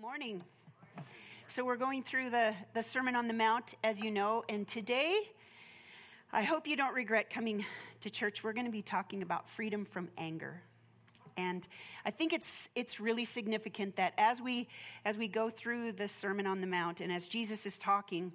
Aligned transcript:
morning. 0.00 0.44
So, 1.48 1.64
we're 1.64 1.76
going 1.76 2.04
through 2.04 2.30
the, 2.30 2.54
the 2.72 2.82
Sermon 2.82 3.16
on 3.16 3.26
the 3.26 3.34
Mount, 3.34 3.74
as 3.82 4.00
you 4.00 4.12
know, 4.12 4.44
and 4.48 4.66
today, 4.68 5.18
I 6.32 6.42
hope 6.42 6.68
you 6.68 6.76
don't 6.76 6.94
regret 6.94 7.30
coming 7.30 7.64
to 8.02 8.10
church. 8.10 8.44
We're 8.44 8.52
going 8.52 8.66
to 8.66 8.72
be 8.72 8.82
talking 8.82 9.22
about 9.22 9.50
freedom 9.50 9.84
from 9.84 10.08
anger. 10.16 10.62
And 11.36 11.66
I 12.04 12.12
think 12.12 12.32
it's, 12.32 12.68
it's 12.76 13.00
really 13.00 13.24
significant 13.24 13.96
that 13.96 14.12
as 14.18 14.40
we, 14.40 14.68
as 15.04 15.18
we 15.18 15.26
go 15.26 15.50
through 15.50 15.92
the 15.92 16.06
Sermon 16.06 16.46
on 16.46 16.60
the 16.60 16.68
Mount 16.68 17.00
and 17.00 17.10
as 17.10 17.24
Jesus 17.24 17.66
is 17.66 17.76
talking, 17.76 18.32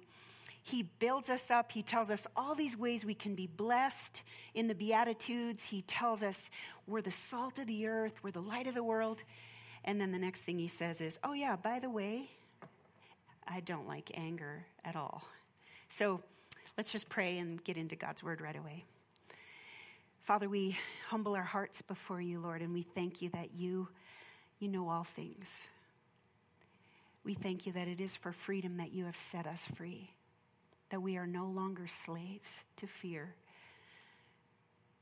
he 0.62 0.82
builds 0.82 1.30
us 1.30 1.50
up. 1.50 1.72
He 1.72 1.82
tells 1.82 2.10
us 2.10 2.26
all 2.36 2.54
these 2.54 2.76
ways 2.76 3.06
we 3.06 3.14
can 3.14 3.34
be 3.34 3.46
blessed 3.46 4.22
in 4.52 4.66
the 4.66 4.74
Beatitudes. 4.74 5.64
He 5.64 5.80
tells 5.80 6.22
us 6.22 6.50
we're 6.86 7.00
the 7.00 7.10
salt 7.10 7.58
of 7.58 7.66
the 7.66 7.86
earth, 7.86 8.22
we're 8.22 8.32
the 8.32 8.42
light 8.42 8.66
of 8.66 8.74
the 8.74 8.84
world. 8.84 9.22
And 9.84 10.00
then 10.00 10.12
the 10.12 10.18
next 10.18 10.40
thing 10.40 10.58
he 10.58 10.68
says 10.68 11.00
is, 11.00 11.20
Oh, 11.22 11.34
yeah, 11.34 11.56
by 11.56 11.78
the 11.78 11.90
way, 11.90 12.28
I 13.46 13.60
don't 13.60 13.86
like 13.86 14.10
anger 14.14 14.64
at 14.84 14.96
all. 14.96 15.22
So 15.88 16.22
let's 16.76 16.90
just 16.90 17.08
pray 17.08 17.38
and 17.38 17.62
get 17.62 17.76
into 17.76 17.94
God's 17.94 18.24
word 18.24 18.40
right 18.40 18.56
away. 18.56 18.84
Father, 20.22 20.48
we 20.48 20.78
humble 21.08 21.36
our 21.36 21.42
hearts 21.42 21.82
before 21.82 22.20
you, 22.20 22.40
Lord, 22.40 22.62
and 22.62 22.72
we 22.72 22.80
thank 22.80 23.20
you 23.20 23.28
that 23.30 23.50
you, 23.54 23.88
you 24.58 24.68
know 24.68 24.88
all 24.88 25.04
things. 25.04 25.54
We 27.24 27.34
thank 27.34 27.66
you 27.66 27.72
that 27.72 27.88
it 27.88 28.00
is 28.00 28.16
for 28.16 28.32
freedom 28.32 28.78
that 28.78 28.92
you 28.92 29.04
have 29.04 29.16
set 29.16 29.46
us 29.46 29.66
free, 29.76 30.10
that 30.88 31.00
we 31.00 31.18
are 31.18 31.26
no 31.26 31.44
longer 31.44 31.86
slaves 31.86 32.64
to 32.76 32.86
fear. 32.86 33.34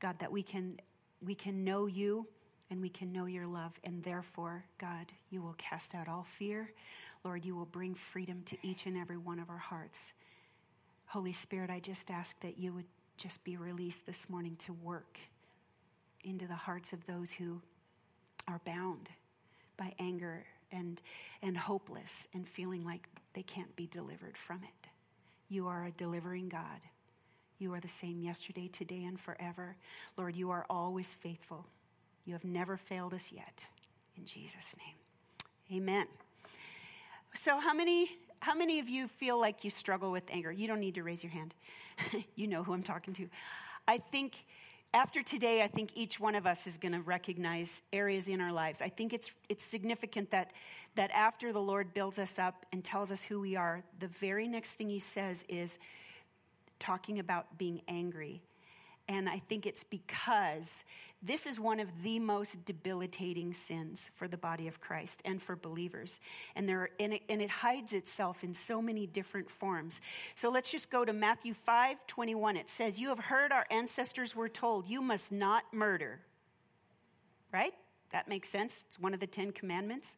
God, 0.01 0.19
that 0.19 0.31
we 0.31 0.43
can, 0.43 0.77
we 1.25 1.35
can 1.35 1.63
know 1.63 1.85
you 1.85 2.27
and 2.69 2.81
we 2.81 2.89
can 2.89 3.11
know 3.11 3.25
your 3.25 3.47
love. 3.47 3.79
And 3.83 4.03
therefore, 4.03 4.65
God, 4.77 5.13
you 5.29 5.41
will 5.41 5.55
cast 5.57 5.95
out 5.95 6.07
all 6.07 6.23
fear. 6.23 6.73
Lord, 7.23 7.45
you 7.45 7.55
will 7.55 7.65
bring 7.65 7.95
freedom 7.95 8.41
to 8.45 8.57
each 8.63 8.85
and 8.85 8.97
every 8.97 9.17
one 9.17 9.39
of 9.39 9.49
our 9.49 9.57
hearts. 9.57 10.13
Holy 11.05 11.33
Spirit, 11.33 11.69
I 11.69 11.79
just 11.79 12.09
ask 12.09 12.39
that 12.41 12.57
you 12.57 12.73
would 12.73 12.87
just 13.17 13.43
be 13.43 13.57
released 13.57 14.05
this 14.05 14.29
morning 14.29 14.55
to 14.57 14.73
work 14.73 15.19
into 16.23 16.47
the 16.47 16.55
hearts 16.55 16.93
of 16.93 17.05
those 17.05 17.31
who 17.31 17.61
are 18.47 18.61
bound 18.65 19.09
by 19.77 19.93
anger 19.99 20.45
and, 20.71 21.01
and 21.41 21.57
hopeless 21.57 22.27
and 22.33 22.47
feeling 22.47 22.83
like 22.83 23.07
they 23.33 23.43
can't 23.43 23.75
be 23.75 23.87
delivered 23.87 24.37
from 24.37 24.61
it. 24.63 24.89
You 25.49 25.67
are 25.67 25.85
a 25.85 25.91
delivering 25.91 26.49
God. 26.49 26.81
You 27.59 27.73
are 27.73 27.79
the 27.79 27.87
same 27.87 28.21
yesterday, 28.21 28.67
today, 28.67 29.03
and 29.03 29.19
forever. 29.19 29.77
Lord, 30.17 30.35
you 30.35 30.49
are 30.49 30.65
always 30.69 31.13
faithful. 31.13 31.67
You 32.25 32.33
have 32.33 32.43
never 32.43 32.77
failed 32.77 33.13
us 33.13 33.31
yet. 33.31 33.63
In 34.17 34.25
Jesus' 34.25 34.75
name. 34.77 35.79
Amen. 35.79 36.07
So, 37.33 37.59
how 37.59 37.73
many, 37.73 38.11
how 38.39 38.53
many 38.53 38.79
of 38.79 38.87
you 38.87 39.07
feel 39.07 39.39
like 39.39 39.63
you 39.63 39.69
struggle 39.69 40.11
with 40.11 40.23
anger? 40.29 40.51
You 40.51 40.67
don't 40.67 40.79
need 40.79 40.95
to 40.95 41.03
raise 41.03 41.23
your 41.23 41.31
hand. 41.31 41.55
you 42.35 42.47
know 42.47 42.63
who 42.63 42.73
I'm 42.73 42.83
talking 42.83 43.13
to. 43.15 43.27
I 43.87 43.97
think 43.97 44.45
after 44.93 45.23
today, 45.23 45.63
I 45.63 45.67
think 45.67 45.91
each 45.95 46.19
one 46.19 46.35
of 46.35 46.45
us 46.45 46.67
is 46.67 46.77
going 46.77 46.91
to 46.91 47.01
recognize 47.01 47.81
areas 47.91 48.27
in 48.27 48.39
our 48.39 48.51
lives. 48.51 48.81
I 48.81 48.89
think 48.89 49.11
it's, 49.11 49.31
it's 49.49 49.63
significant 49.63 50.29
that, 50.31 50.51
that 50.93 51.09
after 51.11 51.51
the 51.51 51.59
Lord 51.59 51.93
builds 51.95 52.19
us 52.19 52.37
up 52.37 52.67
and 52.71 52.83
tells 52.83 53.11
us 53.11 53.23
who 53.23 53.41
we 53.41 53.55
are, 53.55 53.83
the 53.99 54.07
very 54.07 54.47
next 54.47 54.73
thing 54.73 54.89
he 54.89 54.99
says 54.99 55.45
is 55.49 55.79
talking 56.77 57.17
about 57.17 57.57
being 57.57 57.81
angry. 57.87 58.43
And 59.07 59.27
I 59.27 59.39
think 59.39 59.65
it's 59.65 59.83
because 59.83 60.83
this 61.21 61.47
is 61.47 61.57
one 61.57 61.79
of 61.79 61.87
the 62.03 62.19
most 62.19 62.65
debilitating 62.65 63.53
sins 63.53 64.11
for 64.15 64.27
the 64.27 64.37
body 64.37 64.67
of 64.67 64.81
Christ 64.81 65.21
and 65.23 65.41
for 65.41 65.55
believers. 65.55 66.19
And, 66.55 66.67
there, 66.67 66.89
and, 66.99 67.13
it, 67.13 67.21
and 67.29 67.41
it 67.41 67.49
hides 67.49 67.93
itself 67.93 68.43
in 68.43 68.53
so 68.53 68.81
many 68.81 69.07
different 69.07 69.49
forms. 69.49 70.01
So 70.35 70.49
let's 70.49 70.69
just 70.69 70.91
go 70.91 71.05
to 71.05 71.13
Matthew 71.13 71.53
5 71.53 72.05
21. 72.07 72.57
It 72.57 72.69
says, 72.69 72.99
You 72.99 73.09
have 73.09 73.19
heard 73.19 73.53
our 73.53 73.65
ancestors 73.71 74.35
were 74.35 74.49
told, 74.49 74.87
you 74.87 75.01
must 75.01 75.31
not 75.31 75.63
murder. 75.71 76.19
Right? 77.53 77.73
That 78.11 78.27
makes 78.27 78.49
sense. 78.49 78.85
It's 78.87 78.99
one 78.99 79.13
of 79.13 79.19
the 79.19 79.27
Ten 79.27 79.51
Commandments. 79.51 80.17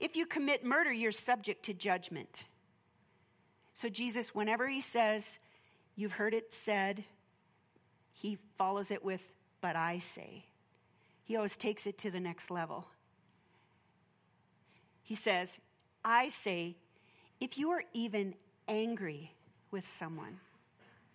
If 0.00 0.16
you 0.16 0.26
commit 0.26 0.64
murder, 0.64 0.92
you're 0.92 1.12
subject 1.12 1.64
to 1.64 1.74
judgment. 1.74 2.44
So, 3.72 3.88
Jesus, 3.88 4.34
whenever 4.34 4.68
he 4.68 4.80
says, 4.80 5.38
You've 5.96 6.12
heard 6.12 6.34
it 6.34 6.52
said, 6.52 7.04
he 8.20 8.36
follows 8.58 8.90
it 8.90 9.02
with, 9.02 9.32
but 9.62 9.76
I 9.76 9.98
say. 9.98 10.44
He 11.24 11.36
always 11.36 11.56
takes 11.56 11.86
it 11.86 11.96
to 11.98 12.10
the 12.10 12.20
next 12.20 12.50
level. 12.50 12.86
He 15.02 15.14
says, 15.14 15.58
I 16.04 16.28
say, 16.28 16.76
if 17.40 17.56
you 17.56 17.70
are 17.70 17.82
even 17.94 18.34
angry 18.68 19.32
with 19.70 19.86
someone, 19.86 20.38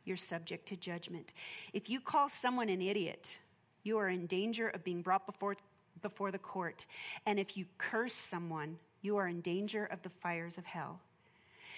you're 0.04 0.18
subject 0.18 0.68
to 0.70 0.76
judgment. 0.76 1.34
If 1.74 1.92
you 1.92 2.00
call 2.00 2.28
someone 2.28 2.70
an 2.70 2.82
idiot, 2.82 3.38
you 3.84 4.00
are 4.00 4.10
in 4.10 4.26
danger 4.26 4.70
of 4.70 4.84
being 4.84 5.04
brought 5.04 5.28
before, 5.28 5.58
before 6.02 6.32
the 6.32 6.40
court. 6.40 6.88
And 7.28 7.40
if 7.40 7.56
you 7.56 7.66
curse 7.78 8.14
someone, 8.14 8.78
you 9.04 9.18
are 9.18 9.28
in 9.28 9.42
danger 9.42 9.86
of 9.86 10.02
the 10.02 10.10
fires 10.10 10.58
of 10.58 10.66
hell. 10.66 11.00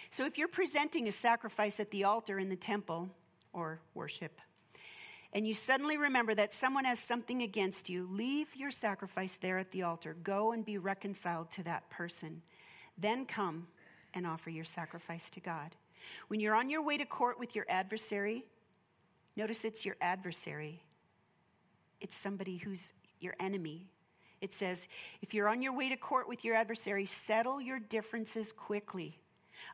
So 0.10 0.26
if 0.26 0.38
you're 0.38 0.48
presenting 0.48 1.10
a 1.10 1.12
sacrifice 1.12 1.82
at 1.82 1.92
the 1.92 2.06
altar 2.06 2.40
in 2.40 2.48
the 2.48 2.56
temple 2.56 3.10
or 3.52 3.82
worship, 3.94 4.40
and 5.34 5.48
you 5.48 5.54
suddenly 5.54 5.98
remember 5.98 6.34
that 6.36 6.54
someone 6.54 6.86
has 6.86 7.00
something 7.00 7.42
against 7.42 7.90
you, 7.90 8.08
leave 8.10 8.56
your 8.56 8.72
sacrifice 8.72 9.38
there 9.40 9.58
at 9.58 9.72
the 9.72 9.84
altar. 9.84 10.16
Go 10.24 10.52
and 10.52 10.64
be 10.64 10.78
reconciled 10.78 11.52
to 11.52 11.64
that 11.64 11.90
person. 11.90 12.42
Then 12.98 13.26
come 13.26 13.68
and 14.14 14.26
offer 14.26 14.50
your 14.50 14.64
sacrifice 14.64 15.30
to 15.32 15.40
God. 15.40 15.76
When 16.30 16.40
you're 16.40 16.56
on 16.56 16.70
your 16.70 16.82
way 16.82 16.98
to 16.98 17.06
court 17.06 17.40
with 17.40 17.56
your 17.56 17.66
adversary, 17.68 18.46
notice 19.36 19.66
it's 19.66 19.86
your 19.86 19.98
adversary, 20.02 20.82
it's 22.00 22.16
somebody 22.16 22.58
who's 22.58 22.94
your 23.20 23.36
enemy. 23.40 23.88
It 24.40 24.54
says, 24.54 24.88
if 25.22 25.34
you're 25.34 25.50
on 25.50 25.64
your 25.64 25.74
way 25.74 25.90
to 25.90 25.98
court 25.98 26.30
with 26.30 26.46
your 26.46 26.54
adversary, 26.54 27.06
settle 27.06 27.60
your 27.60 27.80
differences 27.80 28.52
quickly. 28.54 29.20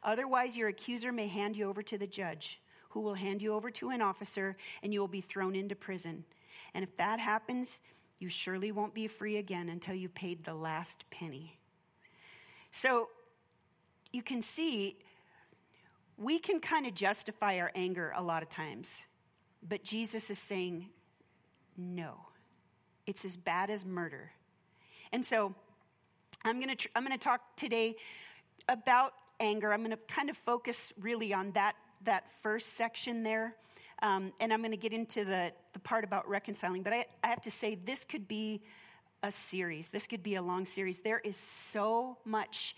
Otherwise, 0.03 0.56
your 0.56 0.69
accuser 0.69 1.12
may 1.12 1.28
hand 1.28 1.58
you 1.58 1.68
over 1.68 1.84
to 1.84 1.97
the 1.97 2.08
judge 2.08 2.62
who 2.94 3.02
will 3.02 3.16
hand 3.16 3.42
you 3.42 3.54
over 3.54 3.72
to 3.72 3.90
an 3.90 4.02
officer 4.02 4.56
and 4.81 4.94
you 4.94 5.00
will 5.00 5.08
be 5.08 5.22
thrown 5.22 5.56
into 5.56 5.76
prison. 5.76 6.24
And 6.74 6.84
if 6.84 6.96
that 6.98 7.20
happens, 7.20 7.81
you 8.20 8.30
surely 8.30 8.72
won't 8.72 8.94
be 8.94 9.08
free 9.08 9.38
again 9.38 9.70
until 9.70 9.96
you 9.96 10.09
paid 10.09 10.44
the 10.44 10.54
last 10.54 11.04
penny. 11.09 11.58
So 12.72 13.09
you 14.12 14.22
can 14.24 14.42
see 14.42 14.98
we 16.18 16.38
can 16.38 16.59
kind 16.59 16.86
of 16.86 16.94
justify 16.94 17.59
our 17.59 17.72
anger 17.74 18.14
a 18.16 18.22
lot 18.22 18.44
of 18.44 18.50
times, 18.50 19.04
but 19.68 19.84
Jesus 19.84 20.30
is 20.30 20.38
saying, 20.38 20.88
no, 21.75 22.14
it's 23.08 23.25
as 23.25 23.36
bad 23.36 23.70
as 23.70 23.86
murder. 23.86 24.31
And 25.12 25.25
so 25.25 25.56
I'm 26.46 26.58
going 26.58 26.70
to 26.70 26.75
tr- 26.75 26.90
I'm 26.96 27.04
going 27.04 27.18
to 27.18 27.24
talk 27.24 27.56
today 27.56 27.96
about 28.70 29.14
anger. 29.40 29.74
I'm 29.74 29.80
going 29.80 29.92
to 29.92 29.98
kind 30.08 30.30
of 30.30 30.38
focus 30.38 30.94
really 31.00 31.34
on 31.34 31.52
that 31.52 31.75
that 32.06 32.25
first 32.41 32.74
section 32.74 33.24
there. 33.24 33.56
Um, 34.02 34.34
and 34.40 34.52
I'm 34.52 34.59
going 34.59 34.72
to 34.72 34.78
get 34.78 34.94
into 34.94 35.24
the, 35.24 35.53
the 35.72 35.80
part 35.80 36.03
about 36.03 36.28
reconciling. 36.28 36.84
But 36.84 36.94
I, 36.94 37.06
I 37.24 37.28
have 37.28 37.41
to 37.44 37.52
say, 37.52 37.75
this 37.75 38.03
could 38.06 38.28
be 38.28 38.62
a 39.22 39.31
series. 39.31 39.88
This 39.88 40.08
could 40.08 40.22
be 40.22 40.36
a 40.36 40.42
long 40.42 40.66
series. 40.66 41.00
There 41.00 41.19
is 41.19 41.38
so 41.38 42.18
much 42.25 42.75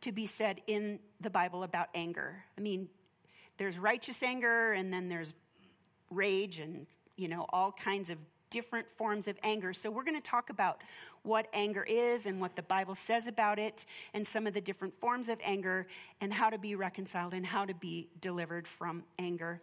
to 0.00 0.12
be 0.12 0.26
said 0.26 0.60
in 0.66 0.98
the 1.20 1.30
Bible 1.30 1.62
about 1.62 1.88
anger. 1.94 2.44
I 2.56 2.60
mean, 2.60 2.88
there's 3.58 3.78
righteous 3.78 4.22
anger, 4.22 4.72
and 4.72 4.92
then 4.92 5.08
there's 5.08 5.34
rage, 6.10 6.58
and, 6.58 6.86
you 7.16 7.28
know, 7.28 7.46
all 7.50 7.72
kinds 7.72 8.08
of 8.08 8.18
different 8.48 8.90
forms 8.90 9.28
of 9.28 9.38
anger. 9.42 9.72
So, 9.72 9.90
we're 9.90 10.04
going 10.04 10.20
to 10.20 10.30
talk 10.30 10.48
about 10.50 10.82
what 11.22 11.46
anger 11.52 11.84
is 11.84 12.26
and 12.26 12.40
what 12.40 12.56
the 12.56 12.62
Bible 12.62 12.94
says 12.94 13.26
about 13.26 13.58
it, 13.58 13.84
and 14.14 14.26
some 14.26 14.46
of 14.46 14.54
the 14.54 14.60
different 14.60 14.98
forms 15.00 15.28
of 15.28 15.38
anger, 15.42 15.86
and 16.20 16.32
how 16.32 16.50
to 16.50 16.58
be 16.58 16.74
reconciled 16.74 17.34
and 17.34 17.46
how 17.46 17.64
to 17.64 17.74
be 17.74 18.08
delivered 18.20 18.66
from 18.66 19.04
anger. 19.18 19.60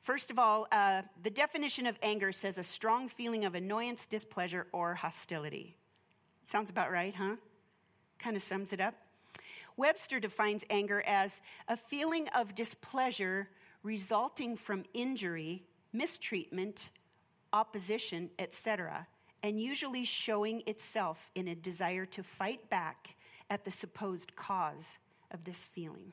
First 0.00 0.30
of 0.30 0.38
all, 0.38 0.66
uh, 0.72 1.02
the 1.22 1.30
definition 1.30 1.86
of 1.86 1.96
anger 2.02 2.32
says 2.32 2.58
a 2.58 2.62
strong 2.62 3.08
feeling 3.08 3.44
of 3.44 3.54
annoyance, 3.54 4.06
displeasure, 4.06 4.66
or 4.72 4.94
hostility. 4.94 5.76
Sounds 6.42 6.70
about 6.70 6.90
right, 6.90 7.14
huh? 7.14 7.36
Kind 8.18 8.36
of 8.36 8.42
sums 8.42 8.72
it 8.72 8.80
up. 8.80 8.94
Webster 9.76 10.20
defines 10.20 10.64
anger 10.70 11.02
as 11.06 11.40
a 11.68 11.76
feeling 11.76 12.28
of 12.36 12.54
displeasure 12.54 13.48
resulting 13.82 14.56
from 14.56 14.84
injury, 14.94 15.64
mistreatment, 15.92 16.90
opposition, 17.52 18.30
etc., 18.38 19.06
and 19.42 19.60
usually 19.60 20.04
showing 20.04 20.62
itself 20.66 21.30
in 21.34 21.48
a 21.48 21.54
desire 21.54 22.06
to 22.06 22.22
fight 22.22 22.70
back 22.70 23.16
at 23.50 23.64
the 23.64 23.70
supposed 23.70 24.34
cause 24.36 24.98
of 25.30 25.44
this 25.44 25.64
feeling. 25.64 26.12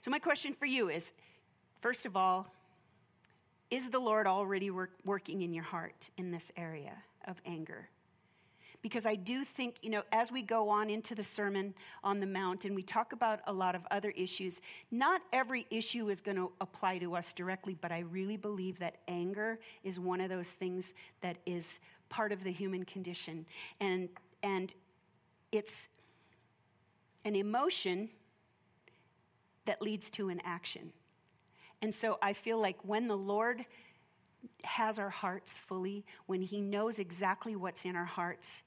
So, 0.00 0.10
my 0.10 0.18
question 0.18 0.54
for 0.54 0.66
you 0.66 0.90
is 0.90 1.12
first 1.80 2.06
of 2.06 2.16
all, 2.16 2.46
is 3.70 3.90
the 3.90 3.98
Lord 3.98 4.26
already 4.26 4.70
work, 4.70 4.92
working 5.04 5.42
in 5.42 5.52
your 5.52 5.64
heart 5.64 6.10
in 6.16 6.30
this 6.30 6.52
area 6.56 6.94
of 7.26 7.40
anger? 7.46 7.88
Because 8.84 9.06
I 9.06 9.14
do 9.14 9.46
think, 9.46 9.76
you 9.80 9.88
know, 9.88 10.02
as 10.12 10.30
we 10.30 10.42
go 10.42 10.68
on 10.68 10.90
into 10.90 11.14
the 11.14 11.22
Sermon 11.22 11.72
on 12.04 12.20
the 12.20 12.26
Mount 12.26 12.66
and 12.66 12.74
we 12.74 12.82
talk 12.82 13.14
about 13.14 13.40
a 13.46 13.52
lot 13.52 13.74
of 13.74 13.86
other 13.90 14.10
issues, 14.10 14.60
not 14.90 15.22
every 15.32 15.66
issue 15.70 16.10
is 16.10 16.20
going 16.20 16.36
to 16.36 16.52
apply 16.60 16.98
to 16.98 17.16
us 17.16 17.32
directly, 17.32 17.78
but 17.80 17.90
I 17.90 18.00
really 18.00 18.36
believe 18.36 18.78
that 18.80 18.96
anger 19.08 19.58
is 19.84 19.98
one 19.98 20.20
of 20.20 20.28
those 20.28 20.50
things 20.50 20.92
that 21.22 21.38
is 21.46 21.80
part 22.10 22.30
of 22.30 22.44
the 22.44 22.52
human 22.52 22.84
condition. 22.84 23.46
And, 23.80 24.10
and 24.42 24.74
it's 25.50 25.88
an 27.24 27.36
emotion 27.36 28.10
that 29.64 29.80
leads 29.80 30.10
to 30.10 30.28
an 30.28 30.42
action. 30.44 30.92
And 31.80 31.94
so 31.94 32.18
I 32.20 32.34
feel 32.34 32.60
like 32.60 32.76
when 32.82 33.08
the 33.08 33.16
Lord 33.16 33.64
has 34.64 34.98
our 34.98 35.08
hearts 35.08 35.56
fully, 35.56 36.04
when 36.26 36.42
He 36.42 36.60
knows 36.60 36.98
exactly 36.98 37.56
what's 37.56 37.86
in 37.86 37.96
our 37.96 38.04
hearts, 38.04 38.62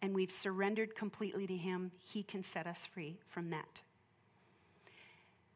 and 0.00 0.14
we've 0.14 0.30
surrendered 0.30 0.94
completely 0.94 1.46
to 1.46 1.56
Him, 1.56 1.90
He 1.98 2.22
can 2.22 2.42
set 2.42 2.66
us 2.66 2.86
free 2.86 3.18
from 3.26 3.50
that. 3.50 3.80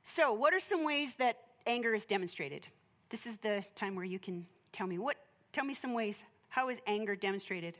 So, 0.02 0.32
what 0.32 0.52
are 0.52 0.60
some 0.60 0.84
ways 0.84 1.14
that 1.14 1.38
anger 1.66 1.94
is 1.94 2.04
demonstrated? 2.04 2.66
This 3.08 3.26
is 3.26 3.36
the 3.36 3.64
time 3.74 3.94
where 3.94 4.04
you 4.04 4.18
can 4.18 4.46
tell 4.72 4.86
me 4.86 4.98
what. 4.98 5.16
Tell 5.52 5.64
me 5.64 5.74
some 5.74 5.94
ways. 5.94 6.24
How 6.48 6.68
is 6.70 6.80
anger 6.86 7.14
demonstrated? 7.14 7.78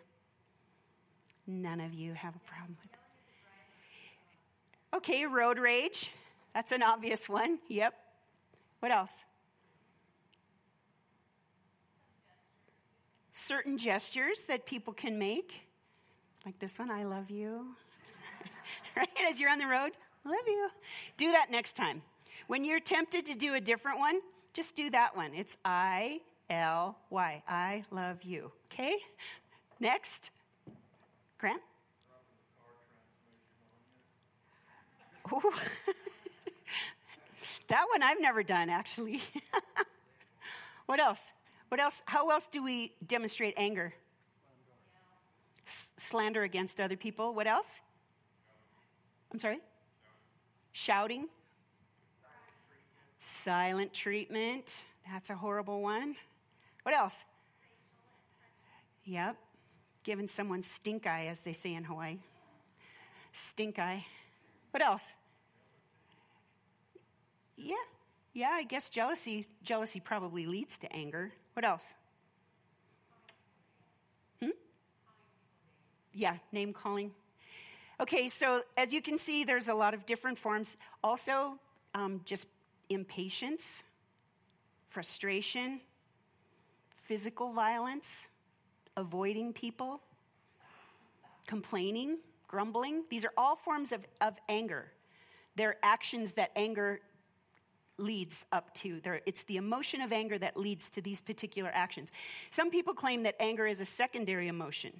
None 1.46 1.80
of 1.80 1.92
you 1.92 2.14
have 2.14 2.36
a 2.36 2.38
problem 2.40 2.76
with. 2.80 2.90
Okay, 4.94 5.26
road 5.26 5.58
rage. 5.58 6.12
That's 6.54 6.70
an 6.70 6.82
obvious 6.82 7.28
one. 7.28 7.58
Yep. 7.68 7.94
What 8.80 8.92
else? 8.92 9.12
Certain 13.32 13.78
gestures 13.78 14.42
that 14.44 14.66
people 14.66 14.92
can 14.92 15.18
make. 15.18 15.66
Like 16.44 16.58
this 16.58 16.78
one, 16.78 16.90
I 16.90 17.04
love 17.04 17.30
you. 17.30 17.66
right? 18.96 19.08
As 19.28 19.38
you're 19.38 19.50
on 19.50 19.58
the 19.58 19.66
road, 19.66 19.92
love 20.24 20.46
you. 20.46 20.68
Do 21.16 21.30
that 21.30 21.50
next 21.50 21.76
time. 21.76 22.02
When 22.48 22.64
you're 22.64 22.80
tempted 22.80 23.26
to 23.26 23.34
do 23.34 23.54
a 23.54 23.60
different 23.60 23.98
one, 23.98 24.20
just 24.52 24.74
do 24.74 24.90
that 24.90 25.16
one. 25.16 25.34
It's 25.34 25.56
I 25.64 26.20
L 26.50 26.98
Y. 27.10 27.42
I 27.48 27.84
love 27.90 28.22
you. 28.24 28.50
Okay? 28.72 28.96
Next. 29.78 30.30
Grant? 31.38 31.62
Ooh. 35.32 35.40
that 37.68 37.84
one 37.90 38.02
I've 38.02 38.20
never 38.20 38.42
done, 38.42 38.68
actually. 38.68 39.22
what 40.86 41.00
else? 41.00 41.32
What 41.68 41.80
else? 41.80 42.02
How 42.06 42.28
else 42.28 42.48
do 42.48 42.62
we 42.62 42.92
demonstrate 43.06 43.54
anger? 43.56 43.94
Slander 46.12 46.42
against 46.42 46.78
other 46.78 46.96
people. 46.96 47.32
What 47.32 47.46
else? 47.46 47.80
I'm 49.32 49.38
sorry? 49.38 49.60
Shouting. 50.72 51.28
Silent 53.16 53.94
treatment. 53.94 54.84
That's 55.10 55.30
a 55.30 55.34
horrible 55.34 55.80
one. 55.80 56.16
What 56.82 56.94
else? 56.94 57.24
Yep. 59.04 59.36
Giving 60.04 60.28
someone 60.28 60.62
stink 60.62 61.06
eye, 61.06 61.28
as 61.30 61.40
they 61.40 61.54
say 61.54 61.72
in 61.74 61.84
Hawaii. 61.84 62.18
Stink 63.32 63.78
eye. 63.78 64.04
What 64.72 64.82
else? 64.82 65.14
Yeah. 67.56 67.74
Yeah, 68.34 68.50
I 68.50 68.64
guess 68.64 68.90
jealousy 68.90 69.46
jealousy 69.62 70.00
probably 70.00 70.44
leads 70.44 70.76
to 70.78 70.92
anger. 70.92 71.32
What 71.54 71.64
else? 71.64 71.94
Yeah, 76.14 76.36
name 76.52 76.72
calling. 76.72 77.12
Okay, 78.00 78.28
so 78.28 78.62
as 78.76 78.92
you 78.92 79.00
can 79.00 79.16
see, 79.18 79.44
there's 79.44 79.68
a 79.68 79.74
lot 79.74 79.94
of 79.94 80.04
different 80.06 80.38
forms. 80.38 80.76
Also, 81.04 81.58
um, 81.94 82.20
just 82.24 82.46
impatience, 82.88 83.84
frustration, 84.88 85.80
physical 87.02 87.52
violence, 87.52 88.28
avoiding 88.96 89.52
people, 89.52 90.00
complaining, 91.46 92.18
grumbling. 92.48 93.04
These 93.08 93.24
are 93.24 93.32
all 93.36 93.56
forms 93.56 93.92
of, 93.92 94.04
of 94.20 94.34
anger. 94.48 94.92
They're 95.56 95.76
actions 95.82 96.32
that 96.34 96.50
anger 96.56 97.00
leads 97.98 98.46
up 98.52 98.74
to. 98.74 99.00
They're, 99.00 99.20
it's 99.26 99.44
the 99.44 99.56
emotion 99.56 100.00
of 100.00 100.12
anger 100.12 100.38
that 100.38 100.56
leads 100.56 100.90
to 100.90 101.00
these 101.02 101.20
particular 101.20 101.70
actions. 101.72 102.10
Some 102.50 102.70
people 102.70 102.94
claim 102.94 103.22
that 103.22 103.36
anger 103.38 103.66
is 103.66 103.80
a 103.80 103.84
secondary 103.84 104.48
emotion 104.48 104.92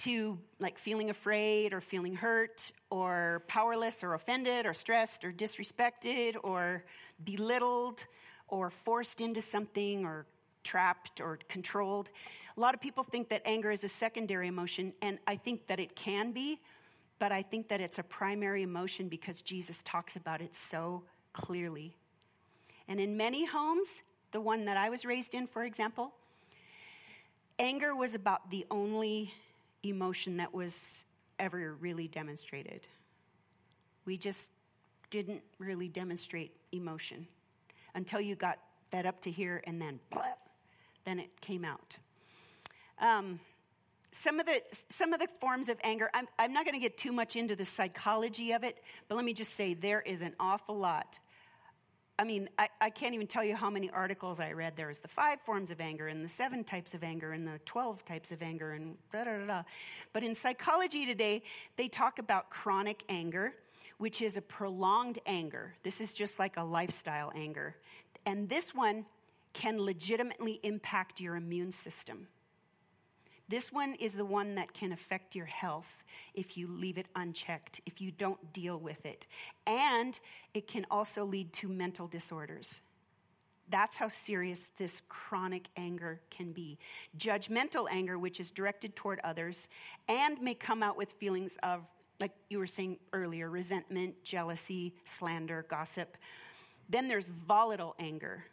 to 0.00 0.38
like 0.58 0.78
feeling 0.78 1.10
afraid 1.10 1.74
or 1.74 1.80
feeling 1.80 2.14
hurt 2.14 2.72
or 2.90 3.44
powerless 3.48 4.02
or 4.02 4.14
offended 4.14 4.64
or 4.64 4.72
stressed 4.72 5.24
or 5.24 5.32
disrespected 5.32 6.36
or 6.42 6.84
belittled 7.24 8.06
or 8.48 8.70
forced 8.70 9.20
into 9.20 9.40
something 9.40 10.04
or 10.04 10.26
trapped 10.64 11.20
or 11.20 11.38
controlled. 11.48 12.08
A 12.56 12.60
lot 12.60 12.74
of 12.74 12.80
people 12.80 13.04
think 13.04 13.28
that 13.28 13.42
anger 13.44 13.70
is 13.70 13.84
a 13.84 13.88
secondary 13.88 14.48
emotion, 14.48 14.92
and 15.02 15.18
I 15.26 15.36
think 15.36 15.66
that 15.68 15.80
it 15.80 15.94
can 15.94 16.32
be, 16.32 16.60
but 17.18 17.32
I 17.32 17.42
think 17.42 17.68
that 17.68 17.80
it's 17.80 17.98
a 17.98 18.02
primary 18.02 18.62
emotion 18.62 19.08
because 19.08 19.42
Jesus 19.42 19.82
talks 19.82 20.16
about 20.16 20.40
it 20.40 20.54
so 20.54 21.02
clearly. 21.32 21.94
And 22.88 22.98
in 23.00 23.16
many 23.16 23.44
homes, 23.44 24.02
the 24.32 24.40
one 24.40 24.64
that 24.64 24.76
I 24.76 24.88
was 24.88 25.04
raised 25.04 25.34
in, 25.34 25.46
for 25.46 25.64
example, 25.64 26.12
anger 27.58 27.94
was 27.94 28.14
about 28.14 28.50
the 28.50 28.66
only 28.70 29.32
emotion 29.82 30.36
that 30.38 30.52
was 30.52 31.04
ever 31.38 31.74
really 31.74 32.08
demonstrated. 32.08 32.86
We 34.04 34.16
just 34.16 34.50
didn't 35.10 35.42
really 35.58 35.88
demonstrate 35.88 36.56
emotion 36.72 37.26
until 37.94 38.20
you 38.20 38.36
got 38.36 38.58
fed 38.90 39.06
up 39.06 39.20
to 39.22 39.30
here 39.30 39.62
and 39.66 39.80
then 39.80 40.00
then 41.04 41.18
it 41.18 41.40
came 41.40 41.64
out. 41.64 41.96
Um, 43.00 43.40
some 44.12 44.38
of 44.38 44.46
the 44.46 44.60
some 44.88 45.12
of 45.12 45.20
the 45.20 45.28
forms 45.40 45.68
of 45.68 45.78
anger 45.84 46.10
i'm, 46.14 46.26
I'm 46.38 46.52
not 46.52 46.64
going 46.64 46.74
to 46.74 46.80
get 46.80 46.98
too 46.98 47.12
much 47.12 47.36
into 47.36 47.54
the 47.54 47.64
psychology 47.64 48.52
of 48.52 48.64
it 48.64 48.82
but 49.08 49.14
let 49.14 49.24
me 49.24 49.32
just 49.32 49.54
say 49.54 49.74
there 49.74 50.00
is 50.00 50.20
an 50.20 50.34
awful 50.40 50.76
lot 50.76 51.20
I 52.20 52.24
mean, 52.24 52.50
I, 52.58 52.68
I, 52.82 52.90
can't 52.90 53.14
even 53.14 53.26
tell 53.26 53.42
you 53.42 53.56
how 53.56 53.70
many 53.70 53.88
articles 53.88 54.40
I 54.40 54.52
read. 54.52 54.76
There 54.76 54.88
was 54.88 54.98
the 54.98 55.08
five 55.08 55.40
forms 55.40 55.70
of 55.70 55.80
anger, 55.80 56.08
and 56.08 56.22
the 56.22 56.28
seven 56.28 56.64
types 56.64 56.92
of 56.92 57.02
anger, 57.02 57.32
and 57.32 57.48
the 57.48 57.58
12 57.64 58.04
types 58.04 58.30
of 58.30 58.42
anger, 58.42 58.72
and 58.72 58.98
da 59.10 59.24
da 59.24 59.38
da 59.38 59.46
da. 59.46 59.62
But 60.12 60.22
in 60.22 60.34
psychology 60.34 61.06
today, 61.06 61.42
they 61.76 61.88
talk 61.88 62.18
about 62.18 62.50
chronic 62.50 63.04
anger, 63.08 63.54
which 63.96 64.20
is 64.20 64.36
a 64.36 64.42
prolonged 64.42 65.18
anger. 65.24 65.74
This 65.82 66.02
is 66.02 66.12
just 66.12 66.38
like 66.38 66.58
a 66.58 66.62
lifestyle 66.62 67.32
anger. 67.34 67.76
And 68.26 68.50
this 68.50 68.74
one 68.74 69.06
can 69.54 69.80
legitimately 69.80 70.60
impact 70.62 71.22
your 71.22 71.36
immune 71.36 71.72
system. 71.72 72.26
This 73.50 73.72
one 73.72 73.94
is 73.94 74.12
the 74.12 74.24
one 74.24 74.54
that 74.54 74.72
can 74.74 74.92
affect 74.92 75.34
your 75.34 75.46
health 75.46 76.04
if 76.34 76.56
you 76.56 76.68
leave 76.68 76.98
it 76.98 77.06
unchecked, 77.16 77.80
if 77.84 78.00
you 78.00 78.12
don't 78.12 78.52
deal 78.52 78.78
with 78.78 79.04
it. 79.04 79.26
And 79.66 80.18
it 80.54 80.68
can 80.68 80.86
also 80.88 81.24
lead 81.24 81.52
to 81.54 81.68
mental 81.68 82.06
disorders. 82.06 82.78
That's 83.68 83.96
how 83.96 84.06
serious 84.06 84.68
this 84.78 85.02
chronic 85.08 85.68
anger 85.76 86.20
can 86.30 86.52
be. 86.52 86.78
Judgmental 87.18 87.88
anger, 87.90 88.20
which 88.20 88.38
is 88.38 88.52
directed 88.52 88.94
toward 88.94 89.18
others 89.24 89.66
and 90.08 90.40
may 90.40 90.54
come 90.54 90.80
out 90.80 90.96
with 90.96 91.10
feelings 91.14 91.58
of, 91.64 91.80
like 92.20 92.32
you 92.50 92.58
were 92.60 92.68
saying 92.68 92.98
earlier, 93.12 93.50
resentment, 93.50 94.22
jealousy, 94.22 94.94
slander, 95.02 95.66
gossip. 95.68 96.16
Then 96.88 97.08
there's 97.08 97.26
volatile 97.26 97.96
anger, 97.98 98.44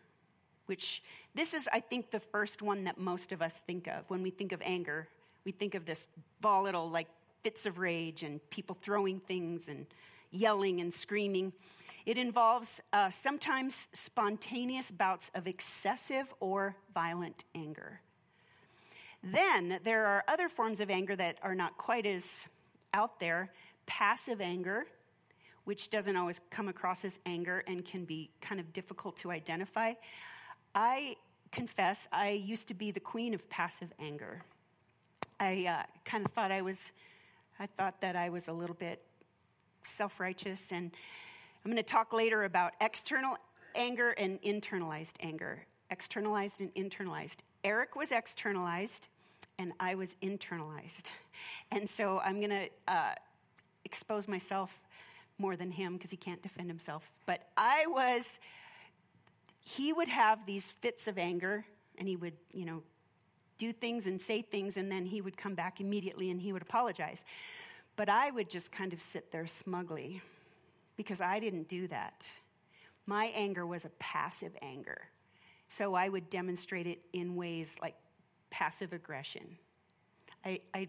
which 0.67 1.03
this 1.35 1.53
is, 1.53 1.67
I 1.73 1.79
think, 1.79 2.11
the 2.11 2.19
first 2.19 2.61
one 2.61 2.85
that 2.85 2.97
most 2.97 3.31
of 3.31 3.41
us 3.41 3.59
think 3.67 3.87
of. 3.87 4.09
When 4.09 4.21
we 4.21 4.29
think 4.29 4.51
of 4.51 4.61
anger, 4.63 5.07
we 5.43 5.51
think 5.51 5.75
of 5.75 5.85
this 5.85 6.07
volatile, 6.41 6.89
like 6.89 7.07
fits 7.43 7.65
of 7.65 7.79
rage 7.79 8.23
and 8.23 8.39
people 8.49 8.77
throwing 8.81 9.19
things 9.19 9.69
and 9.69 9.85
yelling 10.31 10.81
and 10.81 10.93
screaming. 10.93 11.53
It 12.05 12.17
involves 12.17 12.81
uh, 12.93 13.09
sometimes 13.09 13.87
spontaneous 13.93 14.91
bouts 14.91 15.31
of 15.35 15.47
excessive 15.47 16.33
or 16.39 16.75
violent 16.93 17.43
anger. 17.53 18.01
Then 19.23 19.79
there 19.83 20.05
are 20.05 20.23
other 20.27 20.47
forms 20.47 20.79
of 20.79 20.89
anger 20.89 21.15
that 21.15 21.37
are 21.41 21.55
not 21.55 21.77
quite 21.77 22.05
as 22.05 22.47
out 22.93 23.19
there 23.19 23.51
passive 23.85 24.41
anger, 24.41 24.85
which 25.63 25.89
doesn't 25.89 26.15
always 26.15 26.39
come 26.49 26.67
across 26.67 27.03
as 27.03 27.19
anger 27.25 27.63
and 27.67 27.83
can 27.83 28.05
be 28.05 28.29
kind 28.41 28.59
of 28.59 28.71
difficult 28.73 29.17
to 29.17 29.31
identify. 29.31 29.93
I 30.79 31.15
confess, 31.51 32.07
I 32.11 32.29
used 32.29 32.67
to 32.67 32.75
be 32.75 32.91
the 32.91 32.99
queen 32.99 33.33
of 33.33 33.49
passive 33.49 33.91
anger. 33.97 34.43
I 35.39 35.65
uh, 35.67 35.83
kind 36.05 36.23
of 36.23 36.31
thought 36.31 36.51
I 36.51 36.61
was, 36.61 36.91
I 37.59 37.65
thought 37.65 37.99
that 38.01 38.15
I 38.15 38.29
was 38.29 38.47
a 38.47 38.53
little 38.53 38.75
bit 38.75 39.01
self 39.81 40.19
righteous. 40.19 40.71
And 40.71 40.91
I'm 41.65 41.71
going 41.71 41.83
to 41.83 41.91
talk 41.91 42.13
later 42.13 42.43
about 42.43 42.73
external 42.79 43.37
anger 43.73 44.11
and 44.19 44.39
internalized 44.43 45.13
anger. 45.19 45.65
Externalized 45.89 46.61
and 46.61 46.71
internalized. 46.75 47.37
Eric 47.63 47.95
was 47.95 48.11
externalized, 48.11 49.07
and 49.57 49.73
I 49.79 49.95
was 49.95 50.15
internalized. 50.21 51.05
And 51.71 51.89
so 51.89 52.19
I'm 52.23 52.39
going 52.39 52.51
to 52.51 52.69
uh, 52.87 53.13
expose 53.83 54.27
myself 54.27 54.79
more 55.39 55.55
than 55.55 55.71
him 55.71 55.93
because 55.93 56.11
he 56.11 56.17
can't 56.17 56.41
defend 56.43 56.69
himself. 56.69 57.11
But 57.25 57.47
I 57.57 57.85
was, 57.87 58.39
he 59.67 59.91
would 59.91 60.07
have 60.07 60.45
these 60.45 60.71
fits 60.71 61.09
of 61.09 61.17
anger 61.17 61.65
and 61.97 62.07
he 62.07 62.15
would, 62.15 62.35
you 62.53 62.63
know, 62.63 62.81
do 63.57 63.73
things 63.73 64.07
and 64.07 64.21
say 64.21 64.41
things 64.41 64.77
and 64.77 64.89
then 64.89 65.05
he 65.05 65.19
would 65.19 65.35
come 65.35 65.55
back 65.55 65.81
immediately 65.81 66.29
and 66.31 66.39
he 66.39 66.53
would 66.53 66.61
apologize. 66.61 67.25
But 67.97 68.07
I 68.07 68.31
would 68.31 68.49
just 68.49 68.71
kind 68.71 68.93
of 68.93 69.01
sit 69.01 69.29
there 69.29 69.45
smugly 69.45 70.21
because 70.95 71.19
I 71.19 71.41
didn't 71.41 71.67
do 71.67 71.85
that. 71.89 72.31
My 73.07 73.25
anger 73.35 73.67
was 73.67 73.83
a 73.83 73.89
passive 73.99 74.53
anger. 74.61 75.01
So 75.67 75.95
I 75.95 76.07
would 76.07 76.29
demonstrate 76.29 76.87
it 76.87 76.99
in 77.11 77.35
ways 77.35 77.75
like 77.81 77.95
passive 78.49 78.93
aggression. 78.93 79.57
I, 80.45 80.61
I 80.73 80.87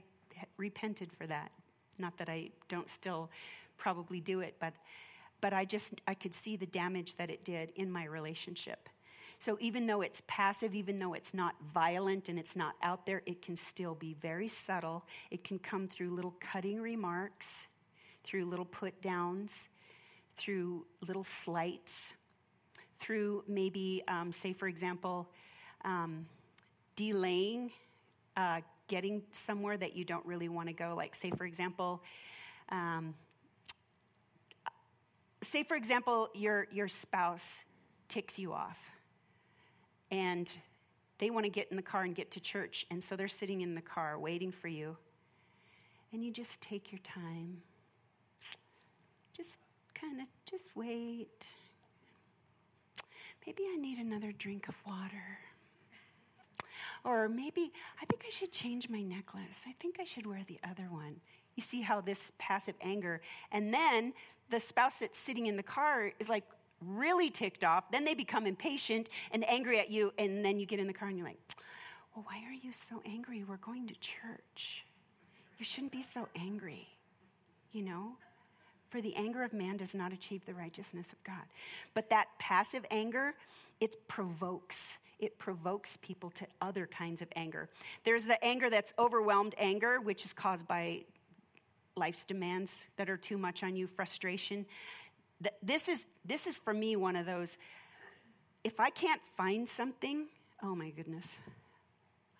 repented 0.56 1.12
for 1.12 1.26
that. 1.26 1.50
Not 1.98 2.16
that 2.18 2.28
I 2.28 2.50
don't 2.68 2.88
still 2.88 3.28
probably 3.76 4.20
do 4.20 4.38
it, 4.38 4.54
but, 4.60 4.72
but 5.40 5.52
I 5.52 5.64
just, 5.64 6.00
I 6.06 6.14
could 6.14 6.34
see 6.34 6.56
the 6.56 6.66
damage 6.66 7.16
that 7.16 7.30
it 7.30 7.44
did 7.44 7.72
in 7.76 7.90
my 7.90 8.04
relationship. 8.04 8.88
So 9.38 9.56
even 9.60 9.86
though 9.86 10.02
it's 10.02 10.22
passive, 10.26 10.74
even 10.74 10.98
though 10.98 11.14
it's 11.14 11.32
not 11.32 11.54
violent 11.72 12.28
and 12.28 12.38
it's 12.38 12.56
not 12.56 12.74
out 12.82 13.06
there, 13.06 13.22
it 13.24 13.40
can 13.40 13.56
still 13.56 13.94
be 13.94 14.14
very 14.20 14.48
subtle. 14.48 15.04
It 15.30 15.44
can 15.44 15.60
come 15.60 15.86
through 15.86 16.10
little 16.10 16.34
cutting 16.40 16.80
remarks, 16.80 17.68
through 18.24 18.46
little 18.46 18.64
put 18.64 19.00
downs, 19.00 19.68
through 20.36 20.84
little 21.06 21.22
slights, 21.22 22.14
through 22.98 23.44
maybe, 23.46 24.02
um, 24.08 24.32
say, 24.32 24.52
for 24.52 24.66
example, 24.66 25.28
um, 25.84 26.26
delaying 26.96 27.70
uh, 28.38 28.60
getting 28.86 29.22
somewhere 29.32 29.76
that 29.76 29.96
you 29.96 30.04
don't 30.04 30.24
really 30.24 30.48
want 30.48 30.68
to 30.68 30.72
go. 30.72 30.94
Like, 30.96 31.14
say, 31.14 31.30
for 31.30 31.44
example, 31.44 32.02
um, 32.70 33.14
say, 35.42 35.62
for 35.62 35.76
example, 35.76 36.28
your, 36.34 36.66
your 36.70 36.88
spouse 36.88 37.60
ticks 38.08 38.38
you 38.38 38.52
off 38.52 38.90
and 40.10 40.50
they 41.18 41.30
want 41.30 41.44
to 41.44 41.50
get 41.50 41.68
in 41.70 41.76
the 41.76 41.82
car 41.82 42.02
and 42.02 42.14
get 42.14 42.30
to 42.32 42.40
church. 42.40 42.86
And 42.90 43.02
so 43.02 43.16
they're 43.16 43.28
sitting 43.28 43.60
in 43.60 43.74
the 43.74 43.82
car 43.82 44.18
waiting 44.18 44.52
for 44.52 44.68
you. 44.68 44.96
And 46.12 46.24
you 46.24 46.32
just 46.32 46.60
take 46.60 46.90
your 46.90 47.00
time. 47.00 47.58
Just 49.36 49.58
kind 49.94 50.20
of 50.20 50.26
just 50.48 50.66
wait. 50.74 51.46
Maybe 53.46 53.64
I 53.72 53.76
need 53.76 53.98
another 53.98 54.32
drink 54.32 54.68
of 54.68 54.74
water. 54.86 55.38
Or 57.04 57.28
maybe 57.28 57.72
I 58.00 58.06
think 58.06 58.24
I 58.26 58.30
should 58.30 58.52
change 58.52 58.88
my 58.88 59.02
necklace. 59.02 59.62
I 59.66 59.72
think 59.80 59.98
I 60.00 60.04
should 60.04 60.26
wear 60.26 60.40
the 60.46 60.58
other 60.68 60.88
one. 60.90 61.20
You 61.58 61.62
see 61.62 61.80
how 61.80 62.00
this 62.00 62.30
passive 62.38 62.76
anger. 62.80 63.20
And 63.50 63.74
then 63.74 64.12
the 64.48 64.60
spouse 64.60 64.98
that's 64.98 65.18
sitting 65.18 65.48
in 65.48 65.56
the 65.56 65.62
car 65.64 66.12
is 66.20 66.28
like 66.28 66.44
really 66.80 67.30
ticked 67.30 67.64
off. 67.64 67.90
Then 67.90 68.04
they 68.04 68.14
become 68.14 68.46
impatient 68.46 69.08
and 69.32 69.44
angry 69.50 69.80
at 69.80 69.90
you. 69.90 70.12
And 70.18 70.44
then 70.44 70.60
you 70.60 70.66
get 70.66 70.78
in 70.78 70.86
the 70.86 70.92
car 70.92 71.08
and 71.08 71.18
you're 71.18 71.26
like, 71.26 71.40
well, 72.14 72.24
why 72.28 72.48
are 72.48 72.52
you 72.52 72.72
so 72.72 73.02
angry? 73.04 73.42
We're 73.42 73.56
going 73.56 73.88
to 73.88 73.94
church. 73.94 74.84
You 75.58 75.64
shouldn't 75.64 75.90
be 75.90 76.04
so 76.14 76.28
angry, 76.36 76.86
you 77.72 77.82
know? 77.82 78.12
For 78.90 79.00
the 79.00 79.16
anger 79.16 79.42
of 79.42 79.52
man 79.52 79.78
does 79.78 79.94
not 79.94 80.12
achieve 80.12 80.46
the 80.46 80.54
righteousness 80.54 81.12
of 81.12 81.20
God. 81.24 81.42
But 81.92 82.08
that 82.10 82.28
passive 82.38 82.84
anger, 82.92 83.34
it 83.80 84.06
provokes 84.06 84.98
it 85.18 85.36
provokes 85.36 85.96
people 85.96 86.30
to 86.30 86.46
other 86.60 86.86
kinds 86.86 87.20
of 87.20 87.26
anger. 87.34 87.68
There's 88.04 88.24
the 88.24 88.42
anger 88.44 88.70
that's 88.70 88.94
overwhelmed 89.00 89.56
anger, 89.58 90.00
which 90.00 90.24
is 90.24 90.32
caused 90.32 90.68
by 90.68 91.02
life's 91.98 92.24
demands 92.24 92.86
that 92.96 93.10
are 93.10 93.16
too 93.16 93.38
much 93.38 93.62
on 93.62 93.76
you, 93.76 93.86
frustration. 93.86 94.66
This 95.62 95.88
is, 95.88 96.06
this 96.24 96.46
is 96.46 96.56
for 96.56 96.72
me 96.72 96.96
one 96.96 97.16
of 97.16 97.26
those, 97.26 97.58
if 98.64 98.80
I 98.80 98.90
can't 98.90 99.20
find 99.36 99.68
something, 99.68 100.26
oh 100.62 100.74
my 100.74 100.90
goodness, 100.90 101.38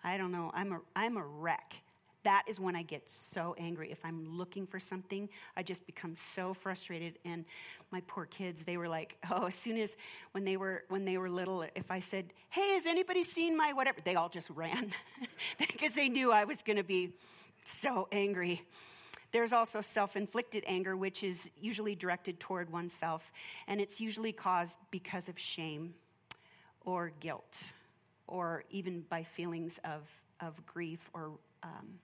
I 0.03 0.17
don't 0.17 0.31
know, 0.31 0.51
I'm 0.53 0.73
a, 0.73 0.79
I'm 0.95 1.17
a 1.17 1.23
wreck 1.23 1.75
that 2.23 2.43
is 2.47 2.59
when 2.59 2.75
I 2.75 2.83
get 2.83 3.09
so 3.09 3.55
angry. 3.57 3.91
If 3.91 4.03
I'm 4.03 4.37
looking 4.37 4.67
for 4.67 4.79
something, 4.79 5.29
I 5.55 5.63
just 5.63 5.85
become 5.85 6.15
so 6.15 6.53
frustrated. 6.53 7.17
And 7.23 7.45
my 7.91 8.01
poor 8.07 8.25
kids, 8.25 8.63
they 8.63 8.77
were 8.77 8.89
like, 8.89 9.15
oh, 9.31 9.47
as 9.47 9.55
soon 9.55 9.77
as 9.77 9.95
when 10.33 10.43
they 10.43 10.57
were 10.57 10.83
when 10.89 11.05
they 11.05 11.17
were 11.17 11.29
little, 11.29 11.65
if 11.75 11.89
I 11.89 11.99
said, 11.99 12.33
"Hey, 12.49 12.73
has 12.73 12.85
anybody 12.85 13.23
seen 13.23 13.55
my 13.55 13.73
whatever?" 13.73 13.99
they 14.03 14.15
all 14.15 14.29
just 14.29 14.49
ran 14.49 14.91
because 15.57 15.95
they 15.95 16.09
knew 16.09 16.31
I 16.31 16.43
was 16.43 16.61
going 16.61 16.77
to 16.77 16.83
be 16.83 17.13
so 17.63 18.07
angry. 18.11 18.63
There's 19.31 19.53
also 19.53 19.81
self 19.81 20.15
inflicted 20.15 20.63
anger, 20.67 20.97
which 20.97 21.23
is 21.23 21.49
usually 21.59 21.95
directed 21.95 22.39
toward 22.39 22.71
oneself, 22.71 23.31
and 23.67 23.79
it's 23.79 24.01
usually 24.01 24.31
caused 24.31 24.79
because 24.91 25.29
of 25.29 25.37
shame 25.37 25.93
or 26.85 27.11
guilt 27.19 27.63
or 28.27 28.63
even 28.69 29.01
by 29.09 29.23
feelings 29.23 29.79
of, 29.83 30.07
of 30.39 30.65
grief 30.65 31.09
or 31.13 31.31
um, 31.63 31.99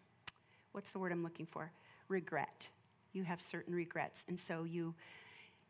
what's 0.71 0.89
the 0.89 0.99
word 0.99 1.11
I'm 1.11 1.23
looking 1.23 1.45
for? 1.45 1.71
Regret. 2.09 2.67
You 3.13 3.23
have 3.23 3.41
certain 3.41 3.73
regrets, 3.73 4.25
and 4.27 4.39
so 4.39 4.63
you 4.63 4.93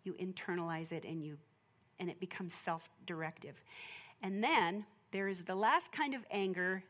you 0.03 0.13
internalize 0.13 0.91
it 0.91 1.03
and 1.03 1.24
you 1.24 1.38
and 2.00 2.09
it 2.09 2.19
becomes 2.19 2.53
self-directive. 2.53 3.63
And 4.21 4.43
then 4.43 4.85
there 5.12 5.27
is 5.27 5.41
the 5.41 5.55
last 5.55 5.91
kind 5.91 6.13
of 6.13 6.25
anger 6.29 6.83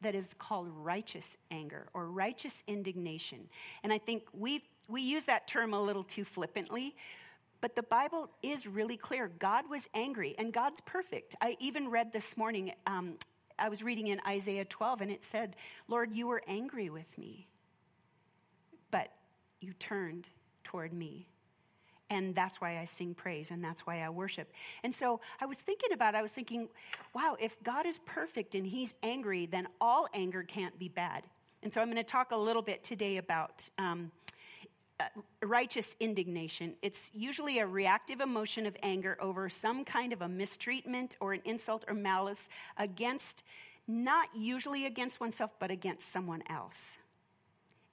that 0.00 0.14
is 0.14 0.30
called 0.38 0.68
righteous 0.68 1.36
anger 1.50 1.86
or 1.94 2.06
righteous 2.06 2.62
indignation. 2.66 3.48
And 3.82 3.92
I 3.92 3.98
think 3.98 4.24
we 4.32 4.62
we 4.88 5.00
use 5.00 5.24
that 5.24 5.48
term 5.48 5.72
a 5.72 5.82
little 5.82 6.04
too 6.04 6.24
flippantly, 6.24 6.94
but 7.62 7.74
the 7.74 7.82
Bible 7.82 8.28
is 8.42 8.66
really 8.66 8.98
clear. 8.98 9.30
God 9.38 9.64
was 9.70 9.88
angry, 9.94 10.34
and 10.38 10.52
God's 10.52 10.82
perfect. 10.82 11.34
I 11.40 11.56
even 11.58 11.88
read 11.88 12.12
this 12.12 12.36
morning 12.36 12.72
um, 12.86 13.16
I 13.58 13.68
was 13.68 13.82
reading 13.82 14.08
in 14.08 14.20
Isaiah 14.26 14.64
12 14.64 15.00
and 15.02 15.10
it 15.10 15.24
said, 15.24 15.56
Lord, 15.88 16.12
you 16.12 16.26
were 16.26 16.42
angry 16.46 16.90
with 16.90 17.16
me, 17.18 17.46
but 18.90 19.08
you 19.60 19.72
turned 19.74 20.28
toward 20.64 20.92
me. 20.92 21.28
And 22.14 22.32
that's 22.34 22.60
why 22.60 22.78
I 22.78 22.84
sing 22.84 23.12
praise 23.14 23.50
and 23.50 23.62
that's 23.62 23.84
why 23.86 24.00
I 24.00 24.08
worship. 24.08 24.52
And 24.84 24.94
so 24.94 25.20
I 25.40 25.46
was 25.46 25.58
thinking 25.58 25.92
about 25.92 26.14
I 26.14 26.22
was 26.22 26.30
thinking, 26.30 26.68
wow, 27.12 27.36
if 27.40 27.60
God 27.62 27.86
is 27.86 27.98
perfect 28.06 28.54
and 28.54 28.64
he's 28.64 28.94
angry, 29.02 29.46
then 29.46 29.66
all 29.80 30.06
anger 30.14 30.44
can't 30.44 30.78
be 30.78 30.88
bad. 30.88 31.24
And 31.64 31.74
so 31.74 31.80
I'm 31.80 31.88
going 31.88 31.96
to 31.96 32.04
talk 32.04 32.30
a 32.30 32.36
little 32.36 32.62
bit 32.62 32.84
today 32.84 33.16
about 33.16 33.68
um, 33.78 34.12
uh, 35.00 35.06
righteous 35.42 35.96
indignation. 35.98 36.74
It's 36.82 37.10
usually 37.12 37.58
a 37.58 37.66
reactive 37.66 38.20
emotion 38.20 38.64
of 38.64 38.76
anger 38.80 39.18
over 39.20 39.48
some 39.48 39.84
kind 39.84 40.12
of 40.12 40.22
a 40.22 40.28
mistreatment 40.28 41.16
or 41.18 41.32
an 41.32 41.40
insult 41.44 41.84
or 41.88 41.94
malice 41.94 42.48
against, 42.76 43.42
not 43.88 44.28
usually 44.36 44.86
against 44.86 45.18
oneself, 45.18 45.50
but 45.58 45.72
against 45.72 46.12
someone 46.12 46.44
else. 46.48 46.96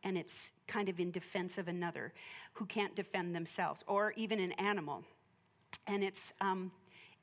And 0.04 0.16
it's 0.16 0.52
kind 0.68 0.90
of 0.90 1.00
in 1.00 1.10
defense 1.10 1.58
of 1.58 1.68
another 1.68 2.14
who 2.54 2.66
can't 2.66 2.96
defend 2.96 3.36
themselves, 3.36 3.84
or 3.88 4.14
even 4.18 4.40
an 4.40 4.52
animal. 4.54 5.04
And 5.88 6.04
it's, 6.04 6.34
um, 6.42 6.72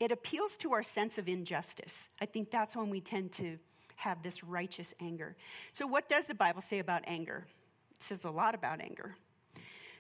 it 0.01 0.13
appeals 0.13 0.57
to 0.59 0.73
our 0.73 0.83
sense 0.83 1.19
of 1.19 1.29
injustice. 1.29 2.09
I 2.21 2.27
think 2.27 2.51
that's 2.51 2.77
when 2.77 2.91
we 2.91 3.01
tend 3.01 3.33
to 3.33 3.59
have 3.97 4.23
this 4.23 4.45
righteous 4.45 4.95
anger. 5.01 5.37
So, 5.75 5.87
what 5.87 6.09
does 6.09 6.27
the 6.27 6.35
Bible 6.35 6.61
say 6.61 6.79
about 6.79 7.03
anger? 7.07 7.47
It 7.93 8.03
says 8.03 8.25
a 8.25 8.31
lot 8.31 8.55
about 8.55 8.81
anger. 8.81 9.17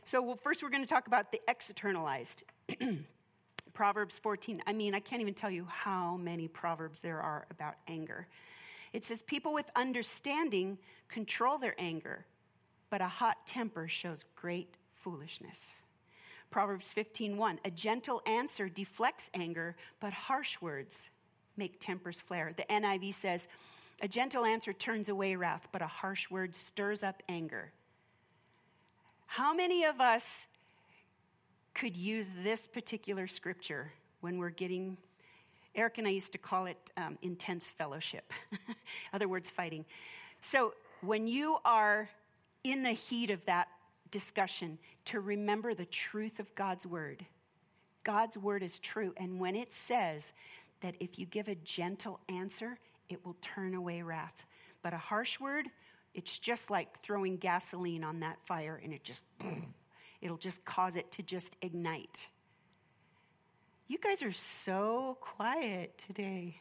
So, 0.04 0.22
well, 0.22 0.36
first 0.36 0.62
we're 0.62 0.70
going 0.70 0.84
to 0.84 0.88
talk 0.88 1.06
about 1.06 1.32
the 1.32 1.40
externalized. 1.48 2.44
Proverbs 3.74 4.18
14. 4.18 4.62
I 4.66 4.72
mean, 4.72 4.94
I 4.94 5.00
can't 5.00 5.20
even 5.20 5.34
tell 5.34 5.50
you 5.50 5.66
how 5.68 6.16
many 6.16 6.48
proverbs 6.48 6.98
there 6.98 7.20
are 7.20 7.46
about 7.50 7.74
anger. 7.86 8.26
It 8.92 9.04
says, 9.04 9.22
People 9.22 9.52
with 9.52 9.70
understanding 9.76 10.78
control 11.08 11.58
their 11.58 11.74
anger, 11.78 12.24
but 12.90 13.00
a 13.00 13.06
hot 13.06 13.46
temper 13.46 13.86
shows 13.86 14.24
great 14.34 14.77
foolishness. 15.02 15.74
Proverbs 16.50 16.92
15:1 16.94 17.58
A 17.64 17.70
gentle 17.70 18.22
answer 18.26 18.68
deflects 18.68 19.30
anger, 19.34 19.76
but 20.00 20.12
harsh 20.12 20.60
words 20.60 21.10
make 21.56 21.80
tempers 21.80 22.20
flare. 22.20 22.52
The 22.56 22.64
NIV 22.64 23.12
says, 23.12 23.48
A 24.00 24.08
gentle 24.08 24.44
answer 24.44 24.72
turns 24.72 25.08
away 25.08 25.36
wrath, 25.36 25.68
but 25.72 25.82
a 25.82 25.86
harsh 25.86 26.30
word 26.30 26.54
stirs 26.54 27.02
up 27.02 27.22
anger. 27.28 27.72
How 29.26 29.52
many 29.52 29.84
of 29.84 30.00
us 30.00 30.46
could 31.74 31.96
use 31.96 32.30
this 32.42 32.66
particular 32.66 33.26
scripture 33.26 33.92
when 34.20 34.38
we're 34.38 34.50
getting, 34.50 34.96
Eric 35.74 35.98
and 35.98 36.08
I 36.08 36.10
used 36.10 36.32
to 36.32 36.38
call 36.38 36.66
it 36.66 36.92
um, 36.96 37.18
intense 37.22 37.70
fellowship, 37.70 38.32
other 39.12 39.28
words, 39.28 39.50
fighting. 39.50 39.84
So 40.40 40.74
when 41.02 41.28
you 41.28 41.58
are 41.64 42.08
in 42.64 42.82
the 42.82 42.92
heat 42.92 43.30
of 43.30 43.44
that 43.44 43.68
discussion, 44.10 44.78
to 45.06 45.20
remember 45.20 45.74
the 45.74 45.86
truth 45.86 46.40
of 46.40 46.54
God's 46.54 46.86
word. 46.86 47.24
God's 48.04 48.38
word 48.38 48.62
is 48.62 48.78
true. 48.78 49.12
And 49.16 49.38
when 49.38 49.54
it 49.54 49.72
says 49.72 50.32
that 50.80 50.94
if 51.00 51.18
you 51.18 51.26
give 51.26 51.48
a 51.48 51.54
gentle 51.56 52.20
answer, 52.28 52.78
it 53.08 53.24
will 53.24 53.36
turn 53.40 53.74
away 53.74 54.02
wrath. 54.02 54.46
But 54.82 54.94
a 54.94 54.98
harsh 54.98 55.40
word, 55.40 55.68
It's 56.14 56.38
just 56.38 56.70
like 56.70 57.00
throwing 57.02 57.36
gasoline 57.36 58.02
on 58.02 58.20
that 58.20 58.38
fire 58.44 58.80
and 58.82 58.92
it 58.92 59.04
just, 59.04 59.24
it'll 60.20 60.36
just 60.36 60.64
cause 60.64 60.96
it 60.96 61.12
to 61.12 61.22
just 61.22 61.56
ignite. 61.62 62.28
You 63.86 63.98
guys 63.98 64.22
are 64.22 64.32
so 64.32 65.16
quiet 65.20 66.02
today. 66.06 66.60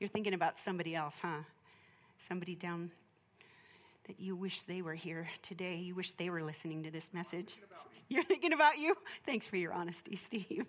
You're 0.00 0.08
thinking 0.08 0.34
about 0.34 0.58
somebody 0.58 0.94
else, 0.94 1.20
huh? 1.20 1.42
Somebody 2.18 2.54
down 2.54 2.90
that 4.06 4.20
you 4.20 4.36
wish 4.36 4.62
they 4.62 4.82
were 4.82 4.94
here 4.94 5.28
today. 5.42 5.76
You 5.76 5.94
wish 5.94 6.12
they 6.12 6.30
were 6.30 6.42
listening 6.42 6.82
to 6.84 6.90
this 6.90 7.12
message. 7.12 7.58
You're 8.08 8.24
thinking 8.24 8.52
about 8.52 8.78
you? 8.78 8.94
Thanks 9.24 9.46
for 9.46 9.56
your 9.56 9.72
honesty, 9.72 10.16
Steve. 10.16 10.66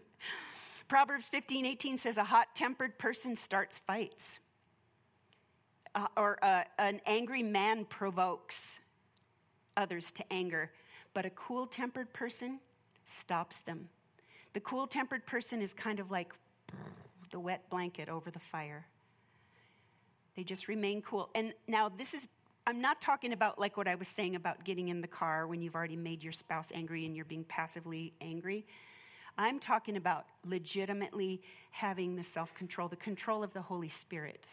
Proverbs 0.87 1.29
15, 1.29 1.65
18 1.65 1.97
says, 1.97 2.17
A 2.17 2.23
hot 2.23 2.47
tempered 2.55 2.97
person 2.97 3.35
starts 3.35 3.77
fights, 3.77 4.39
uh, 5.93 6.07
or 6.15 6.39
uh, 6.41 6.63
an 6.79 7.01
angry 7.05 7.43
man 7.43 7.85
provokes 7.85 8.79
others 9.75 10.11
to 10.13 10.33
anger, 10.33 10.71
but 11.13 11.25
a 11.25 11.29
cool 11.31 11.67
tempered 11.67 12.11
person 12.13 12.59
stops 13.05 13.57
them. 13.61 13.89
The 14.53 14.61
cool 14.61 14.87
tempered 14.87 15.25
person 15.25 15.61
is 15.61 15.73
kind 15.73 15.99
of 15.99 16.09
like 16.09 16.33
the 17.31 17.39
wet 17.39 17.69
blanket 17.69 18.09
over 18.09 18.31
the 18.31 18.39
fire. 18.39 18.87
They 20.35 20.43
just 20.43 20.67
remain 20.67 21.01
cool. 21.01 21.29
And 21.35 21.53
now, 21.67 21.89
this 21.89 22.13
is, 22.13 22.27
I'm 22.67 22.81
not 22.81 22.99
talking 22.99 23.31
about 23.31 23.57
like 23.57 23.77
what 23.77 23.87
I 23.87 23.95
was 23.95 24.09
saying 24.09 24.35
about 24.35 24.65
getting 24.65 24.89
in 24.89 24.99
the 24.99 25.07
car 25.07 25.47
when 25.47 25.61
you've 25.61 25.73
already 25.73 25.95
made 25.95 26.21
your 26.21 26.33
spouse 26.33 26.69
angry 26.75 27.05
and 27.05 27.15
you're 27.15 27.23
being 27.23 27.45
passively 27.45 28.11
angry. 28.19 28.65
I'm 29.37 29.57
talking 29.57 29.95
about 29.95 30.25
legitimately 30.45 31.41
having 31.71 32.17
the 32.17 32.23
self 32.23 32.53
control, 32.53 32.89
the 32.89 32.97
control 32.97 33.41
of 33.41 33.53
the 33.53 33.61
Holy 33.61 33.87
Spirit, 33.87 34.49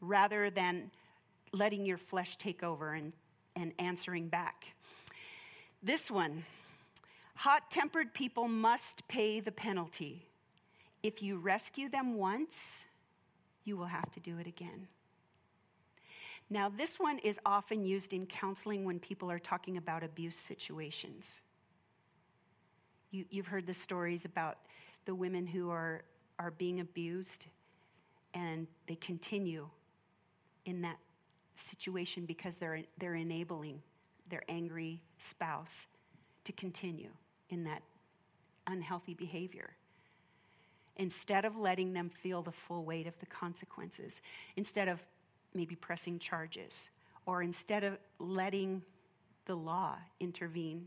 rather 0.00 0.50
than 0.50 0.90
letting 1.52 1.86
your 1.86 1.96
flesh 1.96 2.36
take 2.38 2.64
over 2.64 2.94
and, 2.94 3.12
and 3.54 3.72
answering 3.78 4.26
back. 4.26 4.74
This 5.80 6.10
one 6.10 6.44
hot 7.36 7.70
tempered 7.70 8.12
people 8.14 8.48
must 8.48 9.06
pay 9.06 9.38
the 9.38 9.52
penalty. 9.52 10.26
If 11.04 11.22
you 11.22 11.38
rescue 11.38 11.88
them 11.88 12.16
once, 12.16 12.84
you 13.64 13.76
will 13.76 13.86
have 13.86 14.10
to 14.10 14.18
do 14.18 14.38
it 14.38 14.48
again. 14.48 14.88
Now, 16.50 16.70
this 16.70 16.98
one 16.98 17.18
is 17.18 17.38
often 17.44 17.84
used 17.84 18.12
in 18.12 18.26
counseling 18.26 18.84
when 18.84 18.98
people 18.98 19.30
are 19.30 19.38
talking 19.38 19.76
about 19.76 20.02
abuse 20.02 20.36
situations. 20.36 21.40
You, 23.10 23.24
have 23.36 23.46
heard 23.46 23.66
the 23.66 23.74
stories 23.74 24.24
about 24.24 24.58
the 25.04 25.14
women 25.14 25.46
who 25.46 25.70
are, 25.70 26.02
are 26.38 26.50
being 26.50 26.80
abused 26.80 27.46
and 28.34 28.66
they 28.86 28.96
continue 28.96 29.68
in 30.66 30.82
that 30.82 30.98
situation 31.54 32.26
because 32.26 32.56
they're, 32.56 32.82
they're 32.98 33.14
enabling 33.14 33.82
their 34.28 34.42
angry 34.48 35.00
spouse 35.16 35.86
to 36.44 36.52
continue 36.52 37.10
in 37.50 37.64
that 37.64 37.82
unhealthy 38.66 39.14
behavior. 39.14 39.70
Instead 40.96 41.44
of 41.44 41.56
letting 41.56 41.94
them 41.94 42.10
feel 42.10 42.42
the 42.42 42.52
full 42.52 42.84
weight 42.84 43.06
of 43.06 43.18
the 43.20 43.26
consequences, 43.26 44.20
instead 44.56 44.88
of 44.88 45.02
maybe 45.54 45.74
pressing 45.74 46.18
charges, 46.18 46.90
or 47.26 47.42
instead 47.42 47.84
of 47.84 47.98
letting 48.18 48.82
the 49.46 49.54
law 49.54 49.96
intervene 50.20 50.86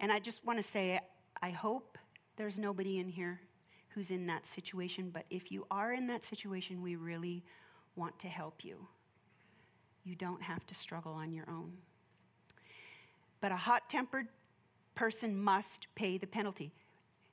and 0.00 0.12
I 0.12 0.18
just 0.18 0.44
want 0.44 0.58
to 0.58 0.62
say, 0.62 1.00
I 1.42 1.50
hope 1.50 1.98
there's 2.36 2.58
nobody 2.58 2.98
in 2.98 3.08
here 3.08 3.40
who's 3.90 4.10
in 4.10 4.26
that 4.26 4.46
situation, 4.46 5.10
but 5.12 5.24
if 5.30 5.50
you 5.50 5.66
are 5.70 5.92
in 5.92 6.06
that 6.06 6.24
situation, 6.24 6.82
we 6.82 6.96
really 6.96 7.42
want 7.96 8.18
to 8.20 8.28
help 8.28 8.64
you. 8.64 8.86
You 10.04 10.14
don't 10.14 10.42
have 10.42 10.64
to 10.66 10.74
struggle 10.74 11.12
on 11.12 11.32
your 11.32 11.46
own. 11.48 11.72
But 13.40 13.50
a 13.50 13.56
hot 13.56 13.88
tempered 13.88 14.28
person 14.94 15.36
must 15.36 15.92
pay 15.94 16.16
the 16.16 16.26
penalty. 16.26 16.72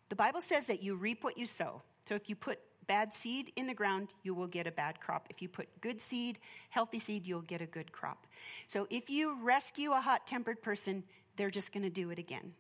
The 0.10 0.15
Bible 0.15 0.41
says 0.41 0.67
that 0.67 0.82
you 0.82 0.95
reap 0.95 1.23
what 1.23 1.38
you 1.38 1.45
sow. 1.45 1.82
So 2.06 2.15
if 2.15 2.30
you 2.30 2.36
put 2.36 2.60
bad 2.88 3.13
seed 3.13 3.52
in 3.56 3.67
the 3.67 3.74
ground, 3.74 4.13
you 4.24 4.34
will 4.34 4.48
get 4.48 4.67
a 4.67 4.71
bad 4.71 5.00
crop. 5.00 5.28
If 5.30 5.41
you 5.41 5.50
put 5.50 5.67
good 5.82 6.02
seed, 6.02 6.39
healthy 6.69 7.00
seed, 7.00 7.26
you'll 7.26 7.41
get 7.41 7.62
a 7.62 7.65
good 7.65 7.91
crop. 7.91 8.28
So 8.67 8.88
if 8.89 9.10
you 9.10 9.38
rescue 9.41 9.91
a 9.91 10.02
hot 10.02 10.28
tempered 10.28 10.62
person, 10.62 11.04
they're 11.36 11.50
just 11.50 11.74
going 11.74 11.84
to 11.84 11.89
do 11.89 12.10
it 12.10 12.19
again. 12.19 12.54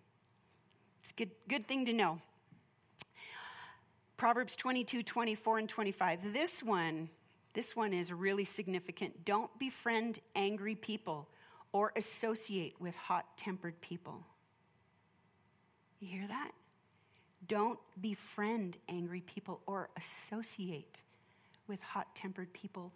It's 1.01 1.11
a 1.11 1.15
good, 1.15 1.31
good 1.47 1.67
thing 1.67 1.85
to 1.85 1.93
know. 1.93 2.19
Proverbs 4.17 4.55
22, 4.55 5.03
24, 5.03 5.59
and 5.59 5.69
25. 5.69 6.33
This 6.33 6.63
one, 6.63 7.09
this 7.53 7.75
one 7.75 7.93
is 7.93 8.11
really 8.11 8.45
significant. 8.45 9.25
Don't 9.25 9.51
befriend 9.59 10.19
angry 10.35 10.75
people 10.75 11.27
or 11.73 11.91
associate 11.95 12.75
with 12.79 12.95
hot 12.95 13.25
tempered 13.37 13.79
people. 13.81 14.23
You 15.99 16.07
hear 16.07 16.27
that? 16.27 16.51
Don't 17.47 17.79
befriend 17.99 18.77
angry 18.89 19.21
people 19.21 19.61
or 19.65 19.89
associate 19.97 21.01
with 21.67 21.81
hot 21.81 22.15
tempered 22.15 22.53
people, 22.53 22.93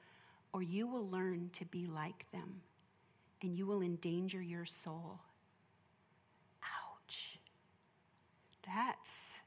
or 0.53 0.61
you 0.61 0.87
will 0.87 1.07
learn 1.09 1.49
to 1.53 1.65
be 1.65 1.87
like 1.87 2.29
them 2.31 2.61
and 3.41 3.55
you 3.55 3.65
will 3.65 3.81
endanger 3.81 4.41
your 4.41 4.65
soul. 4.65 5.19
Ouch. 6.63 7.39
That's, 8.65 9.39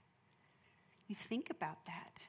you 1.09 1.15
think 1.15 1.51
about 1.51 1.85
that. 1.87 2.23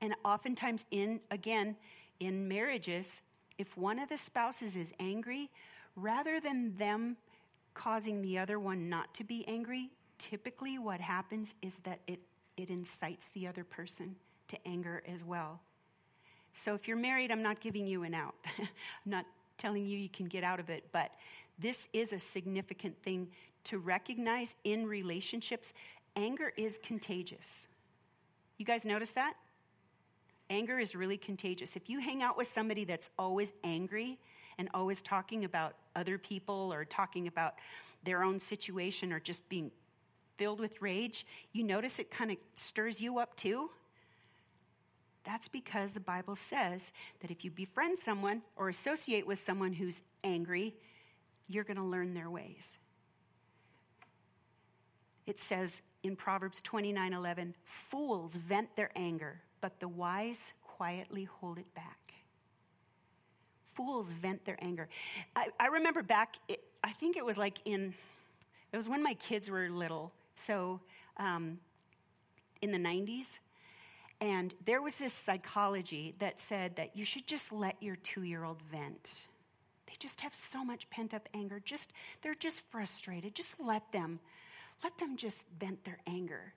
And 0.00 0.14
oftentimes, 0.24 0.84
in, 0.90 1.20
again, 1.30 1.76
in 2.20 2.48
marriages, 2.48 3.22
if 3.58 3.76
one 3.76 3.98
of 3.98 4.08
the 4.08 4.16
spouses 4.16 4.76
is 4.76 4.92
angry, 4.98 5.50
rather 5.96 6.40
than 6.40 6.76
them 6.76 7.16
causing 7.74 8.22
the 8.22 8.38
other 8.38 8.58
one 8.58 8.88
not 8.88 9.14
to 9.14 9.24
be 9.24 9.46
angry, 9.46 9.90
typically 10.22 10.78
what 10.78 11.00
happens 11.00 11.54
is 11.62 11.78
that 11.78 11.98
it, 12.06 12.20
it 12.56 12.70
incites 12.70 13.28
the 13.34 13.48
other 13.48 13.64
person 13.64 14.14
to 14.46 14.56
anger 14.64 15.02
as 15.12 15.24
well. 15.24 15.60
So 16.54 16.74
if 16.74 16.86
you're 16.86 16.96
married, 16.96 17.32
I'm 17.32 17.42
not 17.42 17.60
giving 17.60 17.88
you 17.88 18.04
an 18.04 18.14
out. 18.14 18.36
I'm 18.58 18.66
not 19.04 19.26
telling 19.58 19.84
you 19.84 19.98
you 19.98 20.08
can 20.08 20.26
get 20.26 20.44
out 20.44 20.60
of 20.60 20.70
it, 20.70 20.84
but 20.92 21.10
this 21.58 21.88
is 21.92 22.12
a 22.12 22.20
significant 22.20 22.96
thing 23.02 23.28
to 23.64 23.78
recognize 23.78 24.54
in 24.62 24.86
relationships 24.86 25.74
anger 26.14 26.52
is 26.56 26.78
contagious. 26.84 27.66
You 28.58 28.64
guys 28.64 28.84
notice 28.84 29.10
that? 29.12 29.34
Anger 30.50 30.78
is 30.78 30.94
really 30.94 31.16
contagious. 31.16 31.74
If 31.74 31.90
you 31.90 31.98
hang 31.98 32.22
out 32.22 32.36
with 32.36 32.46
somebody 32.46 32.84
that's 32.84 33.10
always 33.18 33.52
angry 33.64 34.20
and 34.58 34.68
always 34.72 35.02
talking 35.02 35.44
about 35.44 35.74
other 35.96 36.16
people 36.16 36.72
or 36.72 36.84
talking 36.84 37.26
about 37.26 37.54
their 38.04 38.22
own 38.22 38.38
situation 38.38 39.12
or 39.12 39.18
just 39.18 39.48
being 39.48 39.70
filled 40.42 40.58
with 40.58 40.82
rage, 40.82 41.24
you 41.52 41.62
notice 41.62 42.00
it 42.00 42.10
kind 42.10 42.32
of 42.32 42.36
stirs 42.54 43.00
you 43.00 43.20
up 43.20 43.36
too. 43.36 43.70
That's 45.22 45.46
because 45.46 45.94
the 45.94 46.00
Bible 46.00 46.34
says 46.34 46.90
that 47.20 47.30
if 47.30 47.44
you 47.44 47.52
befriend 47.52 47.96
someone 47.96 48.42
or 48.56 48.68
associate 48.68 49.24
with 49.24 49.38
someone 49.38 49.72
who's 49.72 50.02
angry, 50.24 50.74
you're 51.46 51.62
going 51.62 51.76
to 51.76 51.84
learn 51.84 52.12
their 52.12 52.28
ways. 52.28 52.76
It 55.26 55.38
says 55.38 55.80
in 56.02 56.16
Proverbs 56.16 56.60
29:11, 56.62 57.54
fools 57.62 58.34
vent 58.34 58.74
their 58.74 58.90
anger, 58.96 59.40
but 59.60 59.78
the 59.78 59.86
wise 59.86 60.54
quietly 60.64 61.22
hold 61.22 61.58
it 61.58 61.72
back. 61.72 62.14
Fools 63.76 64.10
vent 64.10 64.44
their 64.44 64.58
anger. 64.60 64.88
I, 65.36 65.50
I 65.60 65.68
remember 65.68 66.02
back, 66.02 66.34
it, 66.48 66.64
I 66.82 66.90
think 66.90 67.16
it 67.16 67.24
was 67.24 67.38
like 67.38 67.60
in, 67.64 67.94
it 68.72 68.76
was 68.76 68.88
when 68.88 69.04
my 69.04 69.14
kids 69.14 69.48
were 69.48 69.70
little, 69.70 70.12
so 70.34 70.80
um, 71.16 71.58
in 72.60 72.72
the 72.72 72.78
90s. 72.78 73.38
And 74.20 74.54
there 74.64 74.80
was 74.80 74.94
this 74.94 75.12
psychology 75.12 76.14
that 76.20 76.40
said 76.40 76.76
that 76.76 76.96
you 76.96 77.04
should 77.04 77.26
just 77.26 77.52
let 77.52 77.82
your 77.82 77.96
two 77.96 78.22
year 78.22 78.44
old 78.44 78.62
vent. 78.70 79.22
They 79.86 79.94
just 79.98 80.20
have 80.20 80.34
so 80.34 80.64
much 80.64 80.88
pent 80.90 81.12
up 81.12 81.28
anger. 81.34 81.60
Just 81.64 81.92
they're 82.22 82.34
just 82.34 82.60
frustrated. 82.70 83.34
Just 83.34 83.60
let 83.60 83.90
them 83.90 84.20
let 84.82 84.98
them 84.98 85.16
just 85.16 85.46
vent 85.58 85.84
their 85.84 85.98
anger. 86.06 86.54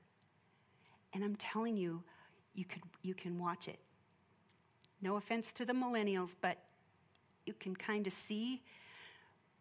And 1.13 1.23
I'm 1.23 1.35
telling 1.35 1.77
you, 1.77 2.03
you, 2.53 2.65
could, 2.65 2.81
you 3.01 3.13
can 3.13 3.39
watch 3.39 3.67
it. 3.67 3.79
No 5.01 5.15
offense 5.15 5.53
to 5.53 5.65
the 5.65 5.73
millennials, 5.73 6.35
but 6.39 6.57
you 7.45 7.53
can 7.53 7.75
kind 7.75 8.07
of 8.07 8.13
see, 8.13 8.61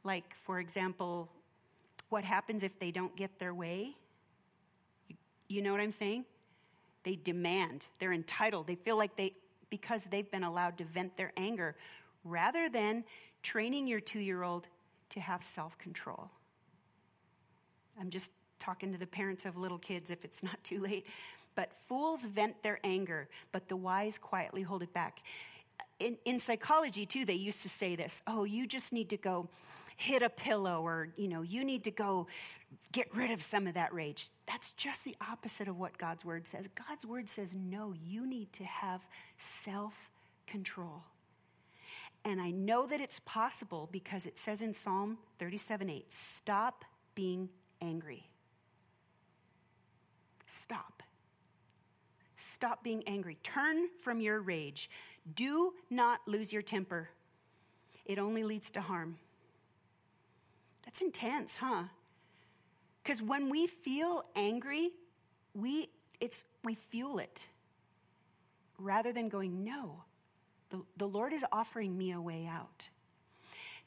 like, 0.02 0.34
for 0.44 0.58
example, 0.58 1.30
what 2.08 2.24
happens 2.24 2.62
if 2.62 2.78
they 2.78 2.90
don't 2.90 3.14
get 3.16 3.38
their 3.38 3.52
way. 3.52 3.94
You, 5.48 5.62
know 5.62 5.72
what 5.72 5.80
I'm 5.80 5.90
saying? 5.90 6.24
They 7.04 7.16
demand, 7.16 7.86
they're 7.98 8.12
entitled, 8.12 8.66
they 8.66 8.76
feel 8.76 8.96
like 8.96 9.16
they, 9.16 9.32
because 9.70 10.04
they've 10.04 10.30
been 10.30 10.44
allowed 10.44 10.78
to 10.78 10.84
vent 10.84 11.16
their 11.16 11.32
anger, 11.36 11.76
rather 12.24 12.68
than 12.68 13.04
training 13.42 13.86
your 13.86 14.00
two 14.00 14.20
year 14.20 14.42
old 14.42 14.66
to 15.10 15.20
have 15.20 15.42
self 15.42 15.76
control. 15.78 16.30
I'm 18.00 18.10
just 18.10 18.32
talking 18.58 18.92
to 18.92 18.98
the 18.98 19.06
parents 19.06 19.44
of 19.44 19.56
little 19.56 19.78
kids 19.78 20.10
if 20.10 20.24
it's 20.24 20.42
not 20.42 20.62
too 20.64 20.80
late. 20.80 21.06
But 21.54 21.72
fools 21.86 22.24
vent 22.24 22.62
their 22.64 22.80
anger, 22.82 23.28
but 23.52 23.68
the 23.68 23.76
wise 23.76 24.18
quietly 24.18 24.62
hold 24.62 24.82
it 24.82 24.92
back. 24.92 25.20
in, 26.00 26.16
in 26.24 26.40
psychology, 26.40 27.06
too, 27.06 27.24
they 27.24 27.34
used 27.34 27.62
to 27.62 27.68
say 27.68 27.94
this 27.94 28.22
oh, 28.26 28.44
you 28.44 28.66
just 28.66 28.92
need 28.92 29.10
to 29.10 29.16
go 29.16 29.48
hit 29.96 30.22
a 30.22 30.30
pillow 30.30 30.82
or, 30.82 31.08
you 31.16 31.28
know, 31.28 31.42
you 31.42 31.64
need 31.64 31.84
to 31.84 31.90
go 31.92 32.26
get 32.94 33.14
rid 33.14 33.32
of 33.32 33.42
some 33.42 33.66
of 33.66 33.74
that 33.74 33.92
rage. 33.92 34.28
That's 34.46 34.70
just 34.72 35.04
the 35.04 35.16
opposite 35.28 35.66
of 35.66 35.76
what 35.76 35.98
God's 35.98 36.24
word 36.24 36.46
says. 36.46 36.66
God's 36.88 37.04
word 37.04 37.28
says, 37.28 37.52
no, 37.52 37.92
you 37.92 38.24
need 38.26 38.52
to 38.54 38.64
have 38.64 39.06
self 39.36 40.10
control. 40.46 41.02
And 42.24 42.40
I 42.40 42.52
know 42.52 42.86
that 42.86 43.00
it's 43.00 43.20
possible 43.20 43.88
because 43.92 44.24
it 44.24 44.38
says 44.38 44.62
in 44.62 44.72
Psalm 44.72 45.18
37 45.38 45.90
8, 45.90 46.12
stop 46.12 46.84
being 47.14 47.50
angry. 47.82 48.30
Stop. 50.46 51.02
Stop 52.36 52.84
being 52.84 53.02
angry. 53.08 53.36
Turn 53.42 53.88
from 53.98 54.20
your 54.20 54.40
rage. 54.40 54.88
Do 55.34 55.72
not 55.90 56.20
lose 56.26 56.52
your 56.52 56.62
temper. 56.62 57.08
It 58.04 58.18
only 58.18 58.44
leads 58.44 58.70
to 58.72 58.80
harm. 58.80 59.16
That's 60.84 61.00
intense, 61.02 61.58
huh? 61.58 61.84
Because 63.04 63.22
when 63.22 63.50
we 63.50 63.66
feel 63.66 64.24
angry, 64.34 64.90
we, 65.54 65.90
it's, 66.20 66.44
we 66.64 66.74
fuel 66.74 67.18
it 67.18 67.46
rather 68.78 69.12
than 69.12 69.28
going, 69.28 69.62
no, 69.62 70.02
the, 70.70 70.80
the 70.96 71.06
Lord 71.06 71.34
is 71.34 71.44
offering 71.52 71.96
me 71.96 72.12
a 72.12 72.20
way 72.20 72.48
out. 72.50 72.88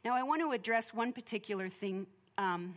Now, 0.06 0.14
I 0.14 0.22
want 0.22 0.42
to 0.42 0.52
address 0.52 0.94
one 0.94 1.12
particular 1.12 1.68
thing. 1.68 2.06
Um, 2.38 2.76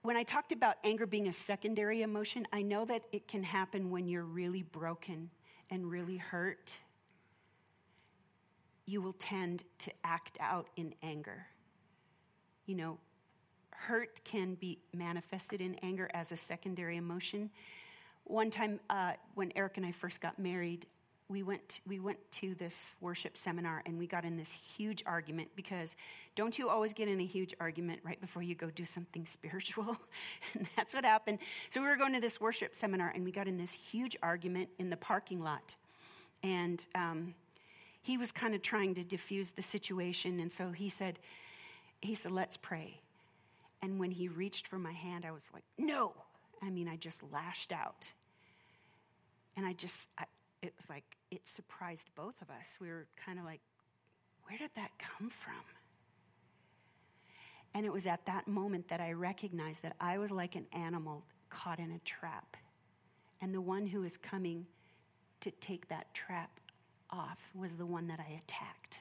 when 0.00 0.16
I 0.16 0.22
talked 0.22 0.52
about 0.52 0.76
anger 0.82 1.06
being 1.06 1.28
a 1.28 1.32
secondary 1.32 2.00
emotion, 2.00 2.48
I 2.52 2.62
know 2.62 2.86
that 2.86 3.02
it 3.12 3.28
can 3.28 3.42
happen 3.42 3.90
when 3.90 4.08
you're 4.08 4.24
really 4.24 4.62
broken 4.62 5.30
and 5.70 5.90
really 5.90 6.16
hurt. 6.16 6.78
You 8.86 9.02
will 9.02 9.14
tend 9.14 9.64
to 9.78 9.92
act 10.02 10.38
out 10.40 10.68
in 10.76 10.94
anger. 11.02 11.46
You 12.66 12.76
know, 12.76 12.98
hurt 13.86 14.20
can 14.24 14.54
be 14.54 14.78
manifested 14.92 15.60
in 15.60 15.74
anger 15.82 16.08
as 16.14 16.32
a 16.32 16.36
secondary 16.36 16.96
emotion. 16.96 17.50
One 18.24 18.50
time 18.50 18.80
uh, 18.88 19.12
when 19.34 19.52
Eric 19.54 19.76
and 19.76 19.84
I 19.84 19.92
first 19.92 20.20
got 20.20 20.38
married, 20.38 20.86
we 21.28 21.42
went, 21.42 21.80
we 21.86 22.00
went 22.00 22.18
to 22.32 22.54
this 22.54 22.94
worship 23.00 23.36
seminar 23.36 23.82
and 23.86 23.98
we 23.98 24.06
got 24.06 24.24
in 24.24 24.36
this 24.36 24.52
huge 24.52 25.02
argument 25.06 25.48
because 25.56 25.96
don't 26.34 26.58
you 26.58 26.68
always 26.68 26.92
get 26.92 27.08
in 27.08 27.20
a 27.20 27.24
huge 27.24 27.54
argument 27.60 28.00
right 28.04 28.20
before 28.20 28.42
you 28.42 28.54
go 28.54 28.70
do 28.70 28.84
something 28.84 29.24
spiritual? 29.36 29.96
and 30.54 30.66
that's 30.76 30.94
what 30.94 31.04
happened. 31.04 31.38
So 31.68 31.80
we 31.80 31.86
were 31.86 31.96
going 31.96 32.14
to 32.14 32.20
this 32.20 32.40
worship 32.40 32.74
seminar 32.74 33.12
and 33.14 33.24
we 33.24 33.32
got 33.32 33.48
in 33.48 33.56
this 33.56 33.72
huge 33.72 34.16
argument 34.22 34.68
in 34.78 34.90
the 34.90 34.96
parking 34.96 35.42
lot. 35.42 35.76
And 36.42 36.86
um, 36.94 37.34
he 38.02 38.18
was 38.18 38.32
kind 38.32 38.54
of 38.54 38.62
trying 38.62 38.94
to 38.94 39.04
diffuse 39.04 39.50
the 39.50 39.62
situation. 39.62 40.40
And 40.40 40.52
so 40.52 40.70
he 40.70 40.88
said, 40.88 41.18
he 42.02 42.14
said, 42.14 42.32
let's 42.32 42.58
pray. 42.58 43.00
And 43.84 44.00
when 44.00 44.10
he 44.10 44.28
reached 44.28 44.66
for 44.66 44.78
my 44.78 44.92
hand, 44.92 45.26
I 45.26 45.32
was 45.32 45.46
like, 45.52 45.62
no. 45.76 46.14
I 46.62 46.70
mean, 46.70 46.88
I 46.88 46.96
just 46.96 47.22
lashed 47.30 47.70
out. 47.70 48.10
And 49.58 49.66
I 49.66 49.74
just, 49.74 50.08
I, 50.16 50.24
it 50.62 50.72
was 50.78 50.88
like, 50.88 51.04
it 51.30 51.46
surprised 51.46 52.08
both 52.16 52.40
of 52.40 52.48
us. 52.48 52.78
We 52.80 52.88
were 52.88 53.06
kind 53.26 53.38
of 53.38 53.44
like, 53.44 53.60
where 54.44 54.56
did 54.56 54.70
that 54.76 54.90
come 54.98 55.28
from? 55.28 55.60
And 57.74 57.84
it 57.84 57.92
was 57.92 58.06
at 58.06 58.24
that 58.24 58.48
moment 58.48 58.88
that 58.88 59.02
I 59.02 59.12
recognized 59.12 59.82
that 59.82 59.96
I 60.00 60.16
was 60.16 60.30
like 60.30 60.54
an 60.56 60.64
animal 60.72 61.26
caught 61.50 61.78
in 61.78 61.90
a 61.90 61.98
trap. 62.06 62.56
And 63.42 63.54
the 63.54 63.60
one 63.60 63.86
who 63.86 64.00
was 64.00 64.16
coming 64.16 64.64
to 65.40 65.50
take 65.50 65.88
that 65.88 66.14
trap 66.14 66.58
off 67.10 67.38
was 67.54 67.74
the 67.74 67.84
one 67.84 68.06
that 68.06 68.18
I 68.18 68.40
attacked. 68.42 69.00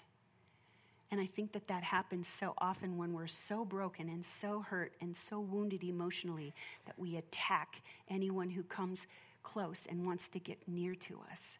And 1.14 1.22
I 1.22 1.28
think 1.28 1.52
that 1.52 1.68
that 1.68 1.84
happens 1.84 2.28
so 2.28 2.56
often 2.58 2.98
when 2.98 3.14
we're 3.14 3.28
so 3.28 3.64
broken 3.64 4.10
and 4.10 4.26
so 4.26 4.62
hurt 4.62 4.96
and 5.00 5.16
so 5.16 5.40
wounded 5.40 5.84
emotionally 5.84 6.56
that 6.88 6.98
we 6.98 7.18
attack 7.18 7.84
anyone 8.10 8.50
who 8.50 8.64
comes 8.64 9.06
close 9.44 9.86
and 9.88 10.08
wants 10.08 10.28
to 10.30 10.40
get 10.40 10.58
near 10.68 10.96
to 10.96 11.20
us. 11.32 11.60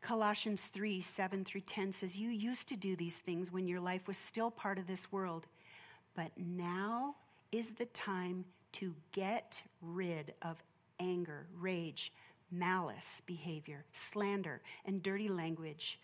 Colossians 0.00 0.66
3 0.66 1.00
7 1.00 1.44
through 1.44 1.62
10 1.62 1.92
says, 1.92 2.16
You 2.16 2.28
used 2.28 2.68
to 2.68 2.76
do 2.76 2.94
these 2.94 3.16
things 3.16 3.50
when 3.50 3.66
your 3.66 3.80
life 3.80 4.06
was 4.06 4.16
still 4.16 4.52
part 4.52 4.78
of 4.78 4.86
this 4.86 5.10
world, 5.10 5.48
but 6.14 6.30
now 6.36 7.16
is 7.50 7.72
the 7.72 7.86
time 7.86 8.44
to 8.74 8.94
get 9.10 9.60
rid 9.82 10.32
of 10.42 10.62
anger, 11.00 11.48
rage, 11.58 12.12
malice 12.52 13.20
behavior, 13.26 13.84
slander, 13.90 14.62
and 14.84 15.02
dirty 15.02 15.28
language. 15.28 15.98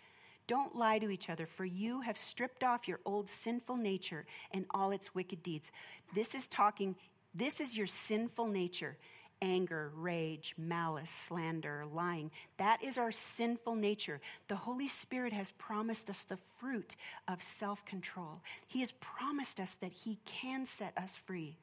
Don't 0.46 0.76
lie 0.76 0.98
to 0.98 1.10
each 1.10 1.30
other, 1.30 1.46
for 1.46 1.64
you 1.64 2.00
have 2.02 2.18
stripped 2.18 2.62
off 2.62 2.86
your 2.86 3.00
old 3.06 3.28
sinful 3.28 3.76
nature 3.76 4.26
and 4.52 4.66
all 4.70 4.90
its 4.90 5.14
wicked 5.14 5.42
deeds. 5.42 5.72
This 6.14 6.34
is 6.34 6.46
talking, 6.46 6.96
this 7.34 7.60
is 7.60 7.76
your 7.76 7.86
sinful 7.86 8.48
nature 8.48 8.96
anger, 9.42 9.90
rage, 9.96 10.54
malice, 10.56 11.10
slander, 11.10 11.84
lying. 11.92 12.30
That 12.56 12.82
is 12.82 12.96
our 12.96 13.12
sinful 13.12 13.74
nature. 13.74 14.20
The 14.48 14.56
Holy 14.56 14.88
Spirit 14.88 15.32
has 15.34 15.52
promised 15.52 16.08
us 16.08 16.24
the 16.24 16.38
fruit 16.58 16.96
of 17.28 17.42
self 17.42 17.84
control. 17.84 18.40
He 18.66 18.80
has 18.80 18.92
promised 18.92 19.60
us 19.60 19.74
that 19.80 19.92
He 19.92 20.18
can 20.24 20.64
set 20.64 20.96
us 20.96 21.16
free. 21.16 21.58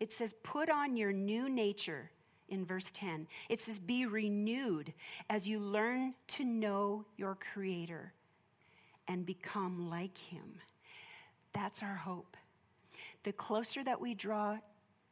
It 0.00 0.12
says, 0.12 0.34
Put 0.42 0.68
on 0.68 0.96
your 0.96 1.12
new 1.12 1.48
nature 1.48 2.10
in 2.52 2.64
verse 2.64 2.90
10. 2.92 3.26
It 3.48 3.60
says, 3.60 3.78
Be 3.78 4.06
renewed 4.06 4.92
as 5.28 5.48
you 5.48 5.58
learn 5.58 6.14
to 6.28 6.44
know 6.44 7.04
your 7.16 7.36
Creator 7.52 8.12
and 9.08 9.26
become 9.26 9.90
like 9.90 10.16
Him. 10.16 10.60
That's 11.52 11.82
our 11.82 11.96
hope. 11.96 12.36
The 13.24 13.32
closer 13.32 13.82
that 13.82 14.00
we 14.00 14.14
draw 14.14 14.58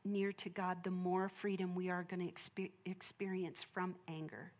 near 0.04 0.32
to 0.32 0.48
God, 0.48 0.78
the 0.84 0.90
more 0.90 1.28
freedom 1.28 1.74
we 1.74 1.90
are 1.90 2.04
going 2.04 2.26
to 2.26 2.32
exper- 2.32 2.70
experience 2.84 3.62
from 3.62 3.94
anger. 4.06 4.52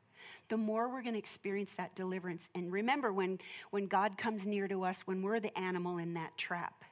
The 0.49 0.57
more 0.57 0.89
we're 0.89 1.03
going 1.03 1.15
to 1.15 1.19
experience 1.19 1.75
that 1.75 1.95
deliverance. 1.95 2.51
And 2.55 2.73
remember, 2.73 3.13
when, 3.13 3.39
when 3.71 3.87
God 3.87 4.19
comes 4.19 4.47
near 4.47 4.69
to 4.69 4.85
us, 4.85 5.03
when 5.03 5.23
we're 5.23 5.41
the 5.41 5.57
animal 5.57 5.99
in 5.99 6.15
that 6.15 6.37
trap, 6.37 6.85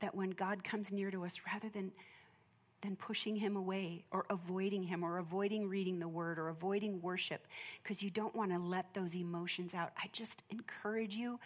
that 0.00 0.14
when 0.14 0.30
God 0.30 0.64
comes 0.64 0.90
near 0.90 1.10
to 1.10 1.24
us, 1.24 1.40
rather 1.52 1.68
than, 1.68 1.92
than 2.82 2.96
pushing 2.96 3.36
him 3.36 3.56
away 3.56 4.04
or 4.10 4.26
avoiding 4.28 4.82
him 4.82 5.04
or 5.04 5.18
avoiding 5.18 5.68
reading 5.68 5.98
the 5.98 6.08
word 6.08 6.38
or 6.38 6.48
avoiding 6.48 7.00
worship, 7.00 7.46
because 7.82 8.02
you 8.02 8.10
don't 8.10 8.34
want 8.34 8.50
to 8.50 8.58
let 8.58 8.92
those 8.92 9.14
emotions 9.14 9.74
out, 9.74 9.92
I 9.96 10.08
just 10.12 10.42
encourage 10.50 11.14
you 11.14 11.38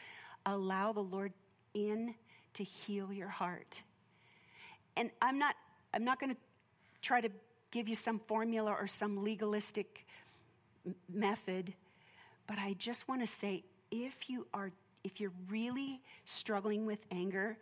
allow 0.47 0.93
the 0.93 1.03
Lord 1.03 1.33
in 1.75 2.15
to 2.55 2.65
heal 2.65 3.13
your 3.13 3.29
heart. 3.29 3.83
And 4.97 5.11
I'm 5.21 5.39
not 5.39 5.55
I'm 5.93 6.05
not 6.05 6.19
going 6.19 6.35
to 6.35 6.41
try 7.03 7.21
to 7.21 7.29
give 7.71 7.89
you 7.89 7.95
some 7.95 8.19
formula 8.27 8.73
or 8.73 8.87
some 8.87 9.23
legalistic 9.23 10.07
method, 11.13 11.73
but 12.47 12.59
I 12.59 12.75
just 12.79 13.09
want 13.09 13.21
to 13.21 13.27
say 13.27 13.65
if 13.91 14.31
you 14.31 14.47
are 14.55 14.73
if 15.05 15.21
you're 15.21 15.33
really 15.49 16.01
struggling 16.25 16.87
with 16.87 16.99
anger, 17.11 17.57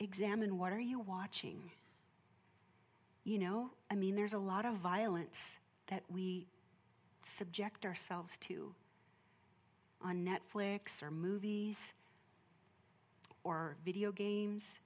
examine 0.00 0.58
what 0.58 0.72
are 0.72 0.80
you 0.80 1.00
watching? 1.00 1.70
You 3.24 3.38
know, 3.38 3.70
I 3.90 3.94
mean 3.94 4.14
there's 4.14 4.34
a 4.34 4.38
lot 4.38 4.64
of 4.66 4.74
violence 4.74 5.58
that 5.88 6.02
we 6.10 6.46
subject 7.22 7.86
ourselves 7.86 8.36
to 8.38 8.74
on 10.02 10.26
Netflix 10.26 11.02
or 11.02 11.10
movies 11.10 11.94
or 13.42 13.76
video 13.84 14.12
games. 14.12 14.78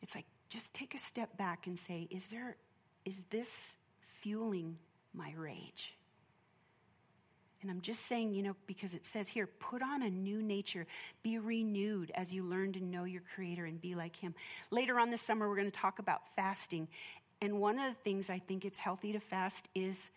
It's 0.00 0.14
like 0.14 0.26
just 0.48 0.74
take 0.74 0.94
a 0.94 0.98
step 0.98 1.36
back 1.38 1.66
and 1.66 1.78
say, 1.78 2.06
is 2.10 2.26
there, 2.26 2.56
is 3.04 3.22
this 3.30 3.78
fueling 4.20 4.76
my 5.14 5.32
rage? 5.36 5.94
And 7.62 7.70
I'm 7.70 7.80
just 7.80 8.06
saying, 8.06 8.34
you 8.34 8.42
know, 8.42 8.56
because 8.66 8.92
it 8.92 9.06
says 9.06 9.28
here, 9.28 9.46
put 9.46 9.82
on 9.82 10.02
a 10.02 10.10
new 10.10 10.42
nature, 10.42 10.84
be 11.22 11.38
renewed 11.38 12.10
as 12.14 12.34
you 12.34 12.42
learn 12.42 12.72
to 12.72 12.84
know 12.84 13.04
your 13.04 13.22
Creator 13.34 13.64
and 13.64 13.80
be 13.80 13.94
like 13.94 14.16
Him. 14.16 14.34
Later 14.72 14.98
on 14.98 15.10
this 15.10 15.22
summer, 15.22 15.48
we're 15.48 15.56
going 15.56 15.70
to 15.70 15.80
talk 15.80 16.00
about 16.00 16.28
fasting. 16.34 16.88
And 17.42 17.60
one 17.60 17.78
of 17.80 17.92
the 17.92 18.00
things 18.02 18.30
I 18.30 18.38
think 18.38 18.64
it's 18.64 18.78
healthy 18.78 19.12
to 19.12 19.20
fast 19.20 19.68
is 19.74 20.10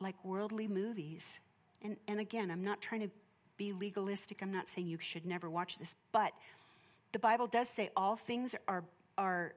like 0.00 0.16
worldly 0.24 0.66
movies. 0.66 1.38
And, 1.82 1.98
and 2.08 2.18
again, 2.18 2.50
I'm 2.50 2.64
not 2.64 2.80
trying 2.80 3.02
to 3.02 3.10
be 3.58 3.74
legalistic. 3.74 4.40
I'm 4.42 4.50
not 4.50 4.70
saying 4.70 4.88
you 4.88 4.98
should 4.98 5.26
never 5.26 5.50
watch 5.50 5.78
this, 5.78 5.94
but 6.10 6.32
the 7.12 7.18
Bible 7.18 7.46
does 7.46 7.68
say 7.68 7.90
all 7.94 8.16
things 8.16 8.54
are, 8.66 8.82
are 9.18 9.52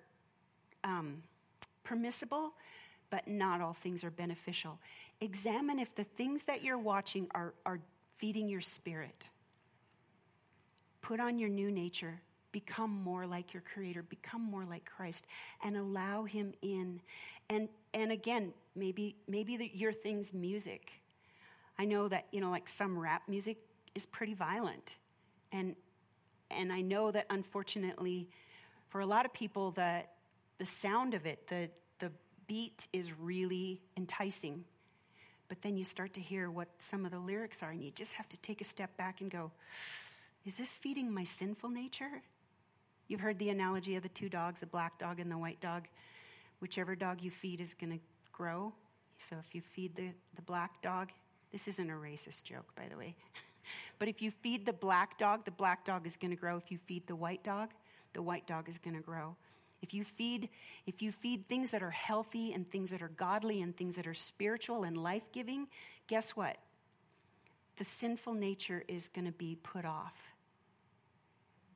um, 0.84 1.24
permissible, 1.86 2.52
but 3.10 3.26
not 3.26 3.62
all 3.62 3.74
things 3.74 4.04
are 4.04 4.12
beneficial. 4.12 4.78
Examine 5.22 5.80
if 5.80 5.96
the 5.96 6.04
things 6.04 6.44
that 6.44 6.62
you're 6.62 6.78
watching 6.78 7.28
are, 7.34 7.54
are 7.66 7.80
feeding 8.18 8.50
your 8.50 8.62
spirit. 8.62 9.28
Put 11.02 11.22
on 11.22 11.40
your 11.40 11.50
new 11.50 11.72
nature. 11.72 12.20
Become 12.66 13.04
more 13.04 13.28
like 13.28 13.54
your 13.54 13.62
Creator. 13.72 14.02
Become 14.02 14.42
more 14.42 14.66
like 14.66 14.84
Christ, 14.84 15.28
and 15.64 15.78
allow 15.78 16.24
Him 16.24 16.54
in. 16.64 17.00
And 17.52 17.70
and 17.94 18.12
again, 18.12 18.52
maybe 18.76 19.16
maybe 19.28 19.58
the, 19.58 19.70
your 19.76 19.94
thing's 19.94 20.34
music. 20.34 20.92
I 21.78 21.86
know 21.86 22.08
that, 22.08 22.26
you 22.32 22.42
know, 22.42 22.50
like 22.50 22.68
some 22.68 22.98
rap 22.98 23.22
music 23.28 23.60
is 23.94 24.08
pretty 24.08 24.34
violent. 24.34 24.96
And 25.52 25.76
and 26.50 26.74
I 26.74 26.82
know 26.82 27.12
that 27.12 27.28
unfortunately 27.30 28.28
for 28.90 29.02
a 29.02 29.06
lot 29.06 29.24
of 29.24 29.34
people 29.34 29.70
the 29.70 30.02
the 30.58 30.66
sound 30.66 31.14
of 31.14 31.28
it, 31.28 31.46
the 31.46 31.70
the 32.00 32.12
beat 32.48 32.88
is 32.92 33.14
really 33.20 33.84
enticing. 33.98 34.66
But 35.48 35.62
then 35.62 35.78
you 35.78 35.84
start 35.84 36.12
to 36.14 36.22
hear 36.22 36.50
what 36.50 36.70
some 36.80 37.06
of 37.06 37.12
the 37.12 37.20
lyrics 37.20 37.62
are, 37.62 37.70
and 37.70 37.84
you 37.84 37.92
just 37.92 38.14
have 38.14 38.28
to 38.30 38.38
take 38.38 38.62
a 38.62 38.66
step 38.66 38.98
back 38.98 39.22
and 39.22 39.30
go, 39.30 39.52
is 40.44 40.58
this 40.58 40.76
feeding 40.76 41.14
my 41.14 41.24
sinful 41.24 41.70
nature? 41.70 42.24
You've 43.08 43.22
heard 43.22 43.40
the 43.40 43.50
analogy 43.50 43.96
of 43.96 44.04
the 44.04 44.10
two 44.10 44.30
dogs, 44.30 44.60
the 44.60 44.66
black 44.66 44.98
dog 44.98 45.20
and 45.20 45.32
the 45.32 45.38
white 45.38 45.62
dog. 45.62 45.88
Whichever 46.60 46.96
dog 46.96 47.22
you 47.22 47.32
feed 47.32 47.62
is 47.62 47.74
going 47.74 47.94
to 47.94 48.00
grow. 48.32 48.74
So 49.18 49.38
if 49.40 49.56
you 49.56 49.62
feed 49.62 49.96
the, 49.96 50.10
the 50.36 50.42
black 50.42 50.82
dog, 50.82 51.10
this 51.52 51.68
isn't 51.68 51.90
a 51.90 51.94
racist 51.94 52.44
joke, 52.44 52.66
by 52.76 52.88
the 52.90 52.98
way. 52.98 53.16
but 54.00 54.08
if 54.08 54.22
you 54.22 54.32
feed 54.32 54.66
the 54.66 54.74
black 54.74 55.18
dog, 55.18 55.46
the 55.46 55.52
black 55.52 55.86
dog 55.86 56.06
is 56.06 56.18
going 56.18 56.32
to 56.32 56.38
grow. 56.38 56.58
If 56.58 56.72
you 56.72 56.78
feed 56.86 57.08
the 57.08 57.16
white 57.16 57.44
dog, 57.44 57.70
the 58.14 58.22
white 58.22 58.48
dog 58.48 58.68
is 58.70 58.78
going 58.80 58.96
to 58.96 59.02
grow. 59.02 59.36
If 59.82 59.94
you 59.94 60.04
feed 60.04 60.50
if 60.88 61.02
you 61.02 61.12
feed 61.12 61.48
things 61.48 61.72
that 61.72 61.84
are 61.84 61.92
healthy 61.92 62.54
and 62.54 62.70
things 62.70 62.90
that 62.90 63.02
are 63.02 63.10
godly 63.10 63.62
and 63.62 63.78
things 63.78 63.96
that 63.98 64.08
are 64.08 64.14
spiritual 64.14 64.84
and 64.84 64.98
life-giving, 64.98 65.68
guess 66.08 66.32
what? 66.32 66.58
The 67.78 67.86
sinful 67.86 68.34
nature 68.34 68.84
is 68.88 69.10
going 69.10 69.26
to 69.26 69.32
be 69.32 69.56
put 69.56 69.86
off. 69.86 70.16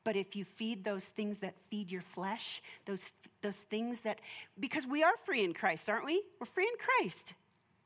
But 0.04 0.16
if 0.16 0.36
you 0.36 0.46
feed 0.46 0.84
those 0.84 1.06
things 1.06 1.40
that 1.40 1.54
feed 1.70 1.92
your 1.92 2.02
flesh, 2.02 2.62
those, 2.86 3.12
those 3.42 3.60
things 3.60 4.02
that, 4.02 4.20
because 4.60 4.88
we 4.88 5.04
are 5.04 5.16
free 5.26 5.44
in 5.44 5.54
Christ, 5.54 5.90
aren't 5.90 6.06
we? 6.06 6.24
We're 6.40 6.48
free 6.48 6.68
in 6.68 6.74
Christ, 6.80 7.34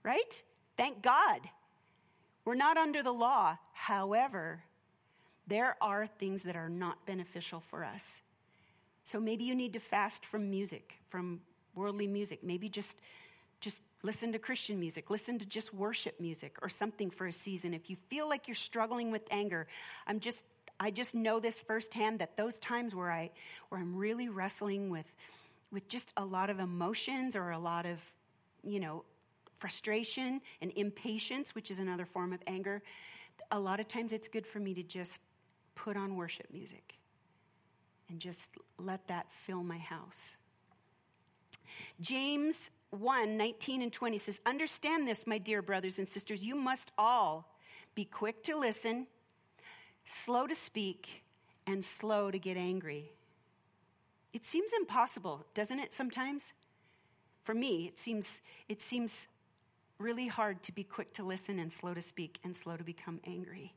right? 0.04 0.44
Thank 0.78 1.02
God. 1.02 1.42
We're 2.46 2.56
not 2.56 2.78
under 2.78 3.04
the 3.04 3.12
law. 3.12 3.58
However, 3.74 4.64
there 5.48 5.76
are 5.82 6.08
things 6.08 6.44
that 6.44 6.56
are 6.56 6.70
not 6.70 7.06
beneficial 7.06 7.60
for 7.60 7.84
us. 7.84 8.22
So 9.04 9.20
maybe 9.20 9.44
you 9.44 9.56
need 9.56 9.74
to 9.74 9.80
fast 9.80 10.26
from 10.26 10.50
music, 10.50 10.94
from 11.10 11.42
worldly 11.76 12.08
music. 12.08 12.44
Maybe 12.44 12.70
just 12.70 12.98
just 13.62 13.82
listen 14.04 14.34
to 14.34 14.40
Christian 14.40 14.80
music, 14.80 15.10
listen 15.10 15.40
to 15.40 15.46
just 15.46 15.74
worship 15.74 16.20
music 16.20 16.58
or 16.62 16.70
something 16.70 17.10
for 17.10 17.26
a 17.26 17.32
season. 17.32 17.74
If 17.74 17.90
you 17.90 17.96
feel 18.10 18.30
like 18.30 18.48
you're 18.48 18.56
struggling 18.56 19.12
with 19.12 19.24
anger, 19.32 19.66
I'm 20.06 20.20
just 20.20 20.44
I 20.80 20.92
just 20.92 21.16
know 21.16 21.40
this 21.40 21.60
firsthand 21.60 22.20
that 22.20 22.36
those 22.36 22.60
times 22.60 22.94
where 22.94 23.12
I 23.12 23.32
where 23.70 23.80
I'm 23.80 23.96
really 23.96 24.30
wrestling 24.30 24.90
with 24.90 25.14
with 25.72 25.88
just 25.88 26.14
a 26.18 26.26
lot 26.26 26.50
of 26.50 26.60
emotions 26.60 27.36
or 27.36 27.52
a 27.52 27.60
lot 27.60 27.86
of, 27.86 28.00
you 28.64 28.80
know, 28.80 29.04
frustration 29.58 30.42
and 30.62 30.72
impatience, 30.76 31.56
which 31.56 31.72
is 31.72 31.80
another 31.80 32.06
form 32.06 32.34
of 32.34 32.40
anger, 32.48 32.82
a 33.52 33.60
lot 33.60 33.80
of 33.80 33.88
times 33.88 34.14
it's 34.14 34.28
good 34.28 34.46
for 34.46 34.60
me 34.60 34.74
to 34.74 34.84
just 34.84 35.22
put 35.76 35.98
on 35.98 36.16
worship 36.16 36.48
music 36.52 36.96
and 38.10 38.20
just 38.20 38.52
let 38.78 39.06
that 39.08 39.32
fill 39.32 39.64
my 39.64 39.78
house. 39.78 40.38
James 42.00 42.72
1 42.92 43.36
19 43.36 43.82
and 43.82 43.92
20 43.92 44.18
says, 44.18 44.40
Understand 44.46 45.08
this, 45.08 45.28
my 45.28 45.38
dear 45.38 45.62
brothers 45.62 46.00
and 46.00 46.08
sisters. 46.08 46.44
You 46.44 46.56
must 46.56 46.92
all 46.98 47.56
be 47.96 48.06
quick 48.06 48.44
to 48.44 48.58
listen, 48.58 49.08
slow 50.06 50.48
to 50.48 50.56
speak, 50.56 51.24
and 51.68 51.84
slow 51.84 52.32
to 52.32 52.40
get 52.40 52.58
angry. 52.58 53.12
It 54.34 54.46
seems 54.46 54.72
impossible, 54.74 55.46
doesn't 55.54 55.80
it, 55.80 55.94
sometimes? 55.94 56.54
For 57.44 57.54
me, 57.54 57.88
it 57.88 57.98
seems, 57.98 58.42
it 58.70 58.82
seems 58.82 59.28
really 59.98 60.28
hard 60.28 60.62
to 60.64 60.72
be 60.72 60.84
quick 60.84 61.14
to 61.14 61.24
listen 61.24 61.58
and 61.58 61.72
slow 61.72 61.94
to 61.94 62.02
speak 62.02 62.40
and 62.44 62.56
slow 62.56 62.78
to 62.78 62.84
become 62.84 63.20
angry. 63.26 63.74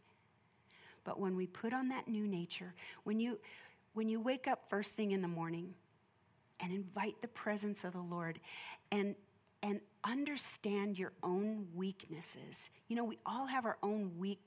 But 1.04 1.18
when 1.18 1.36
we 1.36 1.46
put 1.46 1.72
on 1.72 1.88
that 1.88 2.08
new 2.08 2.26
nature, 2.26 2.74
when 3.04 3.20
you, 3.20 3.38
when 3.94 4.08
you 4.08 4.20
wake 4.20 4.46
up 4.46 4.68
first 4.68 4.94
thing 4.94 5.12
in 5.12 5.22
the 5.22 5.28
morning 5.28 5.74
and 6.60 6.72
invite 6.72 7.20
the 7.22 7.28
presence 7.28 7.84
of 7.84 7.92
the 7.92 8.00
Lord 8.00 8.40
and 8.90 9.14
and 9.62 9.80
understand 10.04 10.98
your 10.98 11.12
own 11.22 11.66
weaknesses. 11.74 12.70
You 12.86 12.96
know, 12.96 13.04
we 13.04 13.18
all 13.26 13.46
have 13.46 13.66
our 13.66 13.76
own 13.82 14.12
weak 14.18 14.38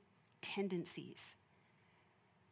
tendencies. 0.42 1.36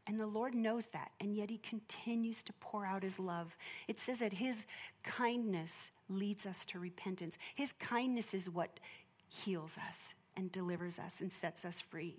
And 0.10 0.20
the 0.20 0.26
Lord 0.26 0.56
knows 0.56 0.88
that, 0.88 1.12
and 1.22 1.36
yet 1.36 1.52
He 1.52 1.60
continues 1.60 2.42
to 2.42 2.54
pour 2.54 2.84
out 2.84 3.04
His 3.04 3.20
love. 3.20 3.56
It 3.88 4.00
says 4.00 4.22
that 4.22 4.34
His 4.34 4.66
kindness 5.04 5.92
leads 6.10 6.48
us 6.48 6.66
to 6.66 6.80
repentance. 6.80 7.38
His 7.54 7.74
kindness 7.74 8.34
is 8.34 8.50
what 8.50 8.80
heals 9.28 9.78
us 9.88 10.16
and 10.36 10.52
delivers 10.52 10.98
us 10.98 11.22
and 11.22 11.32
sets 11.32 11.64
us 11.64 11.80
free. 11.80 12.16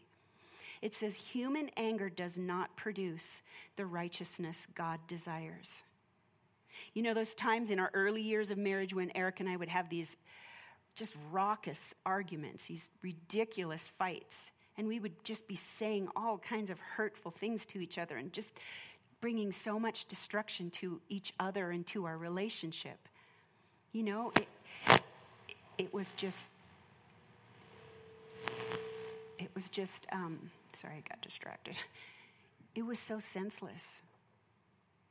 It 0.82 0.94
says, 0.94 1.16
human 1.16 1.68
anger 1.76 2.08
does 2.08 2.36
not 2.36 2.76
produce 2.76 3.42
the 3.74 3.86
righteousness 3.86 4.68
God 4.76 5.00
desires. 5.08 5.82
You 6.94 7.02
know, 7.02 7.12
those 7.12 7.34
times 7.34 7.72
in 7.72 7.80
our 7.80 7.90
early 7.92 8.22
years 8.22 8.52
of 8.52 8.56
marriage 8.56 8.94
when 8.94 9.10
Eric 9.16 9.40
and 9.40 9.48
I 9.48 9.56
would 9.56 9.68
have 9.68 9.88
these 9.88 10.16
just 10.94 11.16
raucous 11.32 11.92
arguments, 12.06 12.68
these 12.68 12.88
ridiculous 13.02 13.88
fights, 13.88 14.52
and 14.76 14.88
we 14.88 14.98
would 14.98 15.24
just 15.24 15.46
be 15.46 15.56
saying 15.56 16.08
all 16.16 16.38
kinds 16.38 16.70
of 16.70 16.78
hurtful 16.78 17.30
things 17.30 17.66
to 17.66 17.80
each 17.80 17.98
other 17.98 18.16
and 18.16 18.32
just 18.32 18.56
bringing 19.20 19.52
so 19.52 19.78
much 19.78 20.06
destruction 20.06 20.70
to 20.70 21.00
each 21.08 21.32
other 21.38 21.70
and 21.70 21.86
to 21.88 22.06
our 22.06 22.16
relationship. 22.16 22.98
You 23.92 24.04
know, 24.04 24.32
it, 24.36 25.02
it 25.76 25.94
was 25.94 26.12
just, 26.12 26.48
it 29.38 29.50
was 29.54 29.68
just, 29.68 30.06
um, 30.12 30.50
Sorry, 30.72 30.94
I 30.96 31.08
got 31.08 31.20
distracted. 31.20 31.76
It 32.74 32.86
was 32.86 32.98
so 32.98 33.18
senseless. 33.18 33.96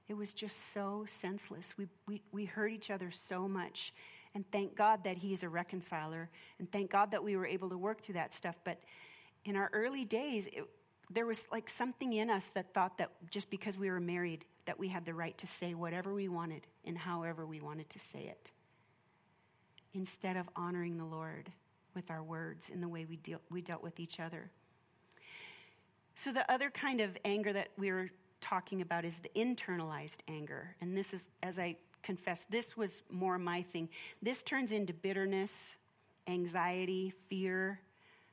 It 0.07 0.15
was 0.15 0.33
just 0.33 0.71
so 0.73 1.03
senseless. 1.07 1.77
We, 1.77 1.87
we, 2.07 2.21
we 2.31 2.45
hurt 2.45 2.71
each 2.71 2.89
other 2.89 3.11
so 3.11 3.47
much. 3.47 3.93
And 4.33 4.49
thank 4.51 4.75
God 4.75 5.03
that 5.03 5.17
He 5.17 5.33
is 5.33 5.43
a 5.43 5.49
reconciler. 5.49 6.29
And 6.57 6.71
thank 6.71 6.89
God 6.89 7.11
that 7.11 7.23
we 7.23 7.35
were 7.35 7.45
able 7.45 7.69
to 7.69 7.77
work 7.77 8.01
through 8.01 8.15
that 8.15 8.33
stuff. 8.33 8.55
But 8.63 8.79
in 9.45 9.55
our 9.55 9.69
early 9.73 10.05
days, 10.05 10.47
it, 10.47 10.63
there 11.09 11.25
was 11.25 11.47
like 11.51 11.69
something 11.69 12.13
in 12.13 12.29
us 12.29 12.47
that 12.55 12.73
thought 12.73 12.97
that 12.97 13.11
just 13.31 13.49
because 13.49 13.77
we 13.77 13.89
were 13.89 13.99
married, 13.99 14.45
that 14.65 14.77
we 14.77 14.87
had 14.87 15.05
the 15.05 15.13
right 15.13 15.37
to 15.39 15.47
say 15.47 15.73
whatever 15.73 16.13
we 16.13 16.27
wanted 16.27 16.67
and 16.85 16.97
however 16.97 17.45
we 17.45 17.59
wanted 17.59 17.89
to 17.89 17.99
say 17.99 18.19
it. 18.19 18.51
Instead 19.93 20.37
of 20.37 20.47
honoring 20.55 20.97
the 20.97 21.05
Lord 21.05 21.51
with 21.95 22.11
our 22.11 22.21
words 22.21 22.69
in 22.69 22.79
the 22.79 22.87
way 22.87 23.05
we, 23.05 23.15
deal, 23.17 23.41
we 23.49 23.61
dealt 23.61 23.81
with 23.81 23.99
each 23.99 24.19
other. 24.19 24.51
So, 26.13 26.31
the 26.31 26.49
other 26.51 26.69
kind 26.69 27.01
of 27.01 27.17
anger 27.25 27.53
that 27.53 27.69
we 27.77 27.91
were 27.91 28.09
talking 28.41 28.81
about 28.81 29.05
is 29.05 29.19
the 29.19 29.29
internalized 29.35 30.19
anger. 30.27 30.75
And 30.81 30.95
this 30.95 31.13
is, 31.13 31.29
as 31.41 31.57
I 31.57 31.77
confess, 32.03 32.45
this 32.49 32.77
was 32.77 33.03
more 33.09 33.37
my 33.39 33.61
thing. 33.61 33.89
This 34.21 34.43
turns 34.43 34.71
into 34.71 34.93
bitterness, 34.93 35.75
anxiety, 36.27 37.13
fear, 37.29 37.79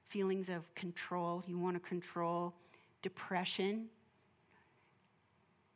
feelings 0.08 0.48
of 0.48 0.72
control. 0.74 1.42
You 1.46 1.58
want 1.58 1.76
to 1.76 1.88
control, 1.88 2.54
depression, 3.02 3.88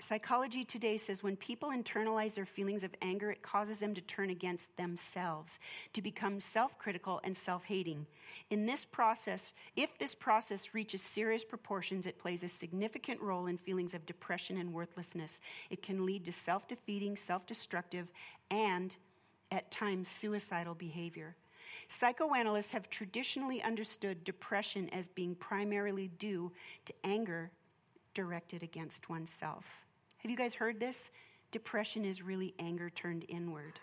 Psychology 0.03 0.65
today 0.65 0.97
says 0.97 1.23
when 1.23 1.37
people 1.37 1.71
internalize 1.71 2.35
their 2.35 2.47
feelings 2.47 2.85
of 2.85 2.95
anger, 3.03 3.31
it 3.31 3.43
causes 3.43 3.81
them 3.81 3.93
to 3.95 4.01
turn 4.01 4.31
against 4.31 4.75
themselves, 4.79 5.61
to 5.93 6.01
become 6.01 6.41
self 6.41 6.79
critical 6.79 7.21
and 7.23 7.37
self 7.37 7.65
hating. 7.65 8.07
In 8.49 8.65
this 8.65 8.87
process, 8.87 9.53
if 9.77 9.99
this 9.99 10.15
process 10.15 10.73
reaches 10.73 11.03
serious 11.03 11.45
proportions, 11.45 12.07
it 12.07 12.19
plays 12.19 12.43
a 12.45 12.49
significant 12.49 13.21
role 13.21 13.47
in 13.47 13.59
feelings 13.59 13.93
of 13.93 14.07
depression 14.07 14.57
and 14.57 14.73
worthlessness. 14.73 15.39
It 15.69 15.83
can 15.83 16.07
lead 16.07 16.25
to 16.25 16.33
self 16.33 16.67
defeating, 16.67 17.17
self 17.17 17.45
destructive, 17.47 18.09
and 18.51 18.97
at 19.51 19.71
times 19.71 20.09
suicidal 20.09 20.75
behavior. 20.75 21.37
Psychoanalysts 21.93 22.71
have 22.71 22.89
traditionally 22.89 23.61
understood 23.65 24.23
depression 24.23 24.89
as 24.91 25.09
being 25.09 25.35
primarily 25.35 26.07
due 26.07 26.53
to 26.85 26.95
anger 27.03 27.51
directed 28.15 28.63
against 28.63 29.09
oneself. 29.09 29.67
Have 30.19 30.31
you 30.31 30.37
guys 30.37 30.55
heard 30.55 30.79
this? 30.79 31.11
Depression 31.51 32.05
is 32.05 32.23
really 32.23 32.55
anger 32.61 32.91
turned 32.91 33.25
inward. 33.29 33.81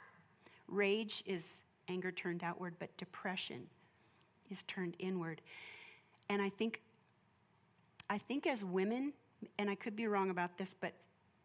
Rage 0.70 1.22
is 1.26 1.66
anger 1.90 2.10
turned 2.10 2.46
outward, 2.46 2.76
but 2.80 2.96
depression 2.96 3.68
is 4.50 4.64
turned 4.64 4.96
inward. 5.00 5.42
And 6.30 6.42
I 6.42 6.48
think 6.48 6.82
I 8.10 8.20
think 8.20 8.48
as 8.48 8.64
women, 8.64 9.12
and 9.60 9.70
I 9.70 9.76
could 9.76 9.98
be 9.98 10.08
wrong 10.08 10.30
about 10.30 10.58
this, 10.58 10.74
but 10.74 10.94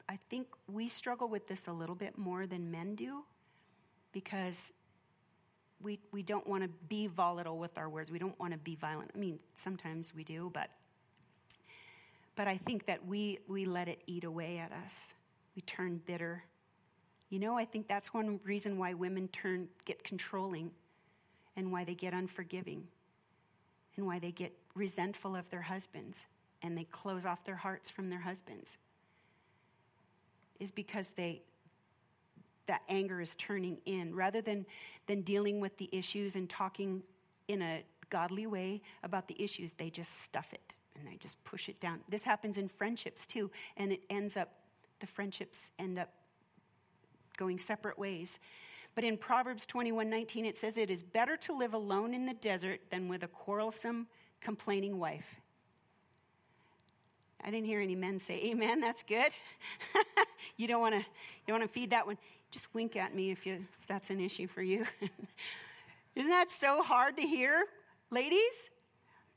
I 0.08 0.14
think 0.30 0.46
we 0.68 0.86
struggle 0.86 1.26
with 1.26 1.48
this 1.48 1.66
a 1.66 1.72
little 1.72 1.96
bit 1.96 2.16
more 2.16 2.46
than 2.46 2.70
men 2.70 2.94
do 2.94 3.24
because 4.12 4.72
we, 5.82 5.98
we 6.12 6.22
don't 6.22 6.46
want 6.46 6.62
to 6.62 6.70
be 6.88 7.06
volatile 7.06 7.58
with 7.58 7.76
our 7.76 7.88
words. 7.88 8.10
We 8.10 8.18
don't 8.18 8.38
want 8.38 8.52
to 8.52 8.58
be 8.58 8.76
violent. 8.76 9.10
I 9.14 9.18
mean, 9.18 9.38
sometimes 9.54 10.14
we 10.14 10.24
do, 10.24 10.50
but 10.52 10.70
but 12.34 12.48
I 12.48 12.56
think 12.56 12.86
that 12.86 13.06
we, 13.06 13.38
we 13.46 13.64
let 13.64 13.88
it 13.88 14.02
eat 14.06 14.24
away 14.24 14.58
at 14.58 14.72
us. 14.72 15.12
We 15.54 15.62
turn 15.62 16.00
bitter. 16.06 16.44
You 17.28 17.38
know, 17.38 17.58
I 17.58 17.64
think 17.64 17.88
that's 17.88 18.14
one 18.14 18.40
reason 18.44 18.78
why 18.78 18.94
women 18.94 19.28
turn, 19.28 19.68
get 19.84 20.02
controlling 20.02 20.70
and 21.56 21.70
why 21.70 21.84
they 21.84 21.94
get 21.94 22.14
unforgiving 22.14 22.84
and 23.96 24.06
why 24.06 24.18
they 24.18 24.32
get 24.32 24.52
resentful 24.74 25.36
of 25.36 25.48
their 25.50 25.60
husbands 25.60 26.26
and 26.62 26.76
they 26.76 26.84
close 26.84 27.26
off 27.26 27.44
their 27.44 27.56
hearts 27.56 27.90
from 27.90 28.08
their 28.08 28.20
husbands 28.20 28.78
is 30.58 30.70
because 30.70 31.10
they 31.10 31.42
that 32.72 32.80
anger 32.88 33.20
is 33.20 33.36
turning 33.36 33.76
in 33.84 34.14
rather 34.14 34.40
than 34.40 34.64
than 35.06 35.20
dealing 35.20 35.60
with 35.60 35.76
the 35.76 35.90
issues 35.92 36.36
and 36.36 36.48
talking 36.48 37.02
in 37.48 37.60
a 37.60 37.82
godly 38.08 38.46
way 38.46 38.80
about 39.02 39.28
the 39.28 39.36
issues 39.38 39.74
they 39.74 39.90
just 39.90 40.22
stuff 40.22 40.54
it 40.54 40.74
and 40.98 41.06
they 41.06 41.18
just 41.18 41.42
push 41.44 41.68
it 41.68 41.78
down 41.80 42.00
this 42.08 42.24
happens 42.24 42.56
in 42.56 42.66
friendships 42.66 43.26
too 43.26 43.50
and 43.76 43.92
it 43.92 44.00
ends 44.08 44.38
up 44.38 44.48
the 45.00 45.06
friendships 45.06 45.72
end 45.78 45.98
up 45.98 46.08
going 47.36 47.58
separate 47.58 47.98
ways 47.98 48.40
but 48.94 49.04
in 49.04 49.18
proverbs 49.18 49.66
21 49.66 50.08
19 50.08 50.46
it 50.46 50.56
says 50.56 50.78
it 50.78 50.90
is 50.90 51.02
better 51.02 51.36
to 51.36 51.54
live 51.54 51.74
alone 51.74 52.14
in 52.14 52.24
the 52.24 52.32
desert 52.32 52.80
than 52.88 53.06
with 53.06 53.22
a 53.22 53.28
quarrelsome 53.28 54.06
complaining 54.40 54.98
wife 54.98 55.42
I 57.44 57.50
didn't 57.50 57.66
hear 57.66 57.80
any 57.80 57.96
men 57.96 58.18
say 58.18 58.40
amen. 58.44 58.80
That's 58.80 59.02
good. 59.02 59.32
you 60.56 60.66
don't 60.66 60.80
want 60.80 60.94
to 60.94 61.04
you 61.46 61.54
want 61.54 61.62
to 61.62 61.68
feed 61.68 61.90
that 61.90 62.06
one. 62.06 62.18
Just 62.50 62.72
wink 62.74 62.96
at 62.96 63.14
me 63.14 63.30
if 63.30 63.46
you 63.46 63.54
if 63.80 63.86
that's 63.86 64.10
an 64.10 64.20
issue 64.20 64.46
for 64.46 64.62
you. 64.62 64.86
Isn't 66.14 66.30
that 66.30 66.52
so 66.52 66.82
hard 66.82 67.16
to 67.16 67.22
hear, 67.22 67.64
ladies? 68.10 68.70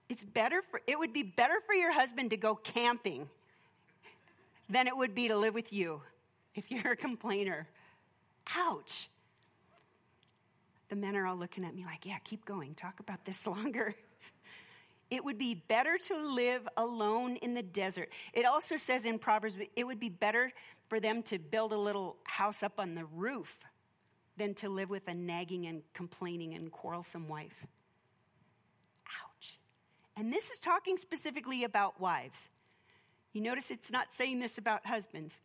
It's 0.10 0.26
better 0.26 0.62
for 0.62 0.82
it 0.88 1.00
would 1.00 1.14
be 1.14 1.24
better 1.24 1.56
for 1.66 1.74
your 1.74 1.92
husband 1.92 2.32
to 2.32 2.38
go 2.38 2.56
camping 2.56 3.30
than 4.70 4.88
it 4.88 4.96
would 4.96 5.16
be 5.16 5.28
to 5.28 5.38
live 5.38 5.54
with 5.54 5.72
you 5.72 6.02
if 6.56 6.72
you're 6.72 6.94
a 6.94 6.98
complainer. 6.98 7.68
Ouch. 8.56 9.10
The 10.90 10.96
men 10.96 11.16
are 11.16 11.26
all 11.26 11.36
looking 11.36 11.66
at 11.66 11.76
me 11.76 11.84
like, 11.86 12.06
yeah, 12.06 12.18
keep 12.24 12.46
going. 12.46 12.76
Talk 12.76 13.00
about 13.00 13.26
this 13.26 13.48
longer. 13.48 13.96
It 15.12 15.24
would 15.24 15.38
be 15.38 15.54
better 15.54 15.98
to 15.98 16.18
live 16.18 16.68
alone 16.78 17.36
in 17.38 17.54
the 17.54 17.62
desert. 17.62 18.10
It 18.34 18.46
also 18.46 18.76
says 18.76 19.06
in 19.06 19.20
Proverbs, 19.20 19.56
it 19.76 19.84
would 19.84 20.00
be 20.00 20.10
better 20.10 20.52
for 20.88 21.00
them 21.00 21.24
to 21.24 21.40
build 21.40 21.72
a 21.74 21.78
little 21.78 22.18
house 22.26 22.64
up 22.64 22.80
on 22.80 22.96
the 22.96 23.06
roof 23.06 23.64
than 24.38 24.54
to 24.56 24.70
live 24.70 24.90
with 24.90 25.08
a 25.08 25.14
nagging 25.14 25.66
and 25.66 25.82
complaining 25.94 26.54
and 26.54 26.72
quarrelsome 26.72 27.28
wife. 27.28 27.66
Ouch. 29.08 29.58
And 30.18 30.32
this 30.32 30.50
is 30.50 30.60
talking 30.60 30.98
specifically 30.98 31.64
about 31.64 32.00
wives. 32.00 32.50
You 33.34 33.42
notice 33.42 33.72
it's 33.72 33.92
not 33.92 34.14
saying 34.14 34.40
this 34.40 34.58
about 34.58 34.86
husbands. 34.86 35.42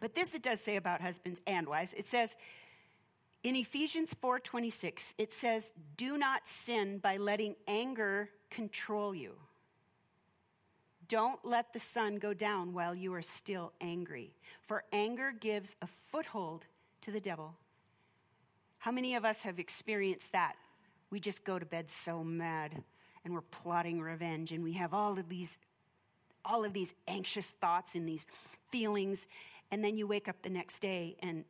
But 0.00 0.14
this 0.14 0.34
it 0.34 0.42
does 0.42 0.60
say 0.60 0.76
about 0.76 1.00
husbands 1.00 1.40
and 1.46 1.66
wives. 1.66 1.94
It 1.94 2.06
says 2.08 2.36
in 3.42 3.56
Ephesians 3.56 4.14
4:26, 4.14 5.14
it 5.18 5.32
says, 5.32 5.72
"Do 5.96 6.18
not 6.18 6.46
sin 6.46 6.98
by 6.98 7.16
letting 7.16 7.56
anger 7.66 8.30
control 8.50 9.14
you. 9.14 9.38
Don't 11.08 11.42
let 11.42 11.72
the 11.72 11.78
sun 11.78 12.16
go 12.16 12.34
down 12.34 12.74
while 12.74 12.94
you 12.94 13.14
are 13.14 13.22
still 13.22 13.72
angry, 13.80 14.34
for 14.60 14.84
anger 14.92 15.32
gives 15.32 15.74
a 15.80 15.86
foothold 15.86 16.66
to 17.00 17.10
the 17.10 17.20
devil. 17.20 17.54
How 18.78 18.92
many 18.92 19.14
of 19.14 19.24
us 19.24 19.42
have 19.42 19.58
experienced 19.58 20.32
that? 20.32 20.54
We 21.10 21.18
just 21.18 21.44
go 21.44 21.58
to 21.58 21.64
bed 21.64 21.88
so 21.88 22.22
mad 22.22 22.82
and 23.24 23.32
we're 23.32 23.40
plotting 23.40 24.00
revenge 24.00 24.52
and 24.52 24.62
we 24.62 24.72
have 24.74 24.94
all 24.94 25.18
of 25.18 25.28
these 25.28 25.58
all 26.44 26.64
of 26.64 26.72
these 26.72 26.94
anxious 27.08 27.50
thoughts 27.50 27.94
and 27.94 28.08
these 28.08 28.26
feelings 28.70 29.26
and 29.70 29.84
then 29.84 29.98
you 29.98 30.06
wake 30.06 30.28
up 30.28 30.40
the 30.42 30.48
next 30.48 30.78
day 30.78 31.16
and 31.20 31.44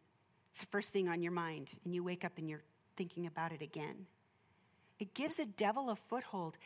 it's 0.51 0.61
the 0.61 0.67
first 0.67 0.93
thing 0.93 1.09
on 1.09 1.23
your 1.23 1.31
mind 1.31 1.71
and 1.85 1.95
you 1.95 2.03
wake 2.03 2.25
up 2.25 2.33
and 2.39 2.49
you're 2.49 2.63
thinking 2.97 3.27
about 3.27 3.53
it 3.53 3.63
again. 3.63 4.07
It 4.99 5.15
gives 5.15 5.39
a 5.39 5.47
devil 5.47 5.91
a 5.91 5.97
foothold 5.97 6.57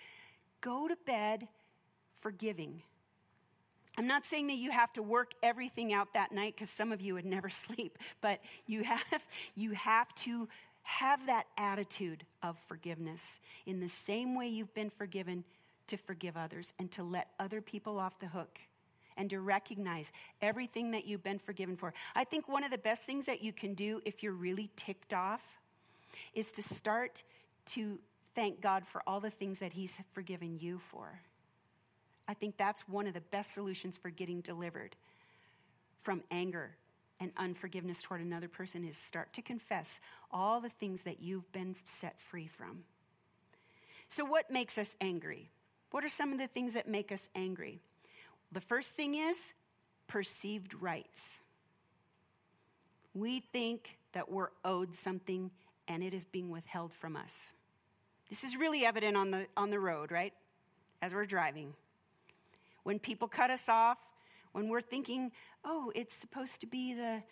go 0.60 0.88
to 0.88 0.96
bed 1.04 1.48
forgiving. 2.22 2.82
I'm 3.98 4.06
not 4.06 4.24
saying 4.24 4.46
that 4.46 4.56
you 4.56 4.70
have 4.70 4.92
to 4.94 5.02
work 5.02 5.32
everything 5.42 5.92
out 5.92 6.14
that 6.14 6.32
night 6.32 6.54
because 6.54 6.70
some 6.70 6.92
of 6.92 7.02
you 7.02 7.14
would 7.14 7.26
never 7.26 7.50
sleep, 7.50 7.98
but 8.20 8.40
you 8.66 8.82
have, 8.84 9.26
you 9.54 9.72
have 9.72 10.12
to 10.16 10.48
have 10.82 11.26
that 11.26 11.46
attitude 11.56 12.24
of 12.42 12.58
forgiveness 12.66 13.38
in 13.66 13.80
the 13.80 13.88
same 13.88 14.34
way 14.34 14.48
you've 14.48 14.74
been 14.74 14.90
forgiven 14.90 15.44
to 15.88 15.96
forgive 15.96 16.36
others 16.36 16.72
and 16.78 16.90
to 16.92 17.02
let 17.02 17.28
other 17.38 17.60
people 17.60 17.98
off 17.98 18.18
the 18.18 18.26
hook 18.26 18.58
and 19.16 19.28
to 19.30 19.40
recognize 19.40 20.10
everything 20.40 20.92
that 20.92 21.06
you've 21.06 21.22
been 21.22 21.38
forgiven 21.38 21.76
for. 21.76 21.92
I 22.14 22.24
think 22.24 22.48
one 22.48 22.64
of 22.64 22.70
the 22.70 22.78
best 22.78 23.04
things 23.04 23.26
that 23.26 23.42
you 23.42 23.52
can 23.52 23.74
do 23.74 24.00
if 24.04 24.22
you're 24.22 24.32
really 24.32 24.70
ticked 24.74 25.12
off 25.12 25.58
is 26.34 26.50
to 26.52 26.62
start 26.62 27.22
to 27.66 27.98
thank 28.34 28.60
God 28.60 28.86
for 28.86 29.02
all 29.06 29.20
the 29.20 29.30
things 29.30 29.58
that 29.58 29.72
He's 29.72 29.98
forgiven 30.12 30.58
you 30.58 30.78
for. 30.90 31.20
I 32.28 32.34
think 32.34 32.56
that's 32.56 32.88
one 32.88 33.06
of 33.06 33.14
the 33.14 33.20
best 33.20 33.54
solutions 33.54 33.96
for 33.96 34.10
getting 34.10 34.40
delivered 34.40 34.96
from 36.02 36.22
anger 36.30 36.76
and 37.20 37.30
unforgiveness 37.36 38.02
toward 38.02 38.20
another 38.20 38.48
person 38.48 38.84
is 38.84 38.96
start 38.96 39.32
to 39.34 39.42
confess 39.42 40.00
all 40.30 40.60
the 40.60 40.68
things 40.68 41.02
that 41.04 41.20
you've 41.20 41.50
been 41.52 41.76
set 41.84 42.20
free 42.20 42.46
from. 42.48 42.84
So, 44.08 44.24
what 44.24 44.50
makes 44.50 44.76
us 44.76 44.96
angry? 45.00 45.50
What 45.92 46.04
are 46.04 46.08
some 46.08 46.32
of 46.32 46.38
the 46.38 46.48
things 46.48 46.74
that 46.74 46.88
make 46.88 47.12
us 47.12 47.28
angry? 47.34 47.80
The 48.50 48.60
first 48.60 48.94
thing 48.94 49.14
is 49.14 49.54
perceived 50.08 50.74
rights. 50.74 51.40
We 53.14 53.40
think 53.40 53.98
that 54.12 54.30
we're 54.30 54.50
owed 54.64 54.94
something 54.96 55.50
and 55.88 56.02
it 56.02 56.14
is 56.14 56.24
being 56.24 56.50
withheld 56.50 56.92
from 56.92 57.16
us. 57.16 57.52
This 58.28 58.44
is 58.44 58.56
really 58.56 58.84
evident 58.84 59.16
on 59.16 59.30
the, 59.30 59.46
on 59.56 59.70
the 59.70 59.78
road, 59.78 60.10
right? 60.10 60.32
As 61.02 61.12
we're 61.12 61.26
driving. 61.26 61.74
When 62.84 62.98
people 62.98 63.28
cut 63.28 63.50
us 63.50 63.68
off, 63.68 63.98
when 64.52 64.68
we're 64.68 64.82
thinking, 64.82 65.32
oh, 65.64 65.92
it's 65.94 66.14
supposed 66.14 66.60
to 66.60 66.66
be 66.66 66.94
the, 66.94 67.22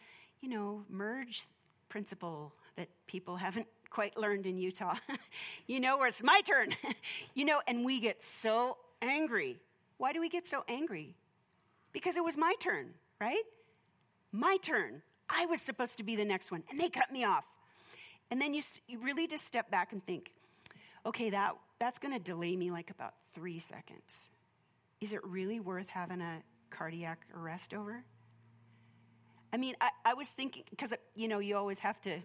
you 0.40 0.48
know, 0.48 0.84
merge 0.88 1.42
principle 1.88 2.52
that 2.76 2.88
people 3.06 3.36
haven't 3.36 3.66
quite 3.90 4.16
learned 4.16 4.46
in 4.46 4.58
Utah. 4.58 4.94
you 5.66 5.80
know, 5.80 5.98
where 5.98 6.08
it's 6.08 6.22
my 6.22 6.40
turn. 6.46 6.70
you 7.34 7.44
know, 7.44 7.60
and 7.66 7.84
we 7.84 8.00
get 8.00 8.22
so 8.22 8.78
angry. 9.02 9.60
Why 9.98 10.12
do 10.12 10.20
we 10.20 10.28
get 10.28 10.48
so 10.48 10.64
angry? 10.68 11.14
Because 11.92 12.16
it 12.16 12.24
was 12.24 12.36
my 12.36 12.54
turn, 12.60 12.94
right? 13.20 13.42
My 14.32 14.56
turn. 14.62 15.02
I 15.28 15.46
was 15.46 15.60
supposed 15.60 15.98
to 15.98 16.02
be 16.02 16.16
the 16.16 16.24
next 16.24 16.50
one, 16.50 16.62
and 16.70 16.78
they 16.78 16.88
cut 16.88 17.12
me 17.12 17.24
off. 17.24 17.44
And 18.30 18.40
then 18.40 18.54
you, 18.54 18.62
you 18.86 18.98
really 19.00 19.26
just 19.26 19.44
step 19.44 19.70
back 19.70 19.92
and 19.92 20.04
think, 20.04 20.32
okay, 21.04 21.30
that, 21.30 21.56
that's 21.78 21.98
going 21.98 22.14
to 22.14 22.20
delay 22.20 22.56
me 22.56 22.70
like 22.70 22.90
about 22.90 23.14
three 23.34 23.58
seconds. 23.58 24.26
Is 25.00 25.12
it 25.12 25.24
really 25.24 25.60
worth 25.60 25.88
having 25.88 26.20
a 26.20 26.42
cardiac 26.70 27.26
arrest 27.36 27.74
over? 27.74 28.04
I 29.52 29.56
mean, 29.56 29.74
I, 29.80 29.90
I 30.04 30.14
was 30.14 30.28
thinking, 30.28 30.64
because, 30.70 30.94
you 31.14 31.28
know, 31.28 31.38
you 31.38 31.56
always 31.56 31.80
have 31.80 32.00
to. 32.02 32.20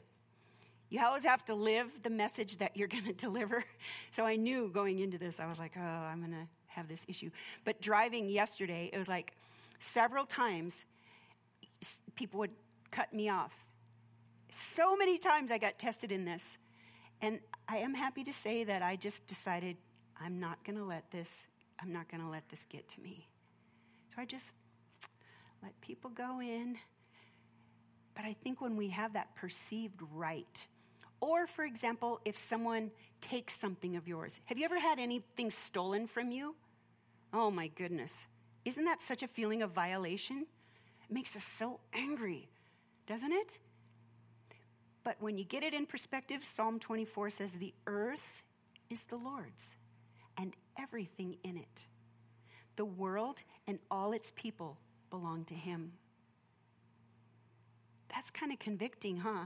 You 0.89 1.01
always 1.03 1.23
have 1.23 1.43
to 1.45 1.55
live 1.55 1.87
the 2.03 2.09
message 2.09 2.57
that 2.57 2.77
you're 2.77 2.87
going 2.95 3.05
to 3.05 3.13
deliver. 3.13 3.63
So 4.11 4.25
I 4.25 4.35
knew 4.35 4.69
going 4.73 4.99
into 4.99 5.17
this, 5.17 5.39
I 5.39 5.47
was 5.47 5.57
like, 5.57 5.73
oh, 5.77 5.81
I'm 5.81 6.19
going 6.19 6.31
to 6.33 6.47
have 6.67 6.87
this 6.87 7.05
issue. 7.07 7.31
But 7.63 7.81
driving 7.81 8.29
yesterday, 8.29 8.89
it 8.91 8.97
was 8.97 9.07
like 9.07 9.33
several 9.79 10.25
times 10.25 10.85
people 12.15 12.39
would 12.39 12.51
cut 12.91 13.13
me 13.13 13.29
off. 13.29 13.53
So 14.49 14.95
many 14.95 15.17
times 15.17 15.51
I 15.51 15.57
got 15.57 15.79
tested 15.79 16.11
in 16.11 16.25
this. 16.25 16.57
And 17.21 17.39
I 17.67 17.77
am 17.77 17.93
happy 17.93 18.23
to 18.25 18.33
say 18.33 18.65
that 18.65 18.81
I 18.81 18.95
just 18.95 19.25
decided 19.25 19.77
I'm 20.19 20.39
not 20.39 20.63
going 20.63 20.77
to 20.77 20.83
let 20.83 21.09
this 21.11 21.47
I'm 21.81 21.91
not 21.91 22.09
going 22.09 22.21
to 22.21 22.29
let 22.29 22.47
this 22.49 22.65
get 22.65 22.87
to 22.89 23.01
me. 23.01 23.27
So 24.13 24.21
I 24.21 24.25
just 24.25 24.53
let 25.61 25.79
people 25.81 26.09
go 26.09 26.41
in. 26.41 26.77
But 28.15 28.25
I 28.25 28.33
think 28.43 28.61
when 28.61 28.77
we 28.77 28.89
have 28.89 29.13
that 29.13 29.35
perceived 29.35 29.99
right, 30.13 30.67
or 31.19 31.47
for 31.47 31.65
example, 31.65 32.21
if 32.23 32.37
someone 32.37 32.91
takes 33.19 33.53
something 33.59 33.97
of 33.97 34.07
yours, 34.07 34.39
have 34.45 34.57
you 34.57 34.65
ever 34.65 34.79
had 34.79 34.99
anything 34.99 35.49
stolen 35.49 36.07
from 36.07 36.31
you? 36.31 36.55
Oh 37.33 37.51
my 37.51 37.67
goodness. 37.67 38.25
Isn't 38.63 38.85
that 38.85 39.01
such 39.01 39.21
a 39.21 39.27
feeling 39.27 39.61
of 39.61 39.71
violation? 39.71 40.45
It 41.09 41.13
makes 41.13 41.35
us 41.35 41.43
so 41.43 41.79
angry, 41.93 42.49
doesn't 43.05 43.31
it? 43.31 43.59
But 45.03 45.17
when 45.19 45.37
you 45.37 45.43
get 45.43 45.63
it 45.63 45.73
in 45.73 45.85
perspective, 45.85 46.43
Psalm 46.43 46.79
24 46.79 47.29
says, 47.29 47.53
The 47.53 47.73
earth 47.85 48.43
is 48.89 49.03
the 49.03 49.17
Lord's 49.17 49.75
everything 50.79 51.37
in 51.43 51.57
it. 51.57 51.85
The 52.75 52.85
world 52.85 53.41
and 53.67 53.79
all 53.89 54.11
its 54.11 54.31
people 54.35 54.77
belong 55.09 55.45
to 55.45 55.53
Him. 55.53 55.93
That's 58.09 58.31
kind 58.31 58.51
of 58.51 58.59
convicting, 58.59 59.17
huh? 59.17 59.45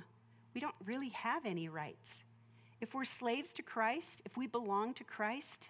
We 0.54 0.62
don't 0.62 0.76
really 0.86 1.10
have 1.10 1.46
any 1.46 1.70
rights. 1.70 2.24
If 2.82 2.94
we're 2.94 3.04
slaves 3.04 3.54
to 3.54 3.62
Christ, 3.62 4.22
if 4.26 4.38
we 4.38 4.48
belong 4.48 4.94
to 4.96 5.04
Christ, 5.04 5.70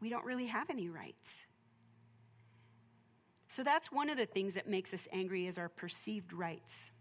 we 0.00 0.08
don't 0.08 0.24
really 0.24 0.46
have 0.46 0.70
any 0.70 0.88
rights. 0.88 1.42
So 3.48 3.62
that's 3.62 3.90
one 3.90 4.10
of 4.10 4.18
the 4.18 4.26
things 4.26 4.54
that 4.54 4.68
makes 4.68 4.92
us 4.92 5.08
angry 5.12 5.46
is 5.46 5.58
our 5.58 5.68
perceived 5.68 6.32
rights. 6.32 6.92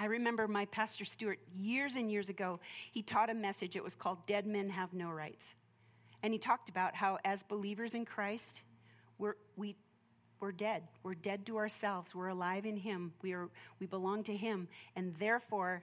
I 0.00 0.06
remember 0.06 0.48
my 0.48 0.64
pastor 0.66 1.04
Stuart 1.04 1.38
years 1.54 1.96
and 1.96 2.10
years 2.10 2.28
ago, 2.28 2.58
he 2.90 3.02
taught 3.02 3.30
a 3.30 3.34
message. 3.34 3.76
It 3.76 3.84
was 3.84 3.94
called 3.94 4.26
Dead 4.26 4.46
Men 4.46 4.68
Have 4.70 4.92
No 4.92 5.10
Rights. 5.10 5.54
And 6.22 6.32
he 6.32 6.38
talked 6.38 6.68
about 6.68 6.94
how, 6.94 7.18
as 7.24 7.42
believers 7.42 7.94
in 7.94 8.04
Christ, 8.04 8.62
we're, 9.18 9.36
we, 9.56 9.76
we're 10.40 10.52
dead. 10.52 10.82
We're 11.02 11.14
dead 11.14 11.46
to 11.46 11.56
ourselves. 11.56 12.14
We're 12.14 12.28
alive 12.28 12.66
in 12.66 12.76
him. 12.76 13.12
We, 13.22 13.32
are, 13.32 13.48
we 13.78 13.86
belong 13.86 14.22
to 14.24 14.36
him. 14.36 14.68
And 14.96 15.14
therefore, 15.16 15.82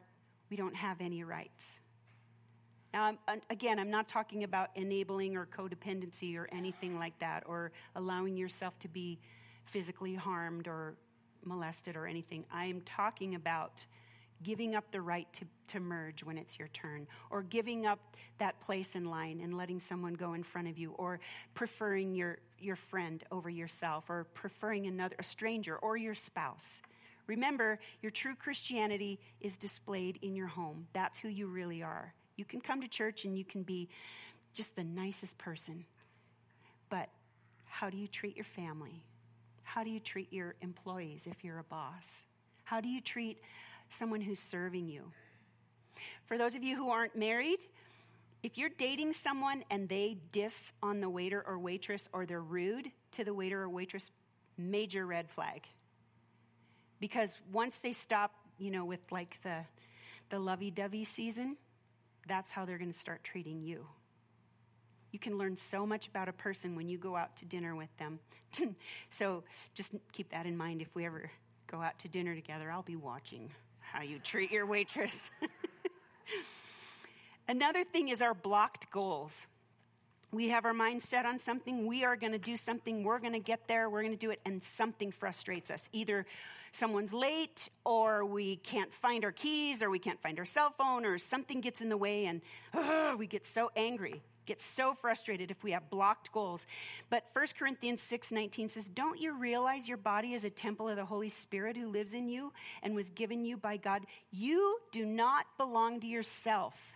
we 0.50 0.58
don't 0.58 0.76
have 0.76 1.02
any 1.02 1.24
rights. 1.24 1.80
Now, 2.94 3.18
I'm, 3.28 3.42
again, 3.50 3.80
I'm 3.80 3.92
not 3.92 4.08
talking 4.08 4.44
about 4.44 4.70
enabling 4.76 5.36
or 5.36 5.46
codependency 5.46 6.38
or 6.38 6.48
anything 6.52 6.98
like 6.98 7.18
that, 7.20 7.44
or 7.46 7.72
allowing 7.96 8.38
yourself 8.38 8.78
to 8.80 8.88
be 8.88 9.20
physically 9.66 10.16
harmed 10.16 10.68
or 10.68 10.96
molested 11.44 11.96
or 11.96 12.08
anything. 12.08 12.46
I 12.52 12.66
am 12.66 12.82
talking 12.82 13.36
about 13.36 13.86
giving 14.44 14.76
up 14.76 14.90
the 14.92 15.02
right 15.02 15.32
to, 15.34 15.46
to 15.68 15.80
merge 15.80 16.24
when 16.24 16.38
it's 16.38 16.60
your 16.60 16.68
turn, 16.70 17.08
or 17.30 17.44
giving 17.44 17.86
up 17.86 18.00
that 18.38 18.60
place 18.60 18.96
in 18.96 19.06
line 19.06 19.40
and 19.42 19.58
letting 19.58 19.80
someone 19.80 20.14
go 20.14 20.34
in 20.34 20.44
front 20.44 20.68
of 20.68 20.78
you, 20.78 20.92
or 20.92 21.20
preferring 21.54 22.14
your, 22.14 22.38
your 22.60 22.76
friend 22.76 23.24
over 23.32 23.50
yourself, 23.50 24.10
or 24.10 24.26
preferring 24.34 24.88
another, 24.88 25.16
a 25.20 25.24
stranger 25.24 25.78
or 25.78 25.98
your 25.98 26.16
spouse. 26.16 26.82
Remember, 27.28 27.80
your 28.02 28.12
true 28.12 28.36
Christianity 28.36 29.20
is 29.42 29.58
displayed 29.58 30.20
in 30.22 30.36
your 30.36 30.48
home. 30.48 30.88
That's 30.94 31.20
who 31.20 31.28
you 31.28 31.48
really 31.48 31.84
are. 31.84 32.14
You 32.38 32.46
can 32.46 32.62
come 32.62 32.82
to 32.82 32.88
church 32.88 33.26
and 33.26 33.38
you 33.38 33.44
can 33.44 33.64
be 33.64 33.90
just 34.54 34.76
the 34.76 34.84
nicest 34.84 35.38
person. 35.38 35.86
But 36.90 37.10
how 37.66 37.90
do 37.90 37.98
you 37.98 38.08
treat 38.08 38.36
your 38.36 38.46
family? 38.46 39.04
How 39.64 39.84
do 39.84 39.90
you 39.90 40.00
treat 40.00 40.32
your 40.32 40.56
employees 40.62 41.28
if 41.30 41.44
you're 41.44 41.60
a 41.60 41.64
boss? 41.64 42.24
How 42.64 42.80
do 42.80 42.88
you 42.88 43.02
treat 43.02 43.40
someone 43.90 44.22
who's 44.22 44.40
serving 44.40 44.88
you? 44.88 45.12
For 46.26 46.38
those 46.38 46.56
of 46.56 46.64
you 46.64 46.76
who 46.76 46.90
aren't 46.90 47.16
married, 47.16 47.60
if 48.44 48.58
you're 48.58 48.70
dating 48.78 49.14
someone 49.14 49.64
and 49.70 49.90
they 49.90 50.18
diss 50.32 50.74
on 50.84 51.00
the 51.02 51.10
waiter 51.10 51.44
or 51.46 51.58
waitress 51.58 52.08
or 52.14 52.26
they're 52.26 52.42
rude 52.42 52.92
to 53.14 53.24
the 53.24 53.34
waiter 53.34 53.62
or 53.62 53.70
waitress, 53.70 54.12
major 54.58 55.06
red 55.06 55.30
flag. 55.30 55.68
Because 57.00 57.40
once 57.52 57.80
they 57.80 57.92
stop, 57.92 58.32
you 58.58 58.72
know, 58.72 58.86
with 58.86 59.00
like 59.12 59.40
the, 59.44 59.60
the 60.30 60.40
lovey 60.40 60.72
dovey 60.72 61.04
season, 61.04 61.58
that's 62.28 62.52
how 62.52 62.66
they're 62.66 62.78
going 62.78 62.92
to 62.92 62.98
start 62.98 63.24
treating 63.24 63.62
you. 63.62 63.86
You 65.12 65.20
can 65.20 65.38
learn 65.38 65.56
so 65.56 65.86
much 65.86 66.08
about 66.08 66.28
a 66.28 66.34
person 66.34 66.76
when 66.76 66.90
you 66.90 66.98
go 66.98 67.16
out 67.16 67.38
to 67.38 67.46
dinner 67.46 67.76
with 67.76 67.96
them. 67.98 68.20
so 69.10 69.44
just 69.74 69.96
keep 70.12 70.32
that 70.32 70.46
in 70.46 70.58
mind 70.58 70.82
if 70.82 70.94
we 70.94 71.06
ever 71.06 71.32
go 71.68 71.82
out 71.82 71.98
to 72.00 72.08
dinner 72.08 72.36
together. 72.36 72.70
I'll 72.70 72.82
be 72.82 72.96
watching 72.96 73.52
how 73.92 74.02
you 74.02 74.20
treat 74.20 74.52
your 74.52 74.66
waitress. 74.66 75.32
Another 77.48 77.84
thing 77.84 78.10
is 78.10 78.22
our 78.22 78.34
blocked 78.34 78.92
goals. 78.92 79.48
We 80.32 80.50
have 80.50 80.66
our 80.66 80.74
mind 80.74 81.02
set 81.02 81.26
on 81.26 81.40
something, 81.40 81.88
we 81.88 82.04
are 82.04 82.18
going 82.18 82.34
to 82.34 82.38
do 82.38 82.58
something, 82.58 83.04
we're 83.04 83.20
going 83.20 83.34
to 83.34 83.40
get 83.40 83.68
there, 83.68 83.90
we're 83.90 84.02
going 84.02 84.12
to 84.12 84.18
do 84.18 84.32
it, 84.32 84.42
and 84.46 84.62
something 84.62 85.12
frustrates 85.12 85.72
us. 85.72 85.90
Either 85.94 86.26
someone's 86.74 87.14
late, 87.14 87.70
or 87.86 88.26
we 88.26 88.58
can't 88.58 88.94
find 88.94 89.24
our 89.24 89.32
keys, 89.32 89.82
or 89.82 89.90
we 89.90 90.00
can't 90.00 90.22
find 90.22 90.38
our 90.38 90.46
cell 90.46 90.74
phone, 90.78 91.06
or 91.06 91.18
something 91.18 91.62
gets 91.62 91.80
in 91.80 91.88
the 91.88 91.96
way, 91.96 92.26
and 92.26 92.42
we 93.18 93.26
get 93.26 93.46
so 93.46 93.72
angry 93.78 94.22
get 94.48 94.62
so 94.62 94.94
frustrated 94.94 95.52
if 95.52 95.64
we 95.64 95.72
have 95.72 95.90
blocked 95.90 96.32
goals. 96.32 96.66
But 97.10 97.26
1 97.34 97.56
Corinthians 97.58 98.02
6:19 98.02 98.70
says, 98.70 98.88
"Don't 98.88 99.20
you 99.20 99.34
realize 99.34 99.88
your 99.88 99.98
body 99.98 100.34
is 100.34 100.44
a 100.44 100.50
temple 100.50 100.90
of 100.90 100.96
the 100.96 101.06
Holy 101.06 101.30
Spirit 101.30 101.78
who 101.78 101.88
lives 101.88 102.14
in 102.14 102.30
you 102.30 102.54
and 102.82 102.96
was 102.96 103.10
given 103.10 103.46
you 103.46 103.58
by 103.58 103.78
God? 103.78 104.06
You 104.32 104.80
do 104.92 105.06
not 105.06 105.46
belong 105.58 106.00
to 106.00 106.08
yourself. 106.08 106.94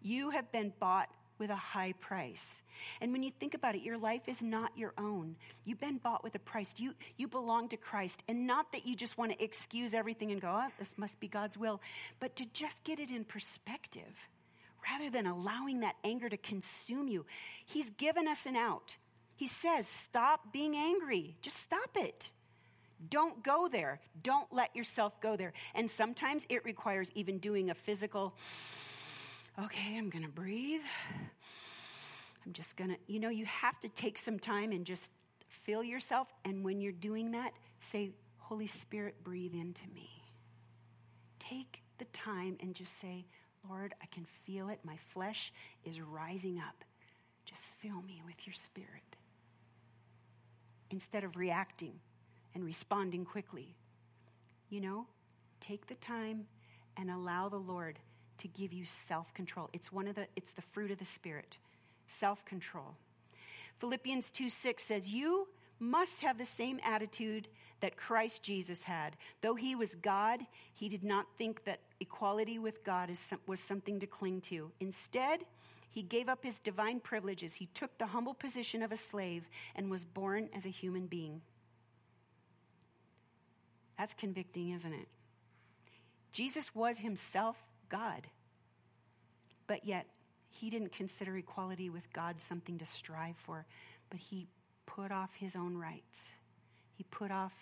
You 0.00 0.30
have 0.30 0.50
been 0.50 0.72
bought 0.80 1.08
with 1.38 1.50
a 1.50 1.56
high 1.56 1.92
price. 1.94 2.62
And 3.00 3.12
when 3.12 3.24
you 3.24 3.32
think 3.32 3.54
about 3.54 3.74
it, 3.74 3.82
your 3.82 3.98
life 3.98 4.28
is 4.28 4.42
not 4.42 4.70
your 4.78 4.94
own. 4.96 5.34
You've 5.64 5.80
been 5.80 5.98
bought 5.98 6.22
with 6.22 6.36
a 6.36 6.38
price. 6.38 6.74
You, 6.78 6.94
you 7.16 7.26
belong 7.26 7.68
to 7.70 7.76
Christ. 7.76 8.22
And 8.28 8.46
not 8.46 8.70
that 8.72 8.86
you 8.86 8.94
just 8.94 9.18
want 9.18 9.32
to 9.32 9.42
excuse 9.42 9.92
everything 9.92 10.30
and 10.30 10.40
go, 10.40 10.48
oh, 10.48 10.68
this 10.78 10.96
must 10.96 11.18
be 11.18 11.26
God's 11.26 11.58
will, 11.58 11.80
but 12.20 12.36
to 12.36 12.44
just 12.52 12.84
get 12.84 13.00
it 13.00 13.10
in 13.10 13.24
perspective 13.24 14.28
rather 14.90 15.10
than 15.10 15.26
allowing 15.26 15.80
that 15.80 15.96
anger 16.04 16.28
to 16.28 16.36
consume 16.36 17.08
you. 17.08 17.24
He's 17.64 17.90
given 17.90 18.26
us 18.28 18.46
an 18.46 18.56
out. 18.56 18.96
He 19.36 19.46
says, 19.46 19.86
stop 19.86 20.52
being 20.52 20.76
angry. 20.76 21.36
Just 21.42 21.56
stop 21.56 21.90
it. 21.96 22.30
Don't 23.10 23.42
go 23.42 23.68
there. 23.68 24.00
Don't 24.22 24.52
let 24.52 24.74
yourself 24.76 25.20
go 25.20 25.36
there. 25.36 25.52
And 25.74 25.90
sometimes 25.90 26.46
it 26.48 26.64
requires 26.64 27.10
even 27.14 27.38
doing 27.38 27.70
a 27.70 27.74
physical 27.74 28.34
okay, 29.58 29.96
I'm 29.96 30.08
going 30.08 30.24
to 30.24 30.30
breathe. 30.30 30.80
I'm 32.44 32.52
just 32.52 32.76
going 32.76 32.90
to, 32.90 32.96
you 33.06 33.20
know, 33.20 33.28
you 33.28 33.44
have 33.46 33.78
to 33.80 33.88
take 33.88 34.18
some 34.18 34.38
time 34.38 34.72
and 34.72 34.84
just 34.84 35.10
feel 35.48 35.84
yourself. 35.84 36.28
And 36.44 36.64
when 36.64 36.80
you're 36.80 36.92
doing 36.92 37.32
that, 37.32 37.52
say, 37.80 38.12
Holy 38.38 38.66
Spirit, 38.66 39.22
breathe 39.22 39.54
into 39.54 39.84
me. 39.94 40.10
Take 41.38 41.82
the 41.98 42.04
time 42.06 42.56
and 42.60 42.74
just 42.74 42.98
say, 42.98 43.26
Lord, 43.68 43.94
I 44.02 44.06
can 44.06 44.24
feel 44.44 44.68
it. 44.68 44.80
My 44.84 44.96
flesh 45.12 45.52
is 45.84 46.00
rising 46.00 46.58
up. 46.58 46.84
Just 47.44 47.66
fill 47.80 48.02
me 48.02 48.22
with 48.24 48.46
your 48.46 48.54
spirit. 48.54 49.16
Instead 50.90 51.24
of 51.24 51.36
reacting 51.36 51.94
and 52.54 52.64
responding 52.64 53.24
quickly, 53.24 53.74
you 54.68 54.80
know, 54.80 55.06
take 55.60 55.86
the 55.86 55.94
time 55.96 56.46
and 56.96 57.10
allow 57.10 57.48
the 57.48 57.56
Lord 57.56 57.98
to 58.38 58.48
give 58.48 58.72
you 58.72 58.84
self-control. 58.84 59.70
It's 59.72 59.92
one 59.92 60.08
of 60.08 60.14
the 60.14 60.26
it's 60.36 60.50
the 60.52 60.62
fruit 60.62 60.90
of 60.90 60.98
the 60.98 61.04
spirit. 61.04 61.58
Self-control. 62.06 62.96
Philippians 63.78 64.30
2 64.30 64.48
6 64.48 64.82
says, 64.82 65.10
You 65.10 65.48
must 65.82 66.22
have 66.22 66.38
the 66.38 66.44
same 66.44 66.80
attitude 66.84 67.48
that 67.80 67.96
Christ 67.96 68.42
Jesus 68.42 68.82
had. 68.82 69.16
Though 69.40 69.54
he 69.54 69.74
was 69.74 69.96
God, 69.96 70.40
he 70.74 70.88
did 70.88 71.02
not 71.02 71.26
think 71.36 71.64
that 71.64 71.80
equality 72.00 72.58
with 72.58 72.84
God 72.84 73.10
was 73.46 73.60
something 73.60 74.00
to 74.00 74.06
cling 74.06 74.40
to. 74.42 74.70
Instead, 74.80 75.40
he 75.90 76.02
gave 76.02 76.28
up 76.28 76.44
his 76.44 76.60
divine 76.60 77.00
privileges. 77.00 77.54
He 77.54 77.66
took 77.66 77.98
the 77.98 78.06
humble 78.06 78.34
position 78.34 78.82
of 78.82 78.92
a 78.92 78.96
slave 78.96 79.48
and 79.74 79.90
was 79.90 80.04
born 80.04 80.48
as 80.54 80.64
a 80.64 80.70
human 80.70 81.06
being. 81.06 81.42
That's 83.98 84.14
convicting, 84.14 84.70
isn't 84.70 84.92
it? 84.92 85.08
Jesus 86.32 86.74
was 86.74 86.98
himself 86.98 87.62
God. 87.88 88.26
But 89.66 89.84
yet, 89.84 90.06
he 90.48 90.70
didn't 90.70 90.92
consider 90.92 91.36
equality 91.36 91.90
with 91.90 92.10
God 92.12 92.40
something 92.40 92.78
to 92.78 92.86
strive 92.86 93.36
for, 93.36 93.66
but 94.10 94.20
he 94.20 94.46
put 94.94 95.10
off 95.10 95.30
his 95.34 95.56
own 95.56 95.76
rights. 95.76 96.30
He 96.94 97.04
put 97.04 97.30
off 97.30 97.54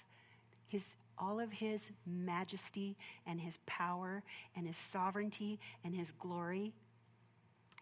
his 0.67 0.97
all 1.19 1.39
of 1.39 1.53
his 1.53 1.93
majesty 2.07 2.97
and 3.27 3.39
his 3.41 3.59
power 3.67 4.23
and 4.57 4.67
his 4.67 4.77
sovereignty 4.77 5.59
and 5.85 5.95
his 5.95 6.13
glory 6.13 6.73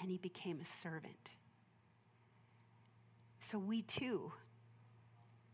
and 0.00 0.10
he 0.10 0.18
became 0.18 0.58
a 0.60 0.64
servant. 0.64 1.30
So 3.38 3.58
we 3.58 3.82
too 3.82 4.32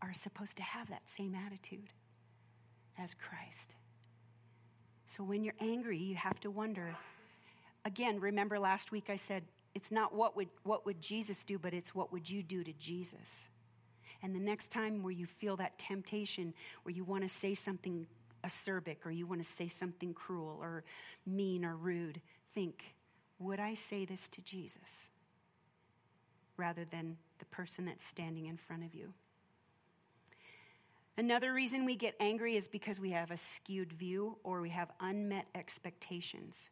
are 0.01 0.13
supposed 0.13 0.57
to 0.57 0.63
have 0.63 0.89
that 0.89 1.07
same 1.07 1.35
attitude 1.35 1.89
as 2.97 3.13
Christ. 3.13 3.75
So 5.05 5.23
when 5.23 5.43
you're 5.43 5.53
angry, 5.59 5.97
you 5.97 6.15
have 6.15 6.39
to 6.41 6.49
wonder. 6.49 6.95
Again, 7.85 8.19
remember 8.19 8.57
last 8.57 8.91
week 8.91 9.05
I 9.09 9.15
said 9.15 9.43
it's 9.75 9.91
not 9.91 10.13
what 10.15 10.35
would 10.35 10.49
what 10.63 10.85
would 10.85 11.01
Jesus 11.01 11.43
do, 11.43 11.59
but 11.59 11.73
it's 11.73 11.93
what 11.93 12.11
would 12.11 12.29
you 12.29 12.41
do 12.41 12.63
to 12.63 12.73
Jesus. 12.73 13.47
And 14.25 14.33
the 14.33 14.39
next 14.39 14.69
time 14.69 15.03
where 15.03 15.11
you 15.11 15.27
feel 15.27 15.55
that 15.57 15.77
temptation 15.77 16.55
where 16.81 16.95
you 16.95 17.03
want 17.03 17.21
to 17.21 17.29
say 17.29 17.53
something 17.53 18.07
acerbic 18.43 19.05
or 19.05 19.11
you 19.11 19.27
want 19.27 19.39
to 19.39 19.47
say 19.47 19.67
something 19.67 20.15
cruel 20.15 20.57
or 20.59 20.83
mean 21.27 21.63
or 21.63 21.75
rude, 21.75 22.19
think, 22.47 22.95
would 23.37 23.59
I 23.59 23.75
say 23.75 24.03
this 24.03 24.27
to 24.29 24.41
Jesus 24.41 25.11
rather 26.57 26.85
than 26.85 27.17
the 27.37 27.45
person 27.45 27.85
that's 27.85 28.03
standing 28.03 28.47
in 28.47 28.57
front 28.57 28.83
of 28.83 28.95
you? 28.95 29.13
Another 31.17 31.53
reason 31.53 31.85
we 31.85 31.95
get 31.95 32.15
angry 32.19 32.55
is 32.55 32.67
because 32.67 32.99
we 32.99 33.11
have 33.11 33.29
a 33.29 33.37
skewed 33.37 33.93
view 33.93 34.39
or 34.43 34.59
we 34.59 34.71
have 34.71 34.89
unmet 35.01 35.45
expectations. 35.53 36.71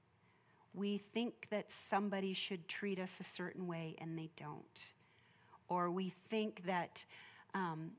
We 0.73 0.97
think 0.97 1.49
that 1.51 1.71
somebody 1.71 2.33
should 2.33 2.67
treat 2.67 2.97
us 2.97 3.19
a 3.19 3.23
certain 3.23 3.67
way 3.67 3.95
and 3.99 4.17
they 4.17 4.31
don't. 4.35 4.85
Or 5.69 5.91
we 5.91 6.09
think 6.09 6.65
that 6.65 7.05
um, 7.53 7.91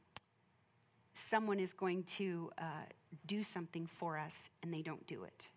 someone 1.15 1.61
is 1.61 1.73
going 1.73 2.03
to 2.05 2.51
uh, 2.59 2.87
do 3.27 3.43
something 3.43 3.87
for 3.87 4.19
us 4.19 4.51
and 4.63 4.73
they 4.73 4.83
don't 4.83 5.07
do 5.07 5.25
it. 5.25 5.49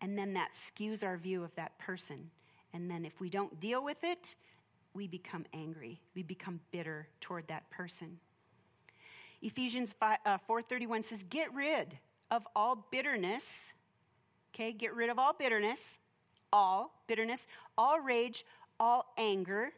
And 0.00 0.18
then 0.18 0.34
that 0.34 0.50
skews 0.54 1.04
our 1.04 1.16
view 1.16 1.42
of 1.42 1.54
that 1.54 1.78
person. 1.78 2.30
And 2.72 2.90
then 2.90 3.04
if 3.04 3.20
we 3.20 3.28
don't 3.28 3.58
deal 3.60 3.82
with 3.82 4.04
it, 4.04 4.34
we 4.92 5.08
become 5.08 5.44
angry. 5.52 6.00
We 6.14 6.22
become 6.22 6.60
bitter 6.70 7.08
toward 7.20 7.48
that 7.48 7.68
person. 7.70 8.18
Ephesians 9.42 9.92
5, 9.92 10.18
uh, 10.24 10.38
4.31 10.48 11.04
says, 11.04 11.22
get 11.24 11.52
rid 11.54 11.98
of 12.30 12.46
all 12.54 12.86
bitterness. 12.90 13.72
Okay, 14.54 14.72
get 14.72 14.94
rid 14.94 15.10
of 15.10 15.18
all 15.18 15.32
bitterness, 15.32 15.98
all 16.52 17.02
bitterness, 17.08 17.46
all 17.76 18.00
rage, 18.00 18.44
all 18.78 19.12
anger, 19.18 19.72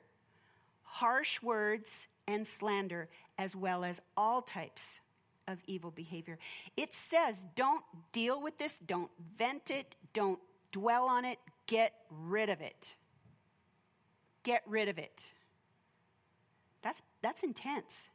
harsh 0.86 1.42
words 1.42 2.08
and 2.26 2.46
slander, 2.46 3.08
as 3.38 3.54
well 3.54 3.84
as 3.84 4.00
all 4.16 4.42
types 4.42 5.00
of 5.46 5.62
evil 5.66 5.90
behavior. 5.90 6.38
It 6.76 6.94
says 6.94 7.44
don't 7.54 7.84
deal 8.12 8.42
with 8.42 8.58
this, 8.58 8.78
don't 8.78 9.10
vent 9.38 9.70
it, 9.70 9.96
don't 10.12 10.40
dwell 10.72 11.04
on 11.04 11.24
it, 11.24 11.38
get 11.66 11.92
rid 12.10 12.48
of 12.48 12.60
it. 12.60 12.94
Get 14.42 14.62
rid 14.66 14.88
of 14.88 14.98
it. 14.98 15.32
That's, 16.82 17.02
that's 17.20 17.42
intense. 17.42 18.08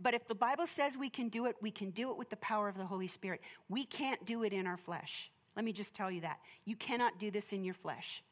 But 0.00 0.14
if 0.14 0.26
the 0.26 0.34
Bible 0.34 0.66
says 0.66 0.96
we 0.96 1.10
can 1.10 1.28
do 1.28 1.46
it, 1.46 1.56
we 1.60 1.70
can 1.70 1.90
do 1.90 2.10
it 2.10 2.18
with 2.18 2.30
the 2.30 2.36
power 2.36 2.68
of 2.68 2.76
the 2.76 2.86
Holy 2.86 3.06
Spirit. 3.06 3.40
We 3.68 3.84
can't 3.84 4.24
do 4.24 4.44
it 4.44 4.52
in 4.52 4.66
our 4.66 4.76
flesh. 4.76 5.30
Let 5.56 5.64
me 5.64 5.72
just 5.72 5.94
tell 5.94 6.10
you 6.10 6.20
that. 6.20 6.38
You 6.64 6.76
cannot 6.76 7.18
do 7.18 7.30
this 7.30 7.52
in 7.52 7.64
your 7.64 7.74
flesh. 7.74 8.22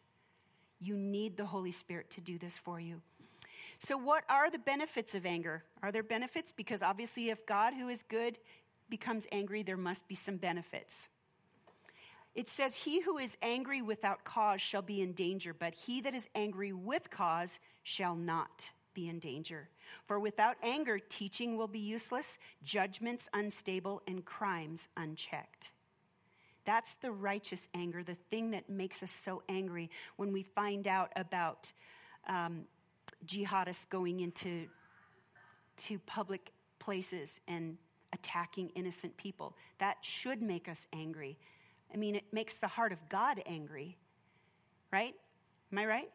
You 0.81 0.97
need 0.97 1.37
the 1.37 1.47
Holy 1.47 1.73
Spirit 1.73 2.11
to 2.11 2.21
do 2.21 2.39
this 2.39 2.57
for 2.57 2.79
you. 2.79 3.01
So, 3.79 3.97
what 3.97 4.24
are 4.29 4.51
the 4.51 4.59
benefits 4.59 5.14
of 5.14 5.27
anger? 5.27 5.64
Are 5.83 5.93
there 5.93 6.03
benefits? 6.03 6.53
Because 6.53 6.83
obviously, 6.83 7.31
if 7.31 7.45
God, 7.47 7.74
who 7.74 7.89
is 7.89 8.03
good, 8.03 8.39
becomes 8.89 9.27
angry, 9.33 9.62
there 9.62 9.77
must 9.77 10.09
be 10.09 10.14
some 10.14 10.37
benefits. 10.37 11.09
It 12.35 12.49
says, 12.49 12.77
He 12.77 13.01
who 13.01 13.18
is 13.18 13.37
angry 13.43 13.83
without 13.83 14.24
cause 14.24 14.61
shall 14.61 14.83
be 14.83 15.01
in 15.01 15.12
danger, 15.12 15.55
but 15.55 15.74
he 15.74 16.01
that 16.03 16.14
is 16.14 16.29
angry 16.35 16.72
with 16.72 17.11
cause 17.11 17.59
shall 17.83 18.14
not 18.14 18.70
be 18.95 19.09
in 19.09 19.18
danger. 19.18 19.68
For 20.07 20.18
without 20.18 20.57
anger, 20.62 20.99
teaching 20.99 21.57
will 21.57 21.68
be 21.68 21.79
useless, 21.79 22.39
judgments 22.62 23.29
unstable, 23.33 24.03
and 24.07 24.24
crimes 24.24 24.89
unchecked. 24.97 25.70
That's 26.64 26.95
the 26.95 27.12
righteous 27.12 27.68
anger, 27.74 28.03
the 28.03 28.16
thing 28.31 28.51
that 28.51 28.68
makes 28.68 29.03
us 29.03 29.11
so 29.11 29.43
angry 29.49 29.91
when 30.16 30.33
we 30.33 30.43
find 30.43 30.89
out 30.89 31.12
about 31.14 31.72
um, 32.27 32.64
jihadists 33.27 33.89
going 33.89 34.20
into 34.20 34.66
to 35.77 35.99
public 36.01 36.53
places 36.79 37.41
and 37.49 37.77
attacking 38.12 38.70
innocent 38.70 39.16
people. 39.16 39.57
That 39.79 39.99
should 40.01 40.43
make 40.43 40.68
us 40.68 40.87
angry. 40.93 41.39
I 41.93 41.97
mean, 41.97 42.14
it 42.14 42.24
makes 42.33 42.57
the 42.57 42.66
heart 42.66 42.93
of 42.93 43.09
God 43.09 43.43
angry, 43.47 43.97
right? 44.93 45.14
Am 45.72 45.79
I 45.79 45.87
right? 45.87 46.11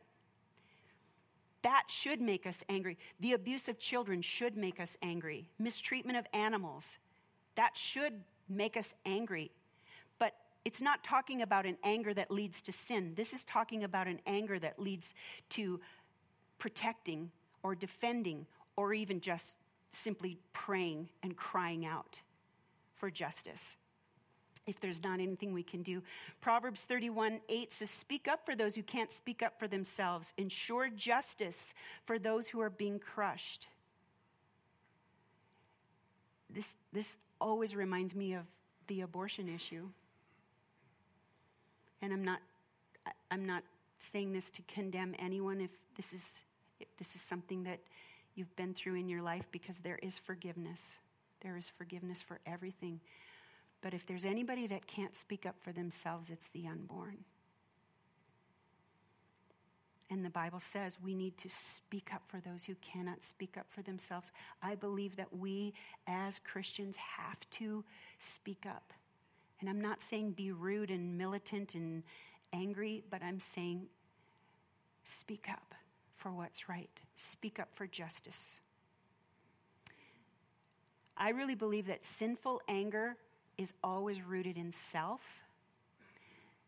That 1.61 1.83
should 1.87 2.21
make 2.21 2.47
us 2.47 2.63
angry. 2.69 2.97
The 3.19 3.33
abuse 3.33 3.67
of 3.67 3.77
children 3.77 4.21
should 4.21 4.57
make 4.57 4.79
us 4.79 4.97
angry. 5.01 5.49
Mistreatment 5.59 6.17
of 6.17 6.25
animals, 6.33 6.97
that 7.55 7.77
should 7.77 8.13
make 8.49 8.77
us 8.77 8.93
angry. 9.05 9.51
But 10.17 10.33
it's 10.65 10.81
not 10.81 11.03
talking 11.03 11.41
about 11.43 11.65
an 11.65 11.77
anger 11.83 12.13
that 12.13 12.31
leads 12.31 12.61
to 12.63 12.71
sin. 12.71 13.13
This 13.15 13.33
is 13.33 13.43
talking 13.43 13.83
about 13.83 14.07
an 14.07 14.19
anger 14.25 14.57
that 14.57 14.79
leads 14.79 15.13
to 15.49 15.79
protecting 16.61 17.31
or 17.63 17.73
defending 17.73 18.45
or 18.75 18.93
even 18.93 19.19
just 19.19 19.57
simply 19.89 20.37
praying 20.53 21.09
and 21.23 21.35
crying 21.35 21.87
out 21.87 22.21
for 22.93 23.09
justice 23.09 23.77
if 24.67 24.79
there's 24.79 25.03
not 25.03 25.19
anything 25.19 25.53
we 25.53 25.63
can 25.63 25.81
do. 25.81 26.03
Proverbs 26.39 26.83
31 26.83 27.41
8 27.49 27.73
says, 27.73 27.89
Speak 27.89 28.27
up 28.27 28.45
for 28.45 28.55
those 28.55 28.75
who 28.75 28.83
can't 28.83 29.11
speak 29.11 29.41
up 29.41 29.57
for 29.57 29.67
themselves, 29.67 30.35
ensure 30.37 30.87
justice 30.89 31.73
for 32.05 32.19
those 32.19 32.47
who 32.47 32.61
are 32.61 32.69
being 32.69 32.99
crushed. 32.99 33.67
This, 36.47 36.75
this 36.93 37.17
always 37.39 37.75
reminds 37.75 38.15
me 38.15 38.35
of 38.35 38.45
the 38.85 39.01
abortion 39.01 39.49
issue. 39.49 39.87
And 42.03 42.13
I'm 42.13 42.23
not, 42.23 42.39
I'm 43.31 43.45
not 43.45 43.63
saying 43.97 44.31
this 44.31 44.51
to 44.51 44.61
condemn 44.67 45.15
anyone 45.17 45.59
if 45.59 45.71
this 45.95 46.13
is 46.13 46.43
this 46.97 47.15
is 47.15 47.21
something 47.21 47.63
that 47.63 47.79
you've 48.35 48.55
been 48.55 48.73
through 48.73 48.95
in 48.95 49.09
your 49.09 49.21
life 49.21 49.45
because 49.51 49.79
there 49.79 49.99
is 50.01 50.17
forgiveness. 50.17 50.97
There 51.41 51.57
is 51.57 51.69
forgiveness 51.77 52.21
for 52.21 52.39
everything. 52.45 52.99
But 53.81 53.93
if 53.93 54.05
there's 54.05 54.25
anybody 54.25 54.67
that 54.67 54.87
can't 54.87 55.15
speak 55.15 55.45
up 55.45 55.55
for 55.61 55.71
themselves, 55.71 56.29
it's 56.29 56.49
the 56.49 56.67
unborn. 56.67 57.17
And 60.09 60.25
the 60.25 60.29
Bible 60.29 60.59
says 60.59 60.97
we 61.01 61.15
need 61.15 61.37
to 61.37 61.49
speak 61.49 62.13
up 62.13 62.21
for 62.27 62.41
those 62.41 62.65
who 62.65 62.75
cannot 62.81 63.23
speak 63.23 63.57
up 63.57 63.65
for 63.69 63.81
themselves. 63.81 64.31
I 64.61 64.75
believe 64.75 65.15
that 65.15 65.35
we 65.35 65.73
as 66.05 66.37
Christians 66.39 66.97
have 66.97 67.39
to 67.51 67.83
speak 68.19 68.65
up. 68.67 68.93
And 69.61 69.69
I'm 69.69 69.79
not 69.79 70.01
saying 70.01 70.31
be 70.31 70.51
rude 70.51 70.91
and 70.91 71.17
militant 71.17 71.75
and 71.75 72.03
angry, 72.51 73.03
but 73.09 73.23
I'm 73.23 73.39
saying 73.39 73.87
speak 75.03 75.47
up 75.49 75.75
for 76.21 76.31
what's 76.31 76.69
right, 76.69 77.01
speak 77.15 77.59
up 77.59 77.69
for 77.73 77.87
justice. 77.87 78.59
I 81.17 81.29
really 81.29 81.55
believe 81.55 81.87
that 81.87 82.05
sinful 82.05 82.61
anger 82.67 83.15
is 83.57 83.73
always 83.83 84.21
rooted 84.21 84.55
in 84.55 84.71
self, 84.71 85.21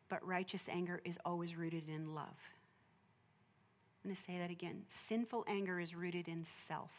but 0.10 0.26
righteous 0.28 0.68
anger 0.70 1.02
is 1.06 1.20
always 1.24 1.56
rooted 1.56 1.88
in 1.88 2.16
love. 2.16 2.36
I'm 4.04 4.10
going 4.10 4.16
to 4.16 4.22
say 4.22 4.40
that 4.40 4.50
again. 4.50 4.82
Sinful 4.88 5.46
anger 5.48 5.80
is 5.80 5.96
rooted 5.96 6.28
in 6.28 6.44
self, 6.44 6.92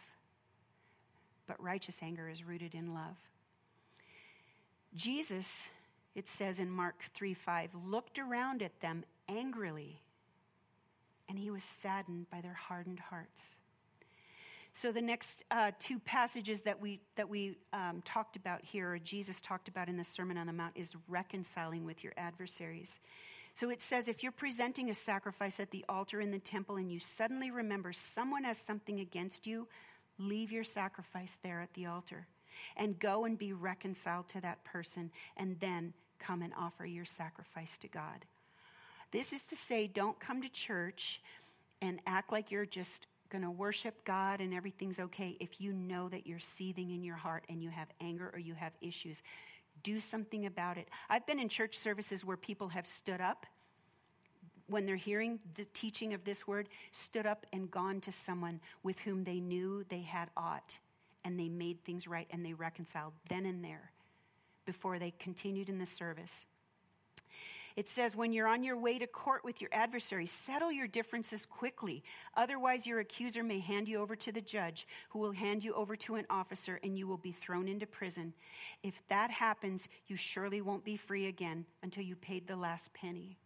but 1.46 1.60
righteous 1.62 2.02
anger 2.02 2.28
is 2.28 2.44
rooted 2.44 2.74
in 2.74 2.94
love. 2.94 3.16
Jesus, 4.94 5.68
it 6.14 6.28
says 6.28 6.60
in 6.60 6.70
Mark 6.70 7.02
3 7.14 7.34
5, 7.34 7.70
looked 7.84 8.20
around 8.20 8.62
at 8.62 8.80
them 8.80 9.04
angrily 9.28 10.00
and 11.28 11.38
he 11.38 11.50
was 11.50 11.64
saddened 11.64 12.30
by 12.30 12.40
their 12.40 12.54
hardened 12.54 13.00
hearts. 13.00 13.56
So 14.72 14.90
the 14.90 15.02
next 15.02 15.44
uh, 15.52 15.70
two 15.78 16.00
passages 16.00 16.62
that 16.62 16.80
we 16.80 17.00
that 17.14 17.28
we 17.28 17.56
um, 17.72 18.02
talked 18.04 18.34
about 18.34 18.64
here, 18.64 18.92
or 18.92 18.98
Jesus 18.98 19.40
talked 19.40 19.68
about 19.68 19.88
in 19.88 19.96
the 19.96 20.04
Sermon 20.04 20.36
on 20.36 20.48
the 20.48 20.52
Mount, 20.52 20.76
is 20.76 20.96
reconciling 21.08 21.84
with 21.84 22.02
your 22.02 22.12
adversaries. 22.16 22.98
So 23.54 23.70
it 23.70 23.80
says, 23.80 24.08
if 24.08 24.24
you're 24.24 24.32
presenting 24.32 24.90
a 24.90 24.94
sacrifice 24.94 25.60
at 25.60 25.70
the 25.70 25.84
altar 25.88 26.20
in 26.20 26.32
the 26.32 26.40
temple 26.40 26.74
and 26.74 26.90
you 26.90 26.98
suddenly 26.98 27.52
remember 27.52 27.92
someone 27.92 28.42
has 28.42 28.58
something 28.58 28.98
against 28.98 29.46
you, 29.46 29.68
leave 30.18 30.50
your 30.50 30.64
sacrifice 30.64 31.38
there 31.44 31.60
at 31.60 31.72
the 31.74 31.86
altar 31.86 32.26
and 32.76 32.98
go 32.98 33.24
and 33.24 33.38
be 33.38 33.52
reconciled 33.52 34.28
to 34.28 34.40
that 34.40 34.64
person, 34.64 35.10
and 35.36 35.58
then 35.60 35.92
come 36.18 36.42
and 36.42 36.52
offer 36.58 36.84
your 36.84 37.04
sacrifice 37.04 37.78
to 37.78 37.88
God. 37.88 38.24
This 39.10 39.32
is 39.32 39.46
to 39.46 39.56
say, 39.56 39.86
don't 39.86 40.18
come 40.18 40.42
to 40.42 40.48
church 40.48 41.20
and 41.80 42.00
act 42.06 42.32
like 42.32 42.50
you're 42.50 42.66
just 42.66 43.06
going 43.30 43.42
to 43.42 43.50
worship 43.50 44.04
God 44.04 44.40
and 44.40 44.54
everything's 44.54 45.00
okay 45.00 45.36
if 45.40 45.60
you 45.60 45.72
know 45.72 46.08
that 46.08 46.26
you're 46.26 46.38
seething 46.38 46.90
in 46.90 47.02
your 47.02 47.16
heart 47.16 47.44
and 47.48 47.62
you 47.62 47.70
have 47.70 47.88
anger 48.00 48.30
or 48.32 48.38
you 48.38 48.54
have 48.54 48.72
issues. 48.80 49.22
Do 49.82 50.00
something 50.00 50.46
about 50.46 50.78
it. 50.78 50.88
I've 51.08 51.26
been 51.26 51.40
in 51.40 51.48
church 51.48 51.76
services 51.76 52.24
where 52.24 52.36
people 52.36 52.68
have 52.68 52.86
stood 52.86 53.20
up 53.20 53.46
when 54.66 54.86
they're 54.86 54.96
hearing 54.96 55.40
the 55.56 55.66
teaching 55.66 56.14
of 56.14 56.24
this 56.24 56.46
word, 56.46 56.68
stood 56.90 57.26
up 57.26 57.46
and 57.52 57.70
gone 57.70 58.00
to 58.00 58.12
someone 58.12 58.60
with 58.82 58.98
whom 59.00 59.24
they 59.24 59.40
knew 59.40 59.84
they 59.88 60.00
had 60.00 60.30
aught, 60.36 60.78
and 61.24 61.38
they 61.38 61.48
made 61.48 61.82
things 61.84 62.06
right 62.06 62.28
and 62.30 62.44
they 62.44 62.54
reconciled 62.54 63.12
then 63.28 63.46
and 63.46 63.64
there 63.64 63.90
before 64.64 64.98
they 64.98 65.12
continued 65.18 65.68
in 65.68 65.78
the 65.78 65.86
service. 65.86 66.46
It 67.76 67.88
says, 67.88 68.14
when 68.14 68.32
you're 68.32 68.46
on 68.46 68.62
your 68.62 68.76
way 68.76 68.98
to 68.98 69.06
court 69.06 69.44
with 69.44 69.60
your 69.60 69.70
adversary, 69.72 70.26
settle 70.26 70.70
your 70.70 70.86
differences 70.86 71.44
quickly. 71.44 72.04
Otherwise, 72.36 72.86
your 72.86 73.00
accuser 73.00 73.42
may 73.42 73.58
hand 73.58 73.88
you 73.88 73.98
over 74.00 74.14
to 74.14 74.30
the 74.30 74.40
judge, 74.40 74.86
who 75.08 75.18
will 75.18 75.32
hand 75.32 75.64
you 75.64 75.74
over 75.74 75.96
to 75.96 76.14
an 76.14 76.26
officer, 76.30 76.78
and 76.84 76.96
you 76.96 77.08
will 77.08 77.18
be 77.18 77.32
thrown 77.32 77.66
into 77.66 77.86
prison. 77.86 78.32
If 78.84 79.02
that 79.08 79.30
happens, 79.30 79.88
you 80.06 80.14
surely 80.14 80.60
won't 80.60 80.84
be 80.84 80.96
free 80.96 81.26
again 81.26 81.66
until 81.82 82.04
you 82.04 82.14
paid 82.14 82.46
the 82.46 82.56
last 82.56 82.92
penny. 82.94 83.38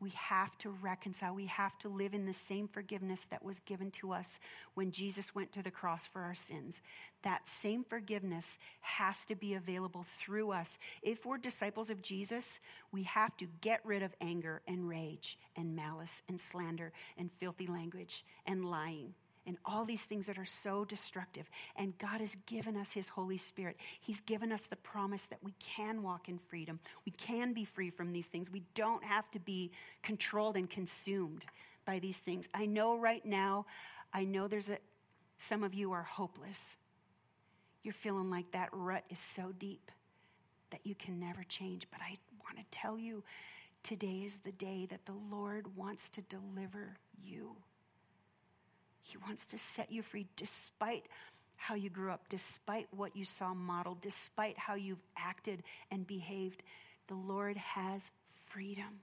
We 0.00 0.10
have 0.10 0.56
to 0.58 0.70
reconcile. 0.70 1.34
We 1.34 1.46
have 1.46 1.76
to 1.78 1.88
live 1.88 2.14
in 2.14 2.24
the 2.24 2.32
same 2.32 2.68
forgiveness 2.68 3.26
that 3.30 3.44
was 3.44 3.60
given 3.60 3.90
to 3.92 4.12
us 4.12 4.38
when 4.74 4.92
Jesus 4.92 5.34
went 5.34 5.50
to 5.52 5.62
the 5.62 5.72
cross 5.72 6.06
for 6.06 6.22
our 6.22 6.36
sins. 6.36 6.82
That 7.22 7.48
same 7.48 7.82
forgiveness 7.82 8.58
has 8.80 9.26
to 9.26 9.34
be 9.34 9.54
available 9.54 10.06
through 10.18 10.52
us. 10.52 10.78
If 11.02 11.26
we're 11.26 11.38
disciples 11.38 11.90
of 11.90 12.00
Jesus, 12.00 12.60
we 12.92 13.02
have 13.04 13.36
to 13.38 13.46
get 13.60 13.80
rid 13.84 14.04
of 14.04 14.14
anger 14.20 14.62
and 14.68 14.88
rage 14.88 15.36
and 15.56 15.74
malice 15.74 16.22
and 16.28 16.40
slander 16.40 16.92
and 17.16 17.30
filthy 17.40 17.66
language 17.66 18.24
and 18.46 18.64
lying 18.64 19.14
and 19.48 19.56
all 19.64 19.86
these 19.86 20.04
things 20.04 20.26
that 20.26 20.38
are 20.38 20.44
so 20.44 20.84
destructive. 20.84 21.50
And 21.74 21.96
God 21.98 22.20
has 22.20 22.36
given 22.46 22.76
us 22.76 22.92
His 22.92 23.08
Holy 23.08 23.38
Spirit. 23.38 23.78
He's 24.00 24.20
given 24.20 24.52
us 24.52 24.66
the 24.66 24.76
promise 24.76 25.24
that 25.26 25.42
we 25.42 25.54
can 25.58 26.02
walk 26.02 26.28
in 26.28 26.38
freedom. 26.38 26.78
We 27.06 27.12
can 27.12 27.54
be 27.54 27.64
free 27.64 27.88
from 27.88 28.12
these 28.12 28.26
things. 28.26 28.52
We 28.52 28.62
don't 28.74 29.02
have 29.02 29.28
to 29.30 29.40
be 29.40 29.72
controlled 30.02 30.56
and 30.56 30.68
consumed 30.68 31.46
by 31.86 31.98
these 31.98 32.18
things. 32.18 32.46
I 32.52 32.66
know 32.66 32.98
right 32.98 33.24
now, 33.24 33.64
I 34.12 34.24
know 34.24 34.48
there's 34.48 34.68
a, 34.68 34.76
some 35.38 35.64
of 35.64 35.72
you 35.72 35.92
are 35.92 36.02
hopeless. 36.02 36.76
You're 37.82 37.94
feeling 37.94 38.30
like 38.30 38.50
that 38.52 38.68
rut 38.72 39.04
is 39.08 39.18
so 39.18 39.52
deep 39.58 39.90
that 40.70 40.80
you 40.84 40.94
can 40.94 41.18
never 41.18 41.42
change. 41.44 41.86
But 41.90 42.00
I 42.02 42.18
want 42.44 42.58
to 42.58 42.78
tell 42.78 42.98
you, 42.98 43.24
today 43.82 44.24
is 44.26 44.40
the 44.44 44.52
day 44.52 44.86
that 44.90 45.06
the 45.06 45.16
Lord 45.30 45.74
wants 45.74 46.10
to 46.10 46.20
deliver 46.20 46.98
you. 47.24 47.56
He 49.08 49.16
wants 49.16 49.46
to 49.46 49.58
set 49.58 49.90
you 49.90 50.02
free 50.02 50.26
despite 50.36 51.06
how 51.56 51.74
you 51.74 51.88
grew 51.88 52.10
up, 52.10 52.28
despite 52.28 52.88
what 52.90 53.16
you 53.16 53.24
saw 53.24 53.54
modeled, 53.54 54.00
despite 54.02 54.58
how 54.58 54.74
you've 54.74 55.02
acted 55.16 55.62
and 55.90 56.06
behaved. 56.06 56.62
The 57.06 57.14
Lord 57.14 57.56
has 57.56 58.10
freedom 58.50 59.00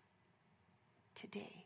today. 1.15 1.65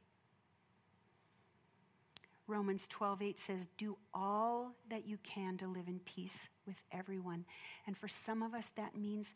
Romans 2.47 2.87
12, 2.87 3.21
8 3.21 3.39
says, 3.39 3.67
Do 3.77 3.97
all 4.13 4.73
that 4.89 5.05
you 5.05 5.17
can 5.21 5.57
to 5.57 5.67
live 5.67 5.87
in 5.87 5.99
peace 5.99 6.49
with 6.65 6.81
everyone. 6.93 7.45
And 7.85 7.97
for 7.97 8.07
some 8.07 8.41
of 8.41 8.53
us, 8.53 8.71
that 8.77 8.97
means 8.97 9.35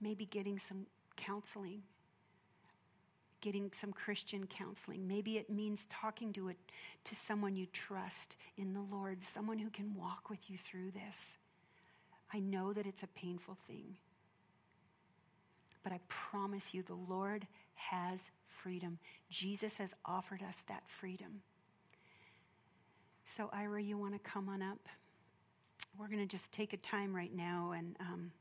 maybe 0.00 0.26
getting 0.26 0.60
some 0.60 0.86
counseling, 1.16 1.82
getting 3.44 3.70
some 3.72 3.92
Christian 3.92 4.46
counseling. 4.46 5.06
Maybe 5.06 5.36
it 5.36 5.50
means 5.50 5.86
talking 5.90 6.32
to 6.32 6.48
it 6.48 6.56
to 7.04 7.14
someone 7.14 7.54
you 7.54 7.66
trust 7.66 8.36
in 8.56 8.72
the 8.72 8.80
Lord, 8.90 9.22
someone 9.22 9.58
who 9.58 9.68
can 9.68 9.94
walk 9.94 10.30
with 10.30 10.50
you 10.50 10.56
through 10.56 10.92
this. 10.92 11.36
I 12.32 12.40
know 12.40 12.72
that 12.72 12.86
it's 12.86 13.02
a 13.02 13.08
painful 13.08 13.58
thing. 13.66 13.96
But 15.82 15.92
I 15.92 16.00
promise 16.08 16.72
you, 16.72 16.82
the 16.82 16.94
Lord 16.94 17.46
has 17.74 18.30
freedom. 18.46 18.98
Jesus 19.28 19.76
has 19.76 19.94
offered 20.06 20.42
us 20.42 20.62
that 20.68 20.88
freedom. 20.88 21.42
So, 23.26 23.50
Ira, 23.52 23.82
you 23.82 23.98
want 23.98 24.14
to 24.14 24.18
come 24.20 24.48
on 24.48 24.62
up? 24.62 24.88
We're 25.98 26.08
going 26.08 26.26
to 26.26 26.26
just 26.26 26.50
take 26.50 26.72
a 26.72 26.78
time 26.78 27.14
right 27.14 27.34
now 27.34 27.74
and 27.76 27.94
um, 28.00 28.32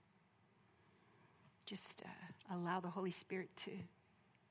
just 1.65 2.03
uh, 2.05 2.55
allow 2.55 2.79
the 2.79 2.89
Holy 2.89 3.11
Spirit 3.11 3.49
to 3.57 3.71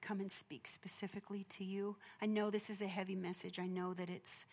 come 0.02 0.20
and 0.20 0.30
speak 0.30 0.66
specifically 0.66 1.46
to 1.50 1.64
you. 1.64 1.96
I 2.20 2.26
know 2.26 2.50
this 2.50 2.68
is 2.68 2.82
a 2.82 2.86
heavy 2.86 3.14
message. 3.14 3.58
I 3.58 3.66
know 3.66 3.94
that 3.94 4.10
it's 4.10 4.44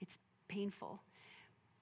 it's 0.00 0.18
painful. 0.48 1.02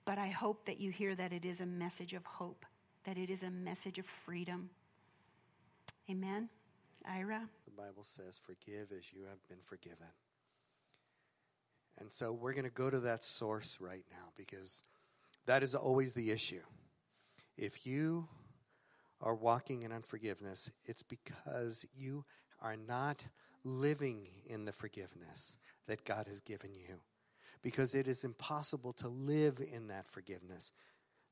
But 0.05 0.19
I 0.19 0.29
hope 0.29 0.65
that 0.67 0.81
you 0.81 0.91
hear 0.91 1.15
that 1.15 1.33
it 1.33 1.45
is 1.45 1.61
a 1.61 1.67
message 1.67 2.15
of 2.15 2.25
hope, 2.25 2.65
that 3.05 3.19
it 3.19 3.31
is 3.31 3.43
a 3.43 3.51
message 3.51 3.99
of 3.99 4.07
freedom. 4.07 4.71
Amen. 6.11 6.49
Ira. 7.05 7.49
The 7.65 7.71
Bible 7.71 8.03
says, 8.03 8.39
"Forgive 8.39 8.93
as 8.93 9.13
you 9.13 9.25
have 9.25 9.47
been 9.49 9.61
forgiven." 9.61 10.13
And 11.99 12.11
so 12.11 12.33
we're 12.33 12.55
going 12.55 12.65
to 12.65 12.71
go 12.71 12.89
to 12.89 13.01
that 13.01 13.23
source 13.23 13.79
right 13.81 14.05
now 14.11 14.33
because 14.37 14.83
that 15.47 15.63
is 15.63 15.75
always 15.75 16.15
the 16.15 16.31
issue. 16.31 16.63
If 17.57 17.87
you 17.87 18.29
are 19.21 19.35
walking 19.35 19.83
in 19.83 19.93
unforgiveness, 19.93 20.71
it's 20.85 21.03
because 21.03 21.85
you 21.95 22.25
are 22.63 22.77
not 22.77 23.25
living 23.65 24.29
in 24.47 24.65
the 24.65 24.73
forgiveness 24.73 25.57
that 25.87 26.05
God 26.05 26.27
has 26.27 26.41
given 26.41 26.75
you. 26.75 27.01
Because 27.63 27.95
it 27.95 28.09
is 28.09 28.25
impossible 28.25 28.93
to 28.95 29.09
live 29.09 29.61
in 29.61 29.89
that 29.89 30.09
forgiveness, 30.09 30.73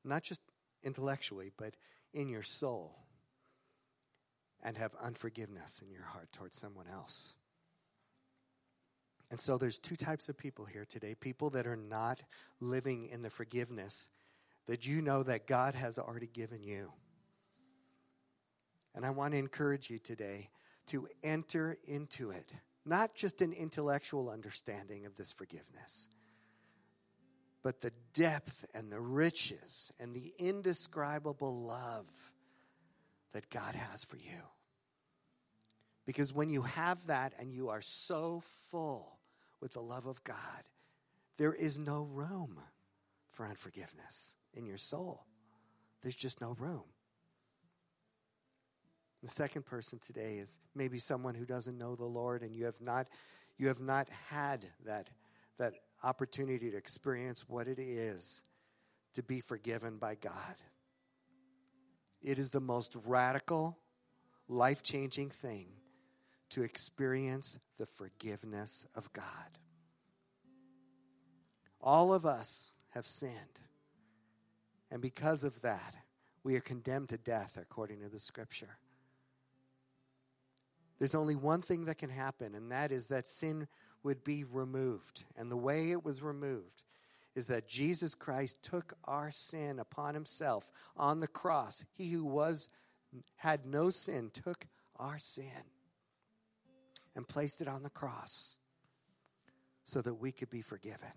not 0.03 0.23
just 0.23 0.41
intellectually, 0.83 1.51
but 1.57 1.75
in 2.13 2.29
your 2.29 2.43
soul, 2.43 2.95
and 4.63 4.77
have 4.77 4.93
unforgiveness 5.01 5.81
in 5.83 5.91
your 5.91 6.03
heart 6.03 6.31
towards 6.31 6.57
someone 6.57 6.87
else. 6.87 7.33
And 9.31 9.39
so 9.39 9.57
there's 9.57 9.79
two 9.79 9.95
types 9.95 10.27
of 10.29 10.37
people 10.37 10.65
here 10.65 10.85
today 10.85 11.15
people 11.15 11.49
that 11.51 11.67
are 11.67 11.75
not 11.75 12.21
living 12.59 13.07
in 13.11 13.21
the 13.21 13.29
forgiveness 13.29 14.07
that 14.67 14.85
you 14.85 15.01
know 15.01 15.23
that 15.23 15.47
God 15.47 15.75
has 15.75 15.97
already 15.97 16.27
given 16.27 16.63
you. 16.63 16.91
And 18.95 19.05
I 19.05 19.11
want 19.11 19.33
to 19.33 19.39
encourage 19.39 19.89
you 19.89 19.97
today 19.99 20.49
to 20.89 21.07
enter 21.23 21.77
into 21.87 22.31
it, 22.31 22.51
not 22.85 23.15
just 23.15 23.41
an 23.41 23.53
intellectual 23.53 24.29
understanding 24.29 25.05
of 25.05 25.15
this 25.15 25.31
forgiveness, 25.31 26.09
but 27.63 27.81
the 27.81 27.91
depth 28.13 28.65
and 28.73 28.91
the 28.91 28.99
riches 28.99 29.91
and 29.99 30.13
the 30.13 30.33
indescribable 30.37 31.63
love 31.63 32.31
that 33.33 33.49
God 33.49 33.75
has 33.75 34.03
for 34.03 34.17
you. 34.17 34.41
Because 36.05 36.33
when 36.33 36.49
you 36.49 36.63
have 36.63 37.05
that 37.07 37.33
and 37.39 37.53
you 37.53 37.69
are 37.69 37.81
so 37.81 38.39
full 38.39 39.19
with 39.61 39.73
the 39.73 39.81
love 39.81 40.07
of 40.07 40.23
God, 40.23 40.35
there 41.37 41.53
is 41.53 41.77
no 41.77 42.03
room 42.03 42.59
for 43.29 43.45
unforgiveness 43.45 44.35
in 44.53 44.65
your 44.65 44.77
soul. 44.77 45.25
There's 46.01 46.15
just 46.15 46.41
no 46.41 46.55
room. 46.59 46.85
The 49.21 49.27
second 49.27 49.65
person 49.65 49.99
today 49.99 50.37
is 50.37 50.59
maybe 50.73 50.97
someone 50.97 51.35
who 51.35 51.45
doesn't 51.45 51.77
know 51.77 51.95
the 51.95 52.05
Lord 52.05 52.41
and 52.41 52.55
you 52.55 52.65
have 52.65 52.79
not 52.81 53.07
you 53.57 53.67
have 53.67 53.81
not 53.81 54.07
had 54.29 54.65
that 54.85 55.09
that 55.57 55.73
opportunity 56.03 56.71
to 56.71 56.77
experience 56.77 57.49
what 57.49 57.67
it 57.67 57.79
is 57.79 58.43
to 59.13 59.23
be 59.23 59.41
forgiven 59.41 59.97
by 59.97 60.15
God. 60.15 60.55
It 62.21 62.39
is 62.39 62.51
the 62.51 62.61
most 62.61 62.95
radical, 63.05 63.77
life-changing 64.47 65.29
thing 65.29 65.67
to 66.49 66.63
experience 66.63 67.59
the 67.77 67.85
forgiveness 67.85 68.85
of 68.95 69.11
God. 69.11 69.59
All 71.81 72.13
of 72.13 72.25
us 72.25 72.73
have 72.89 73.05
sinned. 73.05 73.59
And 74.91 75.01
because 75.01 75.43
of 75.43 75.61
that, 75.61 75.95
we 76.43 76.55
are 76.55 76.61
condemned 76.61 77.09
to 77.09 77.17
death 77.17 77.57
according 77.61 78.01
to 78.01 78.09
the 78.09 78.19
scripture. 78.19 78.77
There's 80.99 81.15
only 81.15 81.35
one 81.35 81.61
thing 81.61 81.85
that 81.85 81.97
can 81.97 82.09
happen, 82.09 82.53
and 82.53 82.71
that 82.71 82.91
is 82.91 83.07
that 83.07 83.27
sin 83.27 83.67
would 84.03 84.23
be 84.23 84.43
removed. 84.43 85.25
And 85.37 85.49
the 85.49 85.57
way 85.57 85.91
it 85.91 86.03
was 86.03 86.21
removed 86.21 86.83
is 87.35 87.47
that 87.47 87.67
Jesus 87.67 88.15
Christ 88.15 88.61
took 88.61 88.93
our 89.05 89.31
sin 89.31 89.79
upon 89.79 90.13
himself 90.13 90.71
on 90.97 91.21
the 91.21 91.27
cross. 91.27 91.85
He 91.97 92.09
who 92.09 92.25
was 92.25 92.69
had 93.37 93.65
no 93.65 93.89
sin 93.89 94.29
took 94.31 94.65
our 94.97 95.17
sin 95.19 95.63
and 97.15 97.27
placed 97.27 97.61
it 97.61 97.67
on 97.67 97.83
the 97.83 97.89
cross 97.89 98.57
so 99.83 100.01
that 100.01 100.15
we 100.15 100.31
could 100.31 100.49
be 100.49 100.61
forgiven. 100.61 101.09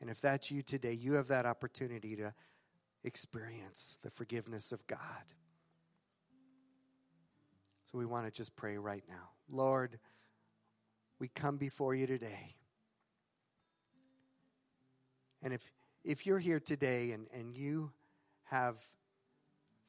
And 0.00 0.10
if 0.10 0.20
that's 0.20 0.50
you 0.50 0.62
today, 0.62 0.92
you 0.92 1.14
have 1.14 1.28
that 1.28 1.46
opportunity 1.46 2.16
to 2.16 2.34
experience 3.04 3.98
the 4.02 4.10
forgiveness 4.10 4.72
of 4.72 4.86
God. 4.86 4.98
So 7.90 7.96
we 7.96 8.04
want 8.04 8.26
to 8.26 8.32
just 8.32 8.54
pray 8.54 8.76
right 8.76 9.04
now. 9.08 9.30
Lord, 9.50 9.98
we 11.18 11.28
come 11.28 11.56
before 11.56 11.94
you 11.94 12.06
today. 12.06 12.54
And 15.42 15.54
if 15.54 15.70
if 16.04 16.26
you're 16.26 16.38
here 16.38 16.60
today 16.60 17.12
and, 17.12 17.26
and 17.32 17.54
you 17.54 17.90
have 18.44 18.76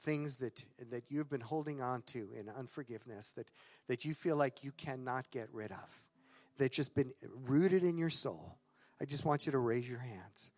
things 0.02 0.38
that, 0.38 0.64
that 0.90 1.04
you've 1.10 1.30
been 1.30 1.42
holding 1.42 1.82
on 1.82 2.02
to 2.04 2.30
in 2.38 2.50
unforgiveness 2.50 3.32
that, 3.34 3.50
that 3.88 4.06
you 4.06 4.14
feel 4.14 4.36
like 4.36 4.64
you 4.64 4.72
cannot 4.72 5.30
get 5.32 5.48
rid 5.52 5.72
of, 5.72 6.08
that's 6.58 6.76
just 6.76 6.96
been 6.96 7.12
rooted 7.48 7.84
in 7.84 7.98
your 7.98 8.10
soul, 8.10 8.58
I 9.02 9.06
just 9.06 9.26
want 9.26 9.46
you 9.46 9.52
to 9.52 9.60
raise 9.60 9.90
your 9.90 10.00
hands. 10.00 10.52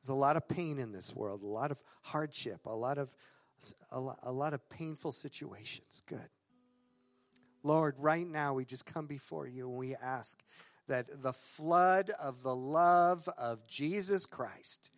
There's 0.00 0.10
a 0.10 0.14
lot 0.14 0.36
of 0.36 0.48
pain 0.48 0.78
in 0.78 0.92
this 0.92 1.14
world, 1.14 1.42
a 1.42 1.46
lot 1.46 1.70
of 1.70 1.82
hardship, 2.02 2.66
a 2.66 2.74
lot 2.74 2.98
of, 2.98 3.14
a 3.90 4.00
lot, 4.00 4.18
a 4.22 4.32
lot 4.32 4.54
of 4.54 4.68
painful 4.70 5.12
situations. 5.12 6.02
Good. 6.06 6.28
Lord, 7.66 7.96
right 7.98 8.26
now 8.26 8.54
we 8.54 8.64
just 8.64 8.86
come 8.86 9.06
before 9.06 9.46
you 9.46 9.68
and 9.68 9.78
we 9.78 9.94
ask 9.94 10.42
that 10.88 11.22
the 11.22 11.32
flood 11.32 12.10
of 12.22 12.42
the 12.42 12.54
love 12.54 13.28
of 13.38 13.66
Jesus 13.66 14.24
Christ 14.24 14.90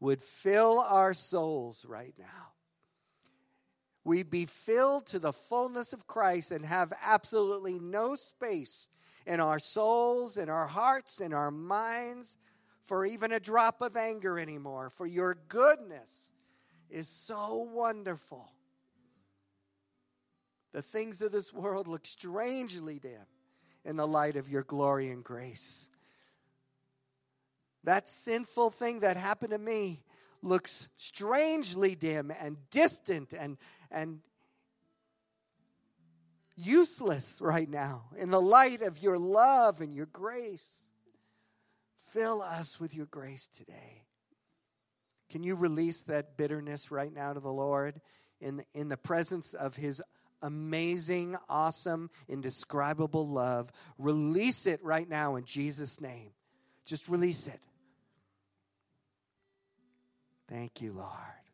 would 0.00 0.22
fill 0.22 0.80
our 0.80 1.14
souls 1.14 1.84
right 1.88 2.14
now 2.18 2.52
we 4.06 4.22
be 4.22 4.46
filled 4.46 5.04
to 5.06 5.18
the 5.18 5.32
fullness 5.32 5.92
of 5.92 6.06
Christ 6.06 6.52
and 6.52 6.64
have 6.64 6.92
absolutely 7.04 7.80
no 7.80 8.14
space 8.14 8.88
in 9.26 9.40
our 9.40 9.58
souls, 9.58 10.38
in 10.38 10.48
our 10.48 10.68
hearts, 10.68 11.20
in 11.20 11.34
our 11.34 11.50
minds 11.50 12.38
for 12.82 13.04
even 13.04 13.32
a 13.32 13.40
drop 13.40 13.82
of 13.82 13.96
anger 13.96 14.38
anymore. 14.38 14.90
For 14.90 15.06
your 15.06 15.36
goodness 15.48 16.32
is 16.88 17.08
so 17.08 17.68
wonderful. 17.72 18.48
The 20.76 20.82
things 20.82 21.22
of 21.22 21.32
this 21.32 21.54
world 21.54 21.88
look 21.88 22.04
strangely 22.04 22.98
dim 22.98 23.24
in 23.82 23.96
the 23.96 24.06
light 24.06 24.36
of 24.36 24.50
your 24.50 24.62
glory 24.62 25.08
and 25.08 25.24
grace. 25.24 25.88
That 27.84 28.06
sinful 28.06 28.68
thing 28.68 29.00
that 29.00 29.16
happened 29.16 29.52
to 29.52 29.58
me 29.58 30.02
looks 30.42 30.90
strangely 30.96 31.94
dim 31.94 32.30
and 32.30 32.58
distant 32.68 33.32
and 33.32 33.56
and 33.90 34.20
useless 36.56 37.40
right 37.40 37.70
now 37.70 38.10
in 38.18 38.30
the 38.30 38.42
light 38.42 38.82
of 38.82 39.02
your 39.02 39.18
love 39.18 39.80
and 39.80 39.94
your 39.94 40.04
grace. 40.04 40.90
Fill 41.96 42.42
us 42.42 42.78
with 42.78 42.94
your 42.94 43.06
grace 43.06 43.48
today. 43.48 44.04
Can 45.30 45.42
you 45.42 45.54
release 45.54 46.02
that 46.02 46.36
bitterness 46.36 46.90
right 46.90 47.14
now 47.14 47.32
to 47.32 47.40
the 47.40 47.50
Lord 47.50 47.98
in, 48.42 48.62
in 48.74 48.88
the 48.88 48.98
presence 48.98 49.54
of 49.54 49.76
His 49.76 50.02
amazing, 50.42 51.36
awesome, 51.48 52.10
indescribable 52.28 53.26
love. 53.26 53.72
Release 53.98 54.66
it 54.66 54.82
right 54.84 55.08
now 55.08 55.36
in 55.36 55.44
Jesus' 55.44 56.00
name. 56.00 56.30
Just 56.84 57.08
release 57.08 57.48
it. 57.48 57.60
Thank 60.48 60.80
you, 60.80 60.92
Lord. 60.92 61.45